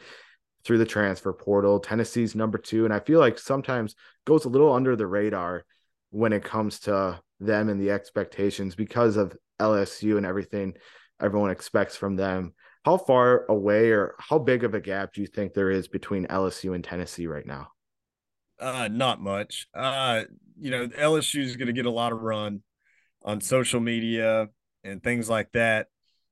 through 0.64 0.78
the 0.78 0.86
transfer 0.86 1.34
portal. 1.34 1.80
Tennessee's 1.80 2.36
number 2.36 2.57
two. 2.57 2.86
And 2.86 2.93
I 2.93 2.99
feel 2.99 3.20
like 3.20 3.38
sometimes 3.38 3.95
goes 4.26 4.45
a 4.45 4.49
little 4.49 4.74
under 4.74 4.95
the 4.95 5.07
radar 5.07 5.66
when 6.11 6.34
it 6.34 6.43
comes 6.43 6.80
to 6.82 7.20
them 7.39 7.70
and 7.70 7.82
the 7.82 7.91
expectations 7.91 8.76
because 8.76 9.18
of 9.18 9.36
LSU 9.59 10.18
and 10.18 10.26
everything 10.26 10.74
everyone 11.22 11.51
expects 11.51 11.95
from 11.95 12.16
them 12.16 12.53
how 12.86 12.97
far 12.97 13.45
away 13.47 13.91
or 13.91 14.16
how 14.20 14.38
big 14.38 14.64
of 14.64 14.74
a 14.74 14.82
gap 14.82 15.14
do 15.14 15.22
you 15.22 15.28
think 15.28 15.53
there 15.53 15.72
is 15.72 15.88
between 15.88 16.28
LSU 16.28 16.76
and 16.76 16.84
Tennessee 16.84 17.28
right 17.28 17.45
now? 17.45 17.70
Uh, 18.59 18.88
not 18.91 19.22
much. 19.22 19.68
Uh, 19.74 20.24
you 20.59 20.70
know, 20.70 20.88
LSU 20.88 21.41
is 21.41 21.55
going 21.55 21.68
to 21.68 21.74
get 21.74 21.86
a 21.86 21.91
lot 21.91 22.11
of 22.11 22.22
run 22.22 22.61
on 23.24 23.39
social 23.41 23.80
media 23.80 24.49
and 24.84 25.01
things 25.01 25.30
like 25.30 25.51
that 25.53 25.88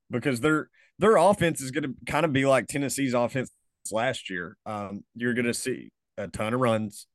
because 0.10 0.42
their 0.42 0.70
their 1.00 1.16
offense 1.16 1.62
is 1.62 1.72
going 1.72 1.84
to 1.84 1.94
kind 2.06 2.26
of 2.26 2.34
be 2.34 2.46
like 2.46 2.68
Tennessee's 2.68 3.14
offense 3.14 3.50
last 3.92 4.30
year. 4.30 4.58
Um, 4.66 5.04
you're 5.16 5.34
going 5.34 5.46
to 5.46 5.54
see 5.54 5.92
a 6.18 6.28
ton 6.28 6.54
of 6.54 6.60
runs. 6.60 7.08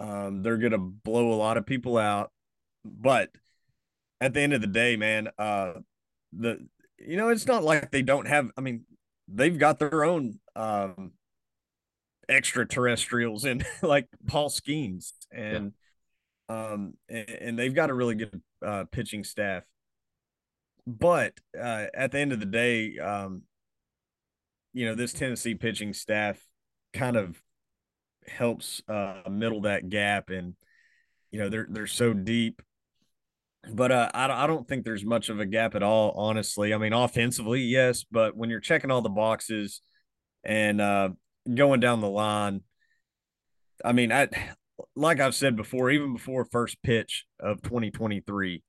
Um, 0.00 0.42
they're 0.42 0.56
going 0.56 0.72
to 0.72 0.78
blow 0.78 1.32
a 1.32 1.36
lot 1.36 1.56
of 1.56 1.66
people 1.66 1.96
out, 1.96 2.30
but 2.84 3.30
at 4.20 4.34
the 4.34 4.40
end 4.40 4.52
of 4.52 4.60
the 4.60 4.66
day, 4.66 4.96
man, 4.96 5.28
uh, 5.38 5.74
the 6.32 6.66
you 6.98 7.16
know, 7.16 7.28
it's 7.28 7.46
not 7.46 7.64
like 7.64 7.90
they 7.90 8.02
don't 8.02 8.26
have. 8.26 8.50
I 8.56 8.60
mean, 8.60 8.84
they've 9.28 9.58
got 9.58 9.78
their 9.78 10.04
own 10.04 10.38
um, 10.54 11.12
extraterrestrials 12.28 13.44
and 13.44 13.64
like 13.82 14.08
Paul 14.26 14.48
Skenes 14.48 15.12
and 15.32 15.72
yeah. 16.48 16.72
um 16.72 16.94
and, 17.08 17.30
and, 17.30 17.58
they've 17.58 17.74
got 17.74 17.90
a 17.90 17.94
really 17.94 18.14
good 18.14 18.40
uh, 18.64 18.84
pitching 18.90 19.24
staff. 19.24 19.64
But 20.86 21.34
uh, 21.58 21.86
at 21.94 22.12
the 22.12 22.18
end 22.18 22.32
of 22.32 22.40
the 22.40 22.46
day, 22.46 22.98
um, 22.98 23.42
you 24.72 24.86
know, 24.86 24.94
this 24.94 25.12
Tennessee 25.12 25.54
pitching 25.54 25.92
staff 25.92 26.40
kind 26.92 27.16
of 27.16 27.40
helps 28.26 28.82
uh, 28.88 29.22
middle 29.30 29.62
that 29.62 29.88
gap, 29.88 30.30
and 30.30 30.54
you 31.30 31.38
know 31.38 31.48
they're 31.48 31.66
they're 31.68 31.86
so 31.86 32.12
deep 32.12 32.62
but 33.70 33.92
uh, 33.92 34.10
I, 34.12 34.44
I 34.44 34.46
don't 34.46 34.66
think 34.66 34.84
there's 34.84 35.04
much 35.04 35.28
of 35.28 35.38
a 35.38 35.46
gap 35.46 35.74
at 35.74 35.82
all, 35.82 36.12
honestly. 36.16 36.74
I 36.74 36.78
mean, 36.78 36.92
offensively, 36.92 37.60
yes, 37.60 38.04
but 38.10 38.36
when 38.36 38.50
you're 38.50 38.60
checking 38.60 38.90
all 38.90 39.02
the 39.02 39.08
boxes 39.08 39.80
and 40.42 40.80
uh, 40.80 41.10
going 41.52 41.80
down 41.80 42.00
the 42.00 42.08
line, 42.08 42.62
I 43.84 43.92
mean, 43.92 44.10
I 44.10 44.28
like 44.96 45.20
I've 45.20 45.34
said 45.34 45.56
before, 45.56 45.90
even 45.90 46.14
before 46.14 46.44
first 46.44 46.82
pitch 46.82 47.24
of 47.38 47.62
2023, 47.62 48.62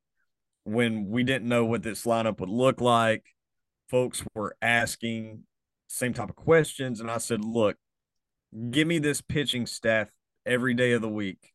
when 0.66 1.08
we 1.08 1.24
didn't 1.24 1.49
know 1.49 1.66
what 1.66 1.82
this 1.82 2.06
lineup 2.06 2.39
would 2.39 2.49
look 2.49 2.80
like, 2.80 3.24
folks 3.89 4.24
were 4.36 4.56
asking 4.62 5.43
same 5.94 6.14
type 6.14 6.30
of 6.30 6.36
questions, 6.36 7.00
and 7.00 7.10
I 7.10 7.18
said, 7.18 7.44
"Look, 7.44 7.78
give 8.72 8.88
me 8.88 9.00
this 9.00 9.22
pitching 9.22 9.66
staff 9.66 10.10
every 10.46 10.74
day 10.74 10.94
of 10.94 11.02
the 11.02 11.10
week." 11.10 11.54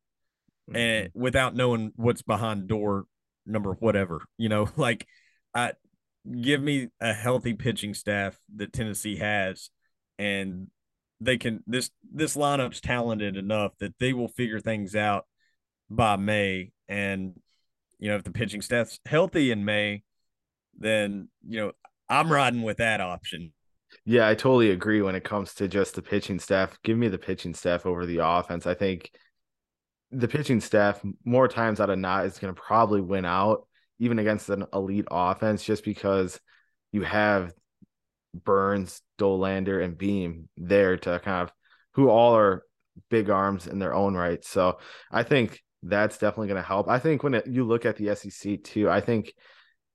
and 0.75 1.09
mm-hmm. 1.09 1.21
without 1.21 1.55
knowing 1.55 1.93
what's 1.97 2.23
behind 2.23 2.69
door 2.69 3.07
number 3.47 3.73
whatever. 3.73 4.23
You 4.37 4.49
know, 4.49 4.69
like 4.77 5.07
I 5.55 5.73
give 6.41 6.63
me 6.63 6.89
a 7.01 7.13
healthy 7.13 7.55
pitching 7.55 7.95
staff 7.95 8.39
that 8.57 8.73
Tennessee 8.73 9.17
has 9.17 9.71
and 10.19 10.69
they 11.21 11.39
can 11.39 11.63
this 11.67 11.91
this 12.13 12.37
lineup's 12.37 12.81
talented 12.81 13.37
enough 13.37 13.73
that 13.79 13.95
they 13.99 14.13
will 14.13 14.29
figure 14.29 14.61
things 14.61 14.95
out 14.95 15.25
by 15.89 16.17
May 16.17 16.71
and 16.89 17.35
you 17.99 18.11
know 18.11 18.17
if 18.17 18.25
the 18.25 18.31
pitching 18.31 18.61
staff's 18.61 19.01
healthy 19.07 19.51
in 19.51 19.65
May 19.65 20.03
then 20.79 21.29
you 21.49 21.61
know 21.61 21.73
I'm 22.09 22.33
riding 22.33 22.63
with 22.63 22.79
that 22.79 23.01
option. 23.01 23.53
Yeah, 24.05 24.29
I 24.29 24.35
totally 24.35 24.71
agree 24.71 25.03
when 25.03 25.15
it 25.15 25.25
comes 25.25 25.55
to 25.55 25.69
just 25.69 25.95
the 25.95 26.03
pitching 26.03 26.39
staff. 26.39 26.79
Give 26.83 26.97
me 26.97 27.09
the 27.09 27.19
pitching 27.19 27.55
staff 27.55 27.87
over 27.87 28.07
the 28.07 28.25
offense. 28.25 28.67
I 28.67 28.75
think 28.75 29.11
the 30.11 30.29
pitching 30.29 30.61
staff 30.61 31.01
more 31.25 31.49
times 31.49 31.81
out 31.81 31.91
of 31.91 31.99
not 31.99 32.27
is 32.27 32.39
going 32.39 32.55
to 32.55 32.61
probably 32.61 33.01
win 33.01 33.25
out 33.25 33.67
even 33.99 34.19
against 34.19 34.49
an 34.49 34.65
elite 34.73 35.07
offense 35.11 35.63
just 35.63 35.85
because 35.85 36.41
you 36.93 37.03
have 37.03 37.53
Burns, 38.35 39.03
Dollander, 39.19 39.83
and 39.83 39.99
Beam 39.99 40.49
there 40.57 40.97
to 40.97 41.21
kind 41.21 41.43
of 41.43 41.53
who 41.93 42.09
all 42.09 42.37
are 42.37 42.63
big 43.11 43.31
arms 43.31 43.67
in 43.67 43.79
their 43.79 43.95
own 43.95 44.15
right. 44.15 44.45
So 44.45 44.79
I 45.11 45.23
think 45.23 45.63
that's 45.83 46.19
definitely 46.19 46.49
going 46.49 46.63
to 46.63 46.67
help. 46.67 46.89
I 46.89 46.99
think 46.99 47.23
when 47.23 47.35
it, 47.35 47.47
you 47.47 47.65
look 47.65 47.85
at 47.85 47.97
the 47.97 48.15
SEC 48.15 48.63
too, 48.63 48.89
I 48.89 49.01
think 49.01 49.33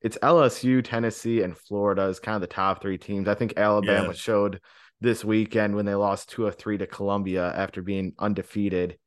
it's 0.03 0.17
LSU, 0.17 0.83
Tennessee, 0.83 1.41
and 1.41 1.57
Florida 1.57 2.03
is 2.03 2.19
kind 2.19 2.35
of 2.35 2.41
the 2.41 2.47
top 2.47 2.81
three 2.81 2.97
teams. 2.97 3.27
I 3.27 3.35
think 3.35 3.53
Alabama 3.57 4.07
yeah. 4.07 4.13
showed 4.13 4.59
this 5.01 5.25
weekend 5.25 5.75
when 5.75 5.85
they 5.85 5.95
lost 5.95 6.29
two 6.29 6.45
of 6.45 6.55
three 6.55 6.77
to 6.77 6.87
Columbia 6.87 7.51
after 7.55 7.81
being 7.81 8.13
undefeated 8.19 8.97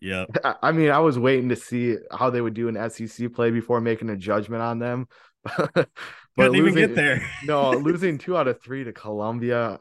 yeah. 0.00 0.24
I 0.62 0.72
mean, 0.72 0.90
I 0.90 0.98
was 0.98 1.18
waiting 1.18 1.48
to 1.48 1.56
see 1.56 1.96
how 2.10 2.30
they 2.30 2.40
would 2.40 2.54
do 2.54 2.68
an 2.68 2.90
SEC 2.90 3.32
play 3.32 3.50
before 3.50 3.80
making 3.80 4.10
a 4.10 4.16
judgment 4.16 4.62
on 4.62 4.78
them. 4.78 5.08
but 5.44 5.88
Couldn't 6.36 6.52
losing, 6.52 6.66
even 6.66 6.74
get 6.74 6.94
there. 6.94 7.28
no, 7.44 7.70
losing 7.70 8.18
two 8.18 8.36
out 8.36 8.48
of 8.48 8.62
three 8.62 8.84
to 8.84 8.92
Columbia. 8.92 9.78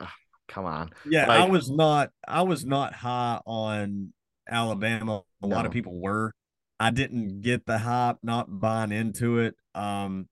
Come 0.48 0.66
on. 0.66 0.90
Yeah, 1.06 1.28
like, 1.28 1.42
I 1.42 1.48
was 1.48 1.70
not 1.70 2.10
I 2.28 2.42
was 2.42 2.66
not 2.66 2.94
high 2.94 3.40
on 3.46 4.14
Alabama. 4.50 5.24
A 5.44 5.48
no. 5.48 5.56
lot 5.56 5.66
of 5.66 5.72
people 5.72 6.00
were. 6.00 6.34
I 6.80 6.92
didn't 6.92 7.42
get 7.42 7.66
the 7.66 7.78
hype, 7.78 8.18
not 8.24 8.48
buying 8.48 8.94
into 8.94 9.40
it. 9.40 9.56
Um, 9.76 10.30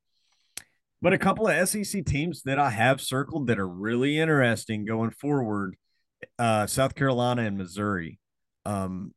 But 1.02 1.14
a 1.14 1.18
couple 1.18 1.48
of 1.48 1.70
SEC 1.70 2.06
teams 2.06 2.42
that 2.44 2.58
I 2.58 2.72
have 2.72 3.02
circled 3.02 3.48
that 3.48 3.60
are 3.60 3.68
really 3.68 4.18
interesting 4.18 4.84
going 4.86 5.12
forward, 5.12 5.76
uh, 6.40 6.66
South 6.66 6.96
Carolina 6.96 7.44
and 7.44 7.58
Missouri. 7.58 8.20
Um, 8.66 9.14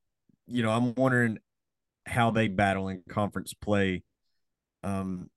you 0.47 0.63
know, 0.63 0.71
I'm 0.71 0.95
wondering 0.95 1.39
how 2.07 2.31
they 2.31 2.49
battle 2.49 2.89
in 2.89 3.03
conference 3.09 3.55
play. 3.55 4.03
Um, 4.83 5.31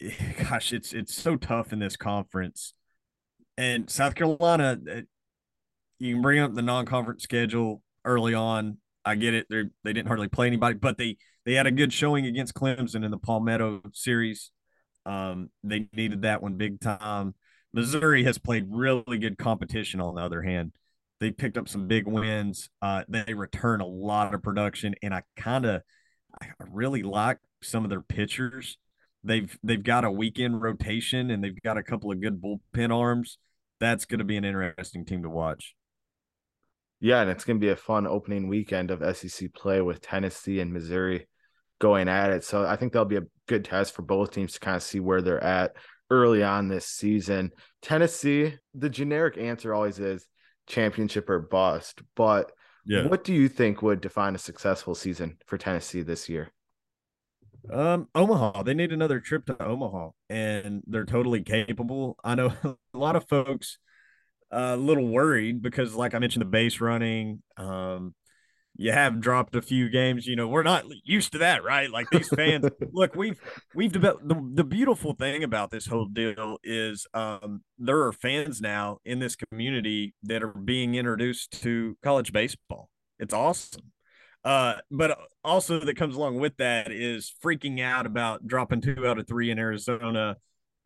gosh, 0.48 0.72
it's 0.72 0.92
it's 0.92 1.14
so 1.14 1.36
tough 1.36 1.72
in 1.72 1.78
this 1.78 1.96
conference. 1.96 2.74
And 3.56 3.90
South 3.90 4.14
Carolina, 4.14 4.78
uh, 4.90 5.00
you 5.98 6.14
can 6.14 6.22
bring 6.22 6.40
up 6.40 6.54
the 6.54 6.62
non-conference 6.62 7.22
schedule 7.22 7.82
early 8.04 8.34
on. 8.34 8.78
I 9.04 9.14
get 9.14 9.34
it; 9.34 9.46
they 9.48 9.64
they 9.84 9.92
didn't 9.92 10.08
hardly 10.08 10.28
play 10.28 10.46
anybody, 10.46 10.74
but 10.74 10.98
they 10.98 11.16
they 11.44 11.54
had 11.54 11.66
a 11.66 11.72
good 11.72 11.92
showing 11.92 12.26
against 12.26 12.54
Clemson 12.54 13.04
in 13.04 13.10
the 13.10 13.18
Palmetto 13.18 13.82
series. 13.92 14.50
Um, 15.08 15.48
they 15.64 15.88
needed 15.94 16.22
that 16.22 16.42
one 16.42 16.54
big 16.54 16.80
time. 16.80 17.34
Missouri 17.72 18.24
has 18.24 18.36
played 18.36 18.66
really 18.68 19.18
good 19.18 19.38
competition. 19.38 20.00
On 20.00 20.14
the 20.14 20.22
other 20.22 20.42
hand, 20.42 20.72
they 21.18 21.30
picked 21.30 21.56
up 21.56 21.68
some 21.68 21.88
big 21.88 22.06
wins. 22.06 22.68
Uh, 22.82 23.04
they 23.08 23.32
return 23.32 23.80
a 23.80 23.86
lot 23.86 24.34
of 24.34 24.42
production, 24.42 24.94
and 25.02 25.14
I 25.14 25.22
kind 25.36 25.64
of, 25.64 25.82
I 26.40 26.48
really 26.70 27.02
like 27.02 27.38
some 27.62 27.84
of 27.84 27.90
their 27.90 28.02
pitchers. 28.02 28.76
They've 29.24 29.58
they've 29.62 29.82
got 29.82 30.04
a 30.04 30.10
weekend 30.10 30.60
rotation, 30.60 31.30
and 31.30 31.42
they've 31.42 31.60
got 31.62 31.78
a 31.78 31.82
couple 31.82 32.12
of 32.12 32.20
good 32.20 32.40
bullpen 32.40 32.94
arms. 32.94 33.38
That's 33.80 34.04
going 34.04 34.18
to 34.18 34.24
be 34.24 34.36
an 34.36 34.44
interesting 34.44 35.04
team 35.04 35.22
to 35.22 35.30
watch. 35.30 35.74
Yeah, 37.00 37.22
and 37.22 37.30
it's 37.30 37.44
going 37.44 37.58
to 37.58 37.64
be 37.64 37.70
a 37.70 37.76
fun 37.76 38.06
opening 38.06 38.48
weekend 38.48 38.90
of 38.90 39.16
SEC 39.16 39.54
play 39.54 39.80
with 39.80 40.00
Tennessee 40.00 40.60
and 40.60 40.72
Missouri 40.72 41.28
going 41.78 42.08
at 42.08 42.30
it. 42.30 42.44
So 42.44 42.64
I 42.64 42.76
think 42.76 42.92
that'll 42.92 43.06
be 43.06 43.16
a 43.16 43.26
good 43.46 43.64
test 43.64 43.94
for 43.94 44.02
both 44.02 44.32
teams 44.32 44.54
to 44.54 44.60
kind 44.60 44.76
of 44.76 44.82
see 44.82 45.00
where 45.00 45.22
they're 45.22 45.42
at 45.42 45.76
early 46.10 46.42
on 46.42 46.68
this 46.68 46.86
season. 46.86 47.52
Tennessee, 47.82 48.54
the 48.74 48.90
generic 48.90 49.38
answer 49.38 49.74
always 49.74 49.98
is 49.98 50.26
championship 50.66 51.28
or 51.28 51.38
bust. 51.38 52.02
But 52.14 52.52
yeah. 52.86 53.06
what 53.06 53.24
do 53.24 53.34
you 53.34 53.48
think 53.48 53.82
would 53.82 54.00
define 54.00 54.34
a 54.34 54.38
successful 54.38 54.94
season 54.94 55.38
for 55.46 55.58
Tennessee 55.58 56.02
this 56.02 56.28
year? 56.28 56.52
Um, 57.72 58.08
Omaha. 58.14 58.62
They 58.62 58.74
need 58.74 58.92
another 58.92 59.20
trip 59.20 59.46
to 59.46 59.62
Omaha, 59.62 60.10
and 60.30 60.82
they're 60.86 61.04
totally 61.04 61.42
capable. 61.42 62.16
I 62.24 62.34
know 62.34 62.52
a 62.94 62.98
lot 62.98 63.16
of 63.16 63.28
folks 63.28 63.78
uh, 64.50 64.72
a 64.74 64.76
little 64.76 65.06
worried 65.06 65.60
because, 65.60 65.94
like 65.94 66.14
I 66.14 66.18
mentioned, 66.18 66.42
the 66.42 66.46
base 66.46 66.80
running. 66.80 67.42
Um, 67.56 68.14
you 68.78 68.92
have 68.92 69.20
dropped 69.20 69.56
a 69.56 69.60
few 69.60 69.90
games. 69.90 70.26
You 70.26 70.36
know, 70.36 70.46
we're 70.46 70.62
not 70.62 70.84
used 71.04 71.32
to 71.32 71.38
that, 71.38 71.64
right? 71.64 71.90
Like 71.90 72.08
these 72.10 72.28
fans. 72.28 72.64
look, 72.92 73.16
we've 73.16 73.38
we've 73.74 73.92
developed 73.92 74.26
the, 74.26 74.50
the 74.54 74.64
beautiful 74.64 75.14
thing 75.14 75.42
about 75.42 75.70
this 75.70 75.86
whole 75.86 76.06
deal 76.06 76.58
is 76.62 77.04
um, 77.12 77.62
there 77.76 78.00
are 78.02 78.12
fans 78.12 78.60
now 78.60 78.98
in 79.04 79.18
this 79.18 79.34
community 79.34 80.14
that 80.22 80.44
are 80.44 80.54
being 80.54 80.94
introduced 80.94 81.60
to 81.62 81.98
college 82.04 82.32
baseball. 82.32 82.88
It's 83.18 83.34
awesome. 83.34 83.92
Uh, 84.44 84.74
but 84.92 85.18
also 85.42 85.80
that 85.80 85.96
comes 85.96 86.14
along 86.14 86.38
with 86.38 86.56
that 86.58 86.92
is 86.92 87.34
freaking 87.44 87.82
out 87.82 88.06
about 88.06 88.46
dropping 88.46 88.80
two 88.80 89.04
out 89.04 89.18
of 89.18 89.26
three 89.26 89.50
in 89.50 89.58
Arizona, 89.58 90.36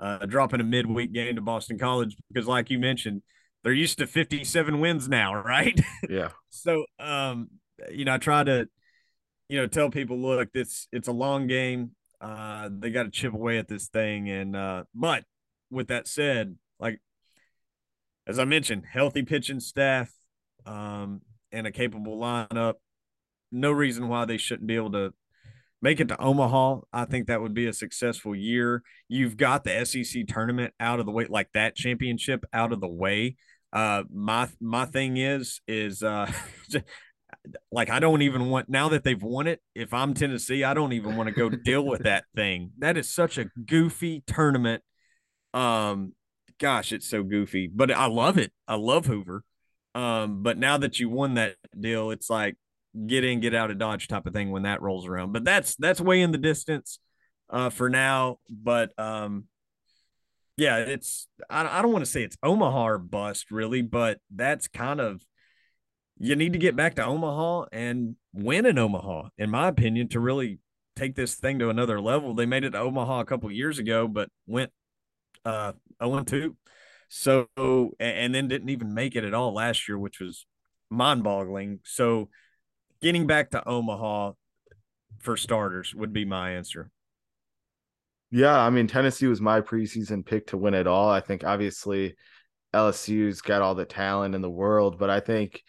uh, 0.01 0.25
dropping 0.25 0.63
a 0.63 0.65
midweek 0.65 1.13
game 1.13 1.37
to 1.37 1.43
Boston 1.43 1.79
College 1.79 2.17
because, 2.33 2.49
like 2.49 2.71
you 2.71 2.79
mentioned, 2.79 3.21
they're 3.63 3.75
used 3.75 3.99
to 3.99 4.07
57 4.07 4.81
wins 4.81 5.11
now, 5.11 5.35
right? 5.45 5.79
Yeah. 6.09 6.31
so, 6.49 6.87
um, 6.99 7.49
you 7.91 8.05
know, 8.05 8.15
I 8.15 8.19
try 8.19 8.45
to, 8.45 8.69
you 9.49 9.59
know, 9.59 9.67
tell 9.67 9.91
people, 9.91 10.19
look, 10.19 10.53
this 10.53 10.89
it's 10.93 11.09
a 11.09 11.13
long 11.13 11.47
game. 11.47 11.93
Uh, 12.21 12.69
they 12.71 12.91
got 12.91 13.05
to 13.05 13.11
chip 13.11 13.35
away 13.35 13.59
at 13.59 13.69
this 13.69 13.89
thing, 13.89 14.31
and 14.31 14.55
uh, 14.55 14.85
but 14.95 15.25
with 15.71 15.89
that 15.89 16.07
said, 16.07 16.57
like 16.79 17.01
as 18.27 18.39
I 18.39 18.45
mentioned, 18.45 18.85
healthy 18.91 19.23
pitching 19.23 19.61
staff, 19.61 20.13
um, 20.67 21.23
and 21.51 21.67
a 21.67 21.73
capable 21.73 22.19
lineup. 22.19 22.75
No 23.51 23.71
reason 23.71 24.09
why 24.09 24.25
they 24.25 24.39
shouldn't 24.39 24.67
be 24.67 24.77
able 24.77 24.93
to 24.93 25.13
make 25.83 26.01
it 26.01 26.09
to 26.09 26.21
Omaha. 26.21 26.81
I 26.93 27.05
think 27.05 27.27
that 27.27 27.43
would 27.43 27.55
be 27.55 27.67
a 27.67 27.73
successful 27.73 28.35
year. 28.35 28.83
You've 29.09 29.37
got 29.37 29.65
the 29.65 29.85
SEC 29.85 30.27
tournament 30.27 30.73
out 30.81 31.01
of 31.01 31.07
the 31.07 31.13
way, 31.13 31.27
like 31.29 31.51
that 31.53 31.75
championship 31.75 32.45
out 32.53 32.73
of 32.73 32.81
the 32.81 32.89
way. 32.89 33.37
Uh, 33.73 34.05
my 34.13 34.49
my 34.61 34.85
thing 34.85 35.17
is 35.17 35.61
is 35.67 36.03
uh, 36.03 36.31
like 37.71 37.91
I 37.91 37.99
don't 38.01 38.23
even 38.23 38.49
want 38.49 38.69
now 38.69 38.89
that 38.91 39.05
they've 39.05 39.23
won 39.23 39.47
it. 39.47 39.61
If 39.75 39.93
I'm 39.93 40.15
Tennessee, 40.15 40.65
I 40.65 40.75
don't 40.75 40.93
even 40.93 41.17
want 41.17 41.29
to 41.29 41.35
go 41.35 41.49
deal 41.49 41.85
with 41.85 42.05
that 42.05 42.25
thing. 42.37 42.73
That 42.79 42.97
is 42.97 43.13
such 43.13 43.39
a 43.39 43.47
goofy 43.67 44.23
tournament. 44.27 44.83
Um, 45.55 46.15
gosh, 46.59 46.93
it's 46.93 47.09
so 47.09 47.23
goofy, 47.23 47.71
but 47.73 47.91
I 47.91 48.07
love 48.07 48.39
it. 48.39 48.53
I 48.69 48.77
love 48.77 49.07
Hoover. 49.07 49.45
Um, 49.95 50.43
but 50.43 50.57
now 50.57 50.79
that 50.79 50.99
you 50.99 51.11
won 51.11 51.35
that 51.35 51.57
deal, 51.79 52.11
it's 52.11 52.31
like 52.31 52.57
get 53.07 53.25
in, 53.25 53.41
get 53.41 53.55
out 53.55 53.71
of 53.71 53.79
Dodge 53.79 54.09
type 54.09 54.27
of 54.27 54.33
thing 54.33 54.51
when 54.51 54.63
that 54.63 54.83
rolls 54.83 55.07
around. 55.07 55.33
But 55.33 55.45
that's 55.45 55.77
that's 55.77 56.01
way 56.01 56.23
in 56.23 56.33
the 56.33 56.39
distance 56.39 56.99
uh, 57.51 57.71
for 57.71 57.91
now. 57.91 58.39
But 58.51 58.99
um, 58.99 59.45
yeah, 60.57 60.79
it's 60.79 61.29
I, 61.51 61.79
I 61.79 61.83
don't 61.83 61.93
want 61.93 62.05
to 62.05 62.11
say 62.11 62.23
it's 62.23 62.37
Omaha 62.43 62.85
or 62.89 62.99
bust 62.99 63.51
really, 63.51 63.83
but 63.83 64.19
that's 64.35 64.69
kind 64.69 65.01
of 65.01 65.23
you 66.19 66.37
need 66.37 66.53
to 66.53 66.59
get 66.59 66.77
back 66.77 66.95
to 66.97 67.05
Omaha 67.05 67.67
and 67.73 68.17
win 68.33 68.67
in 68.67 68.79
Omaha, 68.79 69.29
in 69.39 69.51
my 69.51 69.69
opinion, 69.69 70.09
to 70.09 70.21
really 70.21 70.59
take 70.97 71.15
this 71.15 71.35
thing 71.35 71.59
to 71.59 71.71
another 71.71 72.01
level. 72.01 72.35
They 72.35 72.47
made 72.47 72.65
it 72.65 72.71
to 72.71 72.79
Omaha 72.79 73.21
a 73.21 73.25
couple 73.25 73.51
years 73.51 73.79
ago, 73.79 74.09
but 74.09 74.29
went 74.47 74.71
uh 75.45 75.73
0 76.03 76.25
2. 76.25 76.57
So 77.09 77.47
and 78.01 78.35
then 78.35 78.49
didn't 78.49 78.71
even 78.71 78.95
make 78.95 79.17
it 79.17 79.25
at 79.25 79.35
all 79.35 79.53
last 79.53 79.89
year, 79.89 79.99
which 79.99 80.21
was 80.21 80.47
mind 80.91 81.23
boggling. 81.23 81.81
So 81.85 82.29
getting 83.01 83.27
back 83.27 83.51
to 83.51 83.69
Omaha 83.69 84.33
for 85.19 85.37
starters 85.37 85.95
would 85.95 86.13
be 86.13 86.25
my 86.25 86.53
answer. 86.53 86.91
Yeah, 88.31 88.59
I 88.59 88.71
mean 88.71 88.87
Tennessee 88.87 89.27
was 89.27 89.41
my 89.41 89.61
preseason 89.61 90.25
pick 90.25 90.47
to 90.49 90.57
win 90.57 90.75
it 90.75 90.87
all. 90.87 91.11
I 91.11 91.21
think 91.21 91.45
obviously 91.45 92.15
LSU's 92.73 93.43
got 93.43 93.61
all 93.61 93.75
the 93.75 93.85
talent 93.85 94.35
in 94.35 94.41
the 94.41 94.51
world, 94.51 94.99
but 94.99 95.11
I 95.11 95.21
think 95.21 95.63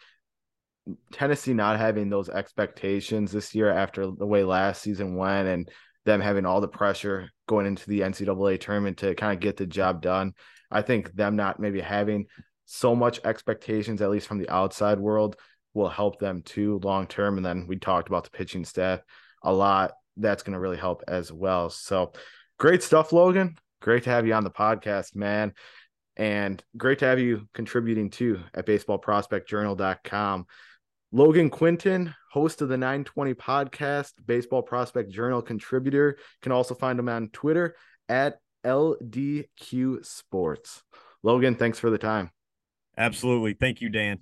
Tennessee 1.12 1.54
not 1.54 1.80
having 1.80 2.10
those 2.10 2.30
expectations 2.30 3.32
this 3.32 3.56
year 3.56 3.72
after 3.72 4.08
the 4.08 4.28
way 4.28 4.44
last 4.44 4.82
season 4.82 5.16
went 5.16 5.48
and 5.48 5.70
them 6.06 6.20
having 6.20 6.46
all 6.46 6.62
the 6.62 6.68
pressure 6.68 7.30
going 7.48 7.66
into 7.66 7.88
the 7.90 8.02
NCAA 8.02 8.60
tournament 8.60 8.98
to 8.98 9.16
kind 9.16 9.34
of 9.34 9.40
get 9.40 9.58
the 9.58 9.66
job 9.66 10.02
done. 10.02 10.34
I 10.70 10.82
think 10.82 11.14
them 11.14 11.36
not 11.36 11.60
maybe 11.60 11.80
having 11.80 12.26
so 12.66 12.96
much 12.96 13.20
expectations, 13.24 14.02
at 14.02 14.10
least 14.10 14.28
from 14.28 14.40
the 14.40 14.50
outside 14.50 15.00
world, 15.00 15.38
will 15.74 15.90
help 15.90 16.20
them 16.20 16.42
too 16.42 16.80
long 16.84 17.08
term. 17.08 17.38
And 17.38 17.46
then 17.46 17.66
we 17.68 17.78
talked 17.78 18.08
about 18.08 18.26
the 18.26 18.32
pitching 18.32 18.66
staff 18.66 19.02
a 19.44 19.54
lot. 19.54 19.94
That's 20.18 20.44
going 20.44 20.54
to 20.54 20.60
really 20.60 20.78
help 20.78 21.04
as 21.08 21.32
well. 21.32 21.70
So 21.70 22.14
great 22.60 22.84
stuff, 22.84 23.12
Logan. 23.12 23.58
Great 23.82 24.04
to 24.04 24.10
have 24.10 24.28
you 24.28 24.34
on 24.34 24.44
the 24.44 24.52
podcast, 24.52 25.16
man. 25.16 25.54
And 26.16 26.64
great 26.78 27.00
to 27.00 27.06
have 27.06 27.20
you 27.20 27.48
contributing 27.54 28.10
too 28.10 28.42
at 28.54 28.68
baseballprospectjournal.com. 28.68 30.46
Logan 31.16 31.52
Quinton, 31.52 32.16
host 32.32 32.64
of 32.64 32.70
the 32.70 32.78
920 32.78 33.36
podcast, 33.36 34.14
Baseball 34.26 34.64
Prospect 34.64 35.12
Journal 35.12 35.44
contributor. 35.44 36.18
can 36.42 36.52
also 36.52 36.74
find 36.74 36.98
him 36.98 37.08
on 37.08 37.30
Twitter 37.30 37.76
at 38.10 38.40
LDQ 38.66 40.04
Sports. 40.04 40.82
Logan, 41.22 41.54
thanks 41.54 41.78
for 41.78 41.92
the 41.92 42.00
time. 42.00 42.32
Absolutely. 42.98 43.54
Thank 43.54 43.80
you, 43.80 43.90
Dan 43.90 44.22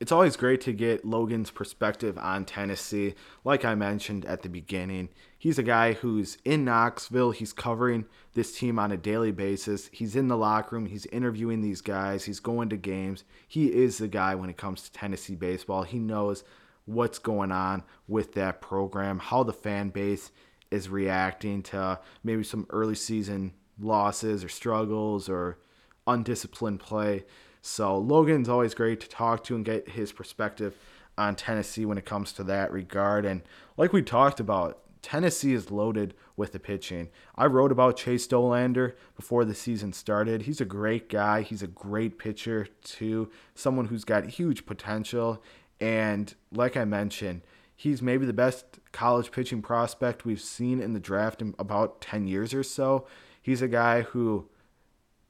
it's 0.00 0.12
always 0.12 0.36
great 0.36 0.62
to 0.62 0.72
get 0.72 1.04
Logan's 1.04 1.50
perspective 1.50 2.16
on 2.16 2.46
Tennessee. 2.46 3.14
Like 3.44 3.66
I 3.66 3.74
mentioned 3.74 4.24
at 4.24 4.40
the 4.40 4.48
beginning, 4.48 5.10
he's 5.38 5.58
a 5.58 5.62
guy 5.62 5.92
who's 5.92 6.38
in 6.42 6.64
Knoxville. 6.64 7.32
He's 7.32 7.52
covering 7.52 8.06
this 8.32 8.56
team 8.56 8.78
on 8.78 8.92
a 8.92 8.96
daily 8.96 9.30
basis. 9.30 9.90
He's 9.92 10.16
in 10.16 10.28
the 10.28 10.38
locker 10.38 10.74
room. 10.74 10.86
He's 10.86 11.04
interviewing 11.06 11.60
these 11.60 11.82
guys. 11.82 12.24
He's 12.24 12.40
going 12.40 12.70
to 12.70 12.78
games. 12.78 13.24
He 13.46 13.66
is 13.66 13.98
the 13.98 14.08
guy 14.08 14.34
when 14.34 14.48
it 14.48 14.56
comes 14.56 14.82
to 14.82 14.92
Tennessee 14.92 15.34
baseball. 15.34 15.82
He 15.82 15.98
knows 15.98 16.44
what's 16.86 17.18
going 17.18 17.52
on 17.52 17.82
with 18.08 18.32
that 18.34 18.62
program, 18.62 19.18
how 19.18 19.42
the 19.42 19.52
fan 19.52 19.90
base 19.90 20.30
is 20.70 20.88
reacting 20.88 21.62
to 21.64 22.00
maybe 22.24 22.42
some 22.42 22.66
early 22.70 22.94
season 22.94 23.52
losses 23.78 24.42
or 24.42 24.48
struggles 24.48 25.28
or 25.28 25.58
undisciplined 26.06 26.80
play. 26.80 27.24
So 27.62 27.98
Logan's 27.98 28.48
always 28.48 28.74
great 28.74 29.00
to 29.00 29.08
talk 29.08 29.44
to 29.44 29.54
and 29.54 29.64
get 29.64 29.90
his 29.90 30.12
perspective 30.12 30.76
on 31.18 31.36
Tennessee 31.36 31.84
when 31.84 31.98
it 31.98 32.06
comes 32.06 32.32
to 32.32 32.44
that 32.44 32.72
regard. 32.72 33.24
And 33.24 33.42
like 33.76 33.92
we 33.92 34.02
talked 34.02 34.40
about, 34.40 34.78
Tennessee 35.02 35.54
is 35.54 35.70
loaded 35.70 36.14
with 36.36 36.52
the 36.52 36.58
pitching. 36.58 37.08
I 37.34 37.46
wrote 37.46 37.72
about 37.72 37.96
Chase 37.96 38.26
Dollander 38.26 38.94
before 39.16 39.44
the 39.44 39.54
season 39.54 39.92
started. 39.92 40.42
He's 40.42 40.60
a 40.60 40.66
great 40.66 41.08
guy. 41.08 41.42
He's 41.42 41.62
a 41.62 41.66
great 41.66 42.18
pitcher, 42.18 42.68
too. 42.82 43.30
Someone 43.54 43.86
who's 43.86 44.04
got 44.04 44.26
huge 44.26 44.66
potential. 44.66 45.42
And 45.80 46.34
like 46.52 46.76
I 46.76 46.84
mentioned, 46.84 47.42
he's 47.74 48.02
maybe 48.02 48.26
the 48.26 48.34
best 48.34 48.78
college 48.92 49.32
pitching 49.32 49.62
prospect 49.62 50.24
we've 50.24 50.40
seen 50.40 50.80
in 50.80 50.92
the 50.92 51.00
draft 51.00 51.40
in 51.40 51.54
about 51.58 52.00
10 52.02 52.26
years 52.26 52.52
or 52.52 52.62
so. 52.62 53.06
He's 53.40 53.62
a 53.62 53.68
guy 53.68 54.02
who 54.02 54.48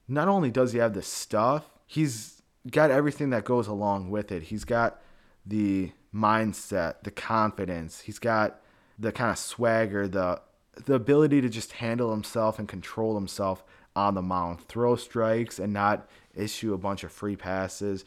not 0.08 0.26
only 0.26 0.50
does 0.50 0.72
he 0.72 0.80
have 0.80 0.94
the 0.94 1.02
stuff, 1.02 1.78
he's 1.90 2.40
got 2.70 2.92
everything 2.92 3.30
that 3.30 3.44
goes 3.44 3.66
along 3.66 4.10
with 4.10 4.30
it. 4.30 4.44
He's 4.44 4.64
got 4.64 5.02
the 5.44 5.90
mindset, 6.14 7.02
the 7.02 7.10
confidence. 7.10 8.02
He's 8.02 8.20
got 8.20 8.60
the 8.96 9.10
kind 9.10 9.32
of 9.32 9.38
swagger, 9.38 10.06
the 10.06 10.40
the 10.86 10.94
ability 10.94 11.40
to 11.40 11.48
just 11.48 11.72
handle 11.72 12.12
himself 12.12 12.60
and 12.60 12.68
control 12.68 13.16
himself 13.16 13.64
on 13.96 14.14
the 14.14 14.22
mound, 14.22 14.60
throw 14.68 14.94
strikes 14.94 15.58
and 15.58 15.72
not 15.72 16.08
issue 16.32 16.72
a 16.72 16.78
bunch 16.78 17.02
of 17.02 17.10
free 17.10 17.34
passes. 17.34 18.04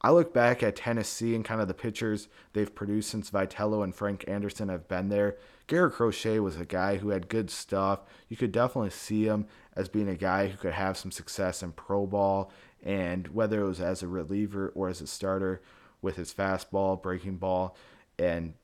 I 0.00 0.12
look 0.12 0.32
back 0.32 0.62
at 0.62 0.76
Tennessee 0.76 1.34
and 1.34 1.44
kind 1.44 1.60
of 1.60 1.66
the 1.66 1.74
pitchers 1.74 2.28
they've 2.52 2.72
produced 2.72 3.10
since 3.10 3.32
Vitello 3.32 3.82
and 3.82 3.92
Frank 3.92 4.24
Anderson 4.28 4.68
have 4.68 4.86
been 4.86 5.08
there. 5.08 5.36
Garrett 5.66 5.94
Crochet 5.94 6.38
was 6.38 6.56
a 6.56 6.64
guy 6.64 6.98
who 6.98 7.10
had 7.10 7.28
good 7.28 7.50
stuff. 7.50 8.00
You 8.28 8.36
could 8.36 8.52
definitely 8.52 8.90
see 8.90 9.24
him 9.24 9.46
as 9.74 9.88
being 9.88 10.08
a 10.08 10.14
guy 10.14 10.48
who 10.48 10.56
could 10.56 10.72
have 10.72 10.96
some 10.96 11.10
success 11.10 11.62
in 11.62 11.72
pro 11.72 12.06
ball, 12.06 12.52
and 12.88 13.28
whether 13.28 13.60
it 13.60 13.68
was 13.68 13.82
as 13.82 14.02
a 14.02 14.08
reliever 14.08 14.72
or 14.74 14.88
as 14.88 15.02
a 15.02 15.06
starter 15.06 15.60
with 16.00 16.16
his 16.16 16.32
fastball, 16.32 17.00
breaking 17.00 17.36
ball, 17.36 17.76
and 18.18 18.54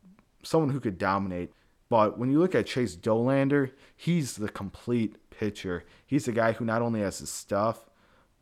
someone 0.43 0.71
who 0.71 0.81
could 0.81 0.97
dominate. 0.97 1.53
But 1.91 2.19
when 2.19 2.31
you 2.31 2.39
look 2.39 2.55
at 2.55 2.65
Chase 2.65 2.97
Dollander, 2.97 3.73
he's 3.95 4.37
the 4.37 4.49
complete 4.49 5.17
pitcher. 5.29 5.85
He's 6.07 6.25
the 6.25 6.33
guy 6.33 6.53
who 6.53 6.65
not 6.65 6.81
only 6.81 7.01
has 7.01 7.19
his 7.19 7.29
stuff, 7.29 7.91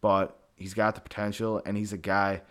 but 0.01 0.39
he's 0.55 0.73
got 0.73 0.95
the 0.95 1.01
potential, 1.01 1.61
and 1.67 1.77
he's 1.77 1.93
a 1.93 1.99
guy 1.99 2.43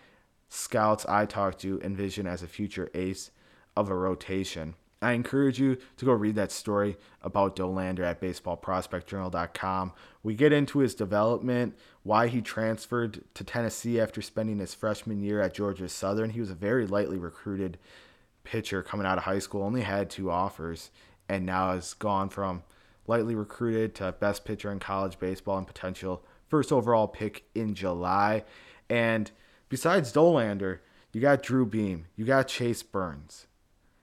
scouts 0.49 1.05
I 1.05 1.25
talk 1.25 1.57
to 1.59 1.79
envision 1.81 2.27
as 2.27 2.43
a 2.43 2.47
future 2.47 2.91
ace 2.93 3.31
of 3.77 3.89
a 3.89 3.95
rotation. 3.95 4.75
I 5.01 5.13
encourage 5.13 5.59
you 5.59 5.77
to 5.97 6.05
go 6.05 6.11
read 6.13 6.35
that 6.35 6.51
story 6.51 6.95
about 7.23 7.55
Dollander 7.55 8.01
at 8.01 8.21
baseballprospectjournal.com. 8.21 9.93
We 10.21 10.35
get 10.35 10.53
into 10.53 10.79
his 10.79 10.93
development, 10.93 11.75
why 12.03 12.27
he 12.27 12.41
transferred 12.41 13.23
to 13.33 13.43
Tennessee 13.43 13.99
after 13.99 14.21
spending 14.21 14.59
his 14.59 14.75
freshman 14.75 15.19
year 15.19 15.41
at 15.41 15.55
Georgia 15.55 15.89
Southern. 15.89 16.29
He 16.29 16.39
was 16.39 16.51
a 16.51 16.55
very 16.55 16.85
lightly 16.85 17.17
recruited 17.17 17.79
pitcher 18.43 18.83
coming 18.83 19.07
out 19.07 19.17
of 19.17 19.23
high 19.23 19.39
school, 19.39 19.63
only 19.63 19.81
had 19.81 20.09
two 20.09 20.29
offers, 20.29 20.91
and 21.27 21.45
now 21.45 21.73
has 21.73 21.93
gone 21.95 22.29
from 22.29 22.63
lightly 23.07 23.33
recruited 23.33 23.95
to 23.95 24.11
best 24.11 24.45
pitcher 24.45 24.71
in 24.71 24.79
college 24.79 25.17
baseball 25.17 25.57
and 25.57 25.67
potential 25.67 26.23
first 26.47 26.71
overall 26.71 27.07
pick 27.07 27.45
in 27.55 27.73
July. 27.73 28.43
And 28.89 29.31
besides 29.69 30.13
Dollander, 30.13 30.79
you 31.11 31.21
got 31.21 31.41
Drew 31.41 31.65
Beam, 31.65 32.05
you 32.15 32.25
got 32.25 32.47
Chase 32.47 32.83
Burns, 32.83 33.47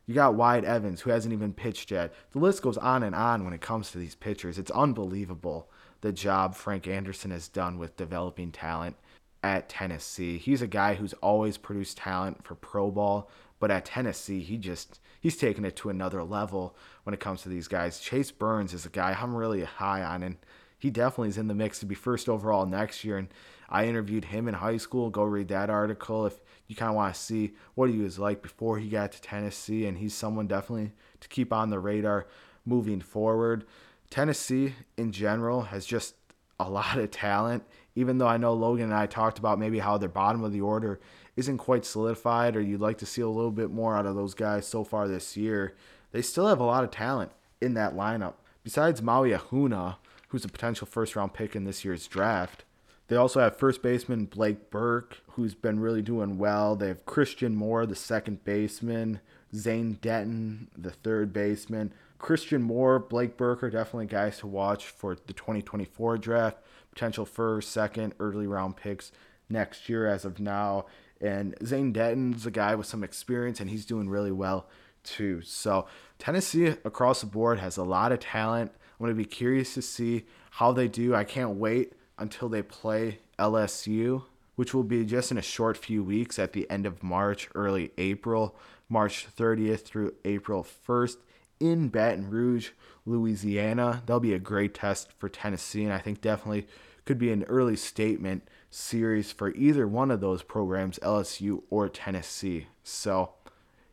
you 0.08 0.14
got 0.14 0.34
Wyatt 0.34 0.64
Evans, 0.64 1.02
who 1.02 1.10
hasn't 1.10 1.34
even 1.34 1.52
pitched 1.52 1.90
yet. 1.90 2.14
The 2.32 2.38
list 2.38 2.62
goes 2.62 2.78
on 2.78 3.02
and 3.02 3.14
on 3.14 3.44
when 3.44 3.52
it 3.52 3.60
comes 3.60 3.90
to 3.90 3.98
these 3.98 4.14
pitchers. 4.14 4.58
It's 4.58 4.70
unbelievable 4.70 5.70
the 6.00 6.12
job 6.12 6.54
Frank 6.54 6.88
Anderson 6.88 7.30
has 7.30 7.46
done 7.46 7.78
with 7.78 7.98
developing 7.98 8.50
talent 8.50 8.96
at 9.42 9.68
Tennessee. 9.68 10.38
He's 10.38 10.62
a 10.62 10.66
guy 10.66 10.94
who's 10.94 11.12
always 11.14 11.58
produced 11.58 11.98
talent 11.98 12.42
for 12.42 12.54
pro 12.54 12.90
ball, 12.90 13.30
but 13.60 13.70
at 13.70 13.84
Tennessee, 13.84 14.40
he 14.40 14.56
just 14.56 14.98
he's 15.20 15.36
taken 15.36 15.66
it 15.66 15.76
to 15.76 15.90
another 15.90 16.24
level 16.24 16.74
when 17.04 17.12
it 17.12 17.20
comes 17.20 17.42
to 17.42 17.50
these 17.50 17.68
guys. 17.68 18.00
Chase 18.00 18.30
Burns 18.30 18.72
is 18.72 18.86
a 18.86 18.90
guy 18.90 19.14
I'm 19.20 19.36
really 19.36 19.64
high 19.64 20.02
on, 20.02 20.22
and 20.22 20.36
he 20.78 20.88
definitely 20.88 21.28
is 21.28 21.38
in 21.38 21.48
the 21.48 21.54
mix 21.54 21.80
to 21.80 21.86
be 21.86 21.94
first 21.94 22.30
overall 22.30 22.64
next 22.64 23.04
year. 23.04 23.18
And 23.18 23.28
I 23.68 23.86
interviewed 23.86 24.24
him 24.26 24.48
in 24.48 24.54
high 24.54 24.78
school. 24.78 25.10
Go 25.10 25.24
read 25.24 25.48
that 25.48 25.68
article 25.68 26.24
if 26.24 26.40
you 26.68 26.76
kind 26.76 26.90
of 26.90 26.94
want 26.94 27.14
to 27.14 27.20
see 27.20 27.54
what 27.74 27.90
he 27.90 27.98
was 27.98 28.18
like 28.18 28.42
before 28.42 28.78
he 28.78 28.88
got 28.88 29.10
to 29.12 29.20
Tennessee. 29.20 29.86
And 29.86 29.98
he's 29.98 30.14
someone 30.14 30.46
definitely 30.46 30.92
to 31.20 31.28
keep 31.28 31.52
on 31.52 31.70
the 31.70 31.80
radar 31.80 32.26
moving 32.64 33.00
forward. 33.00 33.64
Tennessee 34.10 34.74
in 34.96 35.10
general 35.10 35.62
has 35.62 35.84
just 35.84 36.14
a 36.60 36.68
lot 36.68 36.98
of 36.98 37.10
talent. 37.10 37.64
Even 37.94 38.18
though 38.18 38.28
I 38.28 38.36
know 38.36 38.52
Logan 38.52 38.84
and 38.84 38.94
I 38.94 39.06
talked 39.06 39.38
about 39.38 39.58
maybe 39.58 39.80
how 39.80 39.98
their 39.98 40.08
bottom 40.08 40.44
of 40.44 40.52
the 40.52 40.60
order 40.60 41.00
isn't 41.36 41.58
quite 41.58 41.84
solidified, 41.84 42.54
or 42.54 42.60
you'd 42.60 42.80
like 42.80 42.98
to 42.98 43.06
see 43.06 43.22
a 43.22 43.28
little 43.28 43.50
bit 43.50 43.70
more 43.70 43.96
out 43.96 44.06
of 44.06 44.14
those 44.14 44.34
guys 44.34 44.66
so 44.66 44.84
far 44.84 45.08
this 45.08 45.36
year, 45.36 45.74
they 46.12 46.22
still 46.22 46.46
have 46.46 46.60
a 46.60 46.64
lot 46.64 46.84
of 46.84 46.90
talent 46.90 47.32
in 47.60 47.74
that 47.74 47.94
lineup. 47.94 48.34
Besides 48.62 49.02
Maui 49.02 49.30
Ahuna, 49.30 49.96
who's 50.28 50.44
a 50.44 50.48
potential 50.48 50.86
first 50.86 51.16
round 51.16 51.32
pick 51.32 51.56
in 51.56 51.64
this 51.64 51.84
year's 51.84 52.06
draft. 52.06 52.64
They 53.08 53.16
also 53.16 53.40
have 53.40 53.56
first 53.56 53.82
baseman 53.82 54.26
Blake 54.26 54.70
Burke, 54.70 55.18
who's 55.30 55.54
been 55.54 55.80
really 55.80 56.02
doing 56.02 56.36
well. 56.38 56.76
They 56.76 56.88
have 56.88 57.06
Christian 57.06 57.56
Moore, 57.56 57.86
the 57.86 57.96
second 57.96 58.44
baseman, 58.44 59.20
Zane 59.54 59.94
Denton, 60.02 60.68
the 60.76 60.90
third 60.90 61.32
baseman. 61.32 61.92
Christian 62.18 62.62
Moore, 62.62 62.98
Blake 62.98 63.36
Burke 63.36 63.62
are 63.62 63.70
definitely 63.70 64.06
guys 64.06 64.38
to 64.38 64.46
watch 64.46 64.86
for 64.86 65.14
the 65.14 65.32
2024 65.32 66.18
draft. 66.18 66.58
Potential 66.92 67.24
first, 67.24 67.70
second, 67.70 68.12
early 68.20 68.46
round 68.46 68.76
picks 68.76 69.10
next 69.48 69.88
year 69.88 70.06
as 70.06 70.26
of 70.26 70.38
now. 70.38 70.84
And 71.20 71.54
Zane 71.64 71.92
Denton's 71.92 72.44
a 72.44 72.50
guy 72.50 72.74
with 72.74 72.86
some 72.86 73.02
experience, 73.02 73.58
and 73.58 73.70
he's 73.70 73.86
doing 73.86 74.10
really 74.10 74.32
well 74.32 74.68
too. 75.02 75.40
So 75.42 75.86
Tennessee 76.18 76.66
across 76.84 77.20
the 77.22 77.26
board 77.26 77.58
has 77.58 77.78
a 77.78 77.84
lot 77.84 78.12
of 78.12 78.20
talent. 78.20 78.72
I'm 78.74 79.04
going 79.06 79.16
to 79.16 79.22
be 79.22 79.24
curious 79.24 79.72
to 79.74 79.82
see 79.82 80.26
how 80.50 80.72
they 80.72 80.88
do. 80.88 81.14
I 81.14 81.24
can't 81.24 81.56
wait 81.56 81.94
until 82.18 82.48
they 82.48 82.62
play 82.62 83.20
LSU, 83.38 84.24
which 84.56 84.74
will 84.74 84.82
be 84.82 85.04
just 85.04 85.30
in 85.30 85.38
a 85.38 85.42
short 85.42 85.76
few 85.76 86.02
weeks 86.02 86.38
at 86.38 86.52
the 86.52 86.68
end 86.70 86.86
of 86.86 87.02
March, 87.02 87.48
early 87.54 87.92
April, 87.96 88.56
March 88.88 89.26
30th 89.36 89.82
through 89.82 90.14
April 90.24 90.66
1st 90.86 91.16
in 91.60 91.88
Baton 91.88 92.30
Rouge, 92.30 92.70
Louisiana. 93.06 94.02
That'll 94.06 94.20
be 94.20 94.34
a 94.34 94.38
great 94.38 94.74
test 94.74 95.12
for 95.18 95.28
Tennessee, 95.28 95.84
and 95.84 95.92
I 95.92 95.98
think 95.98 96.20
definitely 96.20 96.66
could 97.04 97.18
be 97.18 97.32
an 97.32 97.44
early 97.44 97.76
statement 97.76 98.46
series 98.70 99.32
for 99.32 99.54
either 99.54 99.88
one 99.88 100.10
of 100.10 100.20
those 100.20 100.42
programs, 100.42 100.98
LSU 100.98 101.62
or 101.70 101.88
Tennessee. 101.88 102.66
So, 102.82 103.32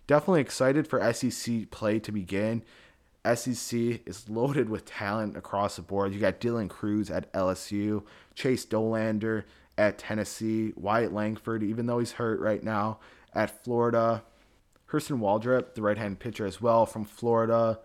definitely 0.07 0.41
excited 0.41 0.87
for 0.87 1.13
SEC 1.13 1.71
play 1.71 1.99
to 1.99 2.11
begin. 2.11 2.63
SEC 3.33 4.01
is 4.05 4.29
loaded 4.29 4.69
with 4.69 4.85
talent 4.85 5.35
across 5.35 5.75
the 5.75 5.81
board. 5.81 6.13
You 6.13 6.19
got 6.19 6.39
Dylan 6.39 6.69
Crews 6.69 7.09
at 7.09 7.31
LSU, 7.33 8.03
Chase 8.33 8.65
Dollander 8.65 9.43
at 9.77 9.97
Tennessee, 9.97 10.73
Wyatt 10.75 11.13
Langford, 11.13 11.63
even 11.63 11.85
though 11.85 11.99
he's 11.99 12.13
hurt 12.13 12.39
right 12.39 12.63
now, 12.63 12.99
at 13.33 13.63
Florida, 13.63 14.23
Hurston 14.91 15.19
Waldrep, 15.19 15.73
the 15.73 15.81
right 15.81 15.97
hand 15.97 16.19
pitcher 16.19 16.45
as 16.45 16.61
well 16.61 16.85
from 16.85 17.05
Florida. 17.05 17.79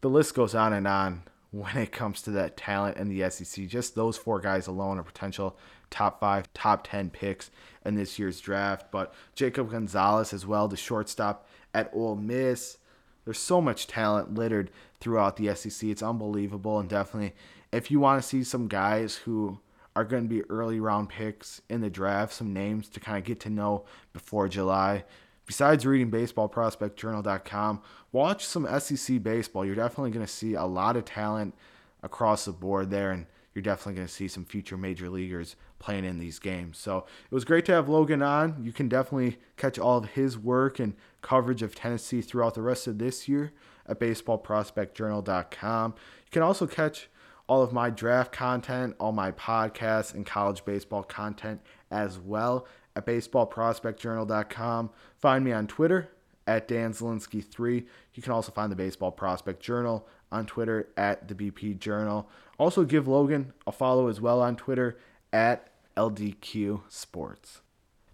The 0.00 0.10
list 0.10 0.34
goes 0.34 0.54
on 0.54 0.72
and 0.72 0.86
on 0.86 1.22
when 1.50 1.76
it 1.76 1.92
comes 1.92 2.22
to 2.22 2.30
that 2.32 2.56
talent 2.56 2.96
in 2.96 3.08
the 3.08 3.28
SEC. 3.30 3.66
Just 3.66 3.94
those 3.94 4.16
four 4.16 4.40
guys 4.40 4.66
alone 4.66 4.98
are 4.98 5.02
potential 5.02 5.58
top 5.90 6.20
five, 6.20 6.52
top 6.54 6.86
10 6.88 7.10
picks 7.10 7.50
in 7.84 7.96
this 7.96 8.18
year's 8.18 8.40
draft. 8.40 8.90
But 8.90 9.12
Jacob 9.34 9.70
Gonzalez 9.70 10.32
as 10.32 10.46
well, 10.46 10.68
the 10.68 10.76
shortstop 10.76 11.48
at 11.74 11.90
Ole 11.92 12.16
Miss. 12.16 12.78
There's 13.24 13.38
so 13.38 13.60
much 13.60 13.86
talent 13.86 14.34
littered 14.34 14.70
throughout 15.00 15.36
the 15.36 15.54
SEC. 15.54 15.88
It's 15.88 16.02
unbelievable. 16.02 16.78
And 16.78 16.88
definitely, 16.88 17.34
if 17.72 17.90
you 17.90 18.00
want 18.00 18.22
to 18.22 18.28
see 18.28 18.42
some 18.42 18.68
guys 18.68 19.16
who 19.16 19.58
are 19.96 20.04
going 20.04 20.22
to 20.22 20.28
be 20.28 20.42
early 20.50 20.80
round 20.80 21.08
picks 21.08 21.60
in 21.68 21.80
the 21.80 21.90
draft, 21.90 22.32
some 22.32 22.52
names 22.52 22.88
to 22.88 23.00
kind 23.00 23.18
of 23.18 23.24
get 23.24 23.40
to 23.40 23.50
know 23.50 23.84
before 24.12 24.48
July. 24.48 25.04
Besides 25.46 25.84
reading 25.84 26.10
baseballprospectjournal.com, 26.10 27.82
watch 28.12 28.46
some 28.46 28.68
SEC 28.78 29.22
baseball. 29.22 29.66
You're 29.66 29.74
definitely 29.74 30.12
going 30.12 30.24
to 30.24 30.32
see 30.32 30.54
a 30.54 30.64
lot 30.64 30.96
of 30.96 31.04
talent 31.04 31.54
across 32.02 32.44
the 32.44 32.52
board 32.52 32.90
there, 32.90 33.10
and 33.10 33.26
you're 33.52 33.62
definitely 33.62 33.94
going 33.94 34.06
to 34.06 34.12
see 34.12 34.28
some 34.28 34.44
future 34.44 34.76
major 34.76 35.10
leaguers 35.10 35.56
playing 35.80 36.04
in 36.04 36.20
these 36.20 36.38
games. 36.38 36.78
So 36.78 36.98
it 36.98 37.34
was 37.34 37.44
great 37.44 37.64
to 37.64 37.72
have 37.72 37.88
Logan 37.88 38.22
on. 38.22 38.62
You 38.62 38.72
can 38.72 38.88
definitely 38.88 39.38
catch 39.56 39.76
all 39.76 39.98
of 39.98 40.10
his 40.10 40.38
work 40.38 40.78
and 40.78 40.94
coverage 41.22 41.62
of 41.62 41.74
Tennessee 41.74 42.22
throughout 42.22 42.54
the 42.54 42.62
rest 42.62 42.86
of 42.86 42.98
this 42.98 43.28
year 43.28 43.52
at 43.86 43.98
baseballprospectjournal.com. 44.00 45.94
You 45.96 46.30
can 46.30 46.42
also 46.42 46.66
catch 46.66 47.08
all 47.46 47.62
of 47.62 47.72
my 47.72 47.90
draft 47.90 48.32
content, 48.32 48.94
all 49.00 49.12
my 49.12 49.32
podcasts, 49.32 50.14
and 50.14 50.24
college 50.24 50.64
baseball 50.64 51.02
content 51.02 51.60
as 51.90 52.18
well 52.18 52.66
at 52.94 53.06
baseballprospectjournal.com. 53.06 54.90
Find 55.18 55.44
me 55.44 55.52
on 55.52 55.66
Twitter 55.66 56.10
at 56.46 56.68
Dan 56.68 56.92
Zielinski3. 56.92 57.86
You 58.14 58.22
can 58.22 58.32
also 58.32 58.52
find 58.52 58.70
the 58.70 58.76
Baseball 58.76 59.12
Prospect 59.12 59.60
Journal 59.62 60.06
on 60.32 60.46
Twitter 60.46 60.88
at 60.96 61.28
the 61.28 61.34
BP 61.34 61.78
Journal. 61.78 62.28
Also, 62.58 62.84
give 62.84 63.08
Logan 63.08 63.52
a 63.66 63.72
follow 63.72 64.08
as 64.08 64.20
well 64.20 64.40
on 64.40 64.56
Twitter 64.56 64.98
at 65.32 65.70
LDQ 65.96 66.82
Sports. 66.88 67.62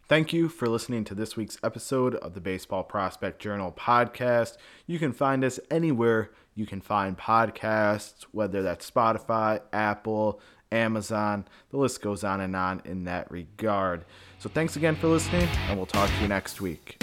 Thank 0.08 0.32
you 0.32 0.48
for 0.48 0.68
listening 0.68 1.02
to 1.06 1.16
this 1.16 1.36
week's 1.36 1.58
episode 1.64 2.14
of 2.14 2.34
the 2.34 2.40
Baseball 2.40 2.84
Prospect 2.84 3.42
Journal 3.42 3.74
podcast. 3.76 4.56
You 4.86 5.00
can 5.00 5.12
find 5.12 5.42
us 5.42 5.58
anywhere 5.68 6.30
you 6.54 6.64
can 6.64 6.80
find 6.80 7.18
podcasts, 7.18 8.22
whether 8.30 8.62
that's 8.62 8.88
Spotify, 8.88 9.62
Apple, 9.72 10.40
Amazon. 10.70 11.44
The 11.70 11.78
list 11.78 12.02
goes 12.02 12.22
on 12.22 12.40
and 12.40 12.54
on 12.54 12.82
in 12.84 13.02
that 13.04 13.28
regard. 13.32 14.04
So 14.38 14.48
thanks 14.48 14.76
again 14.76 14.94
for 14.94 15.08
listening, 15.08 15.48
and 15.68 15.76
we'll 15.76 15.86
talk 15.86 16.08
to 16.08 16.22
you 16.22 16.28
next 16.28 16.60
week. 16.60 17.02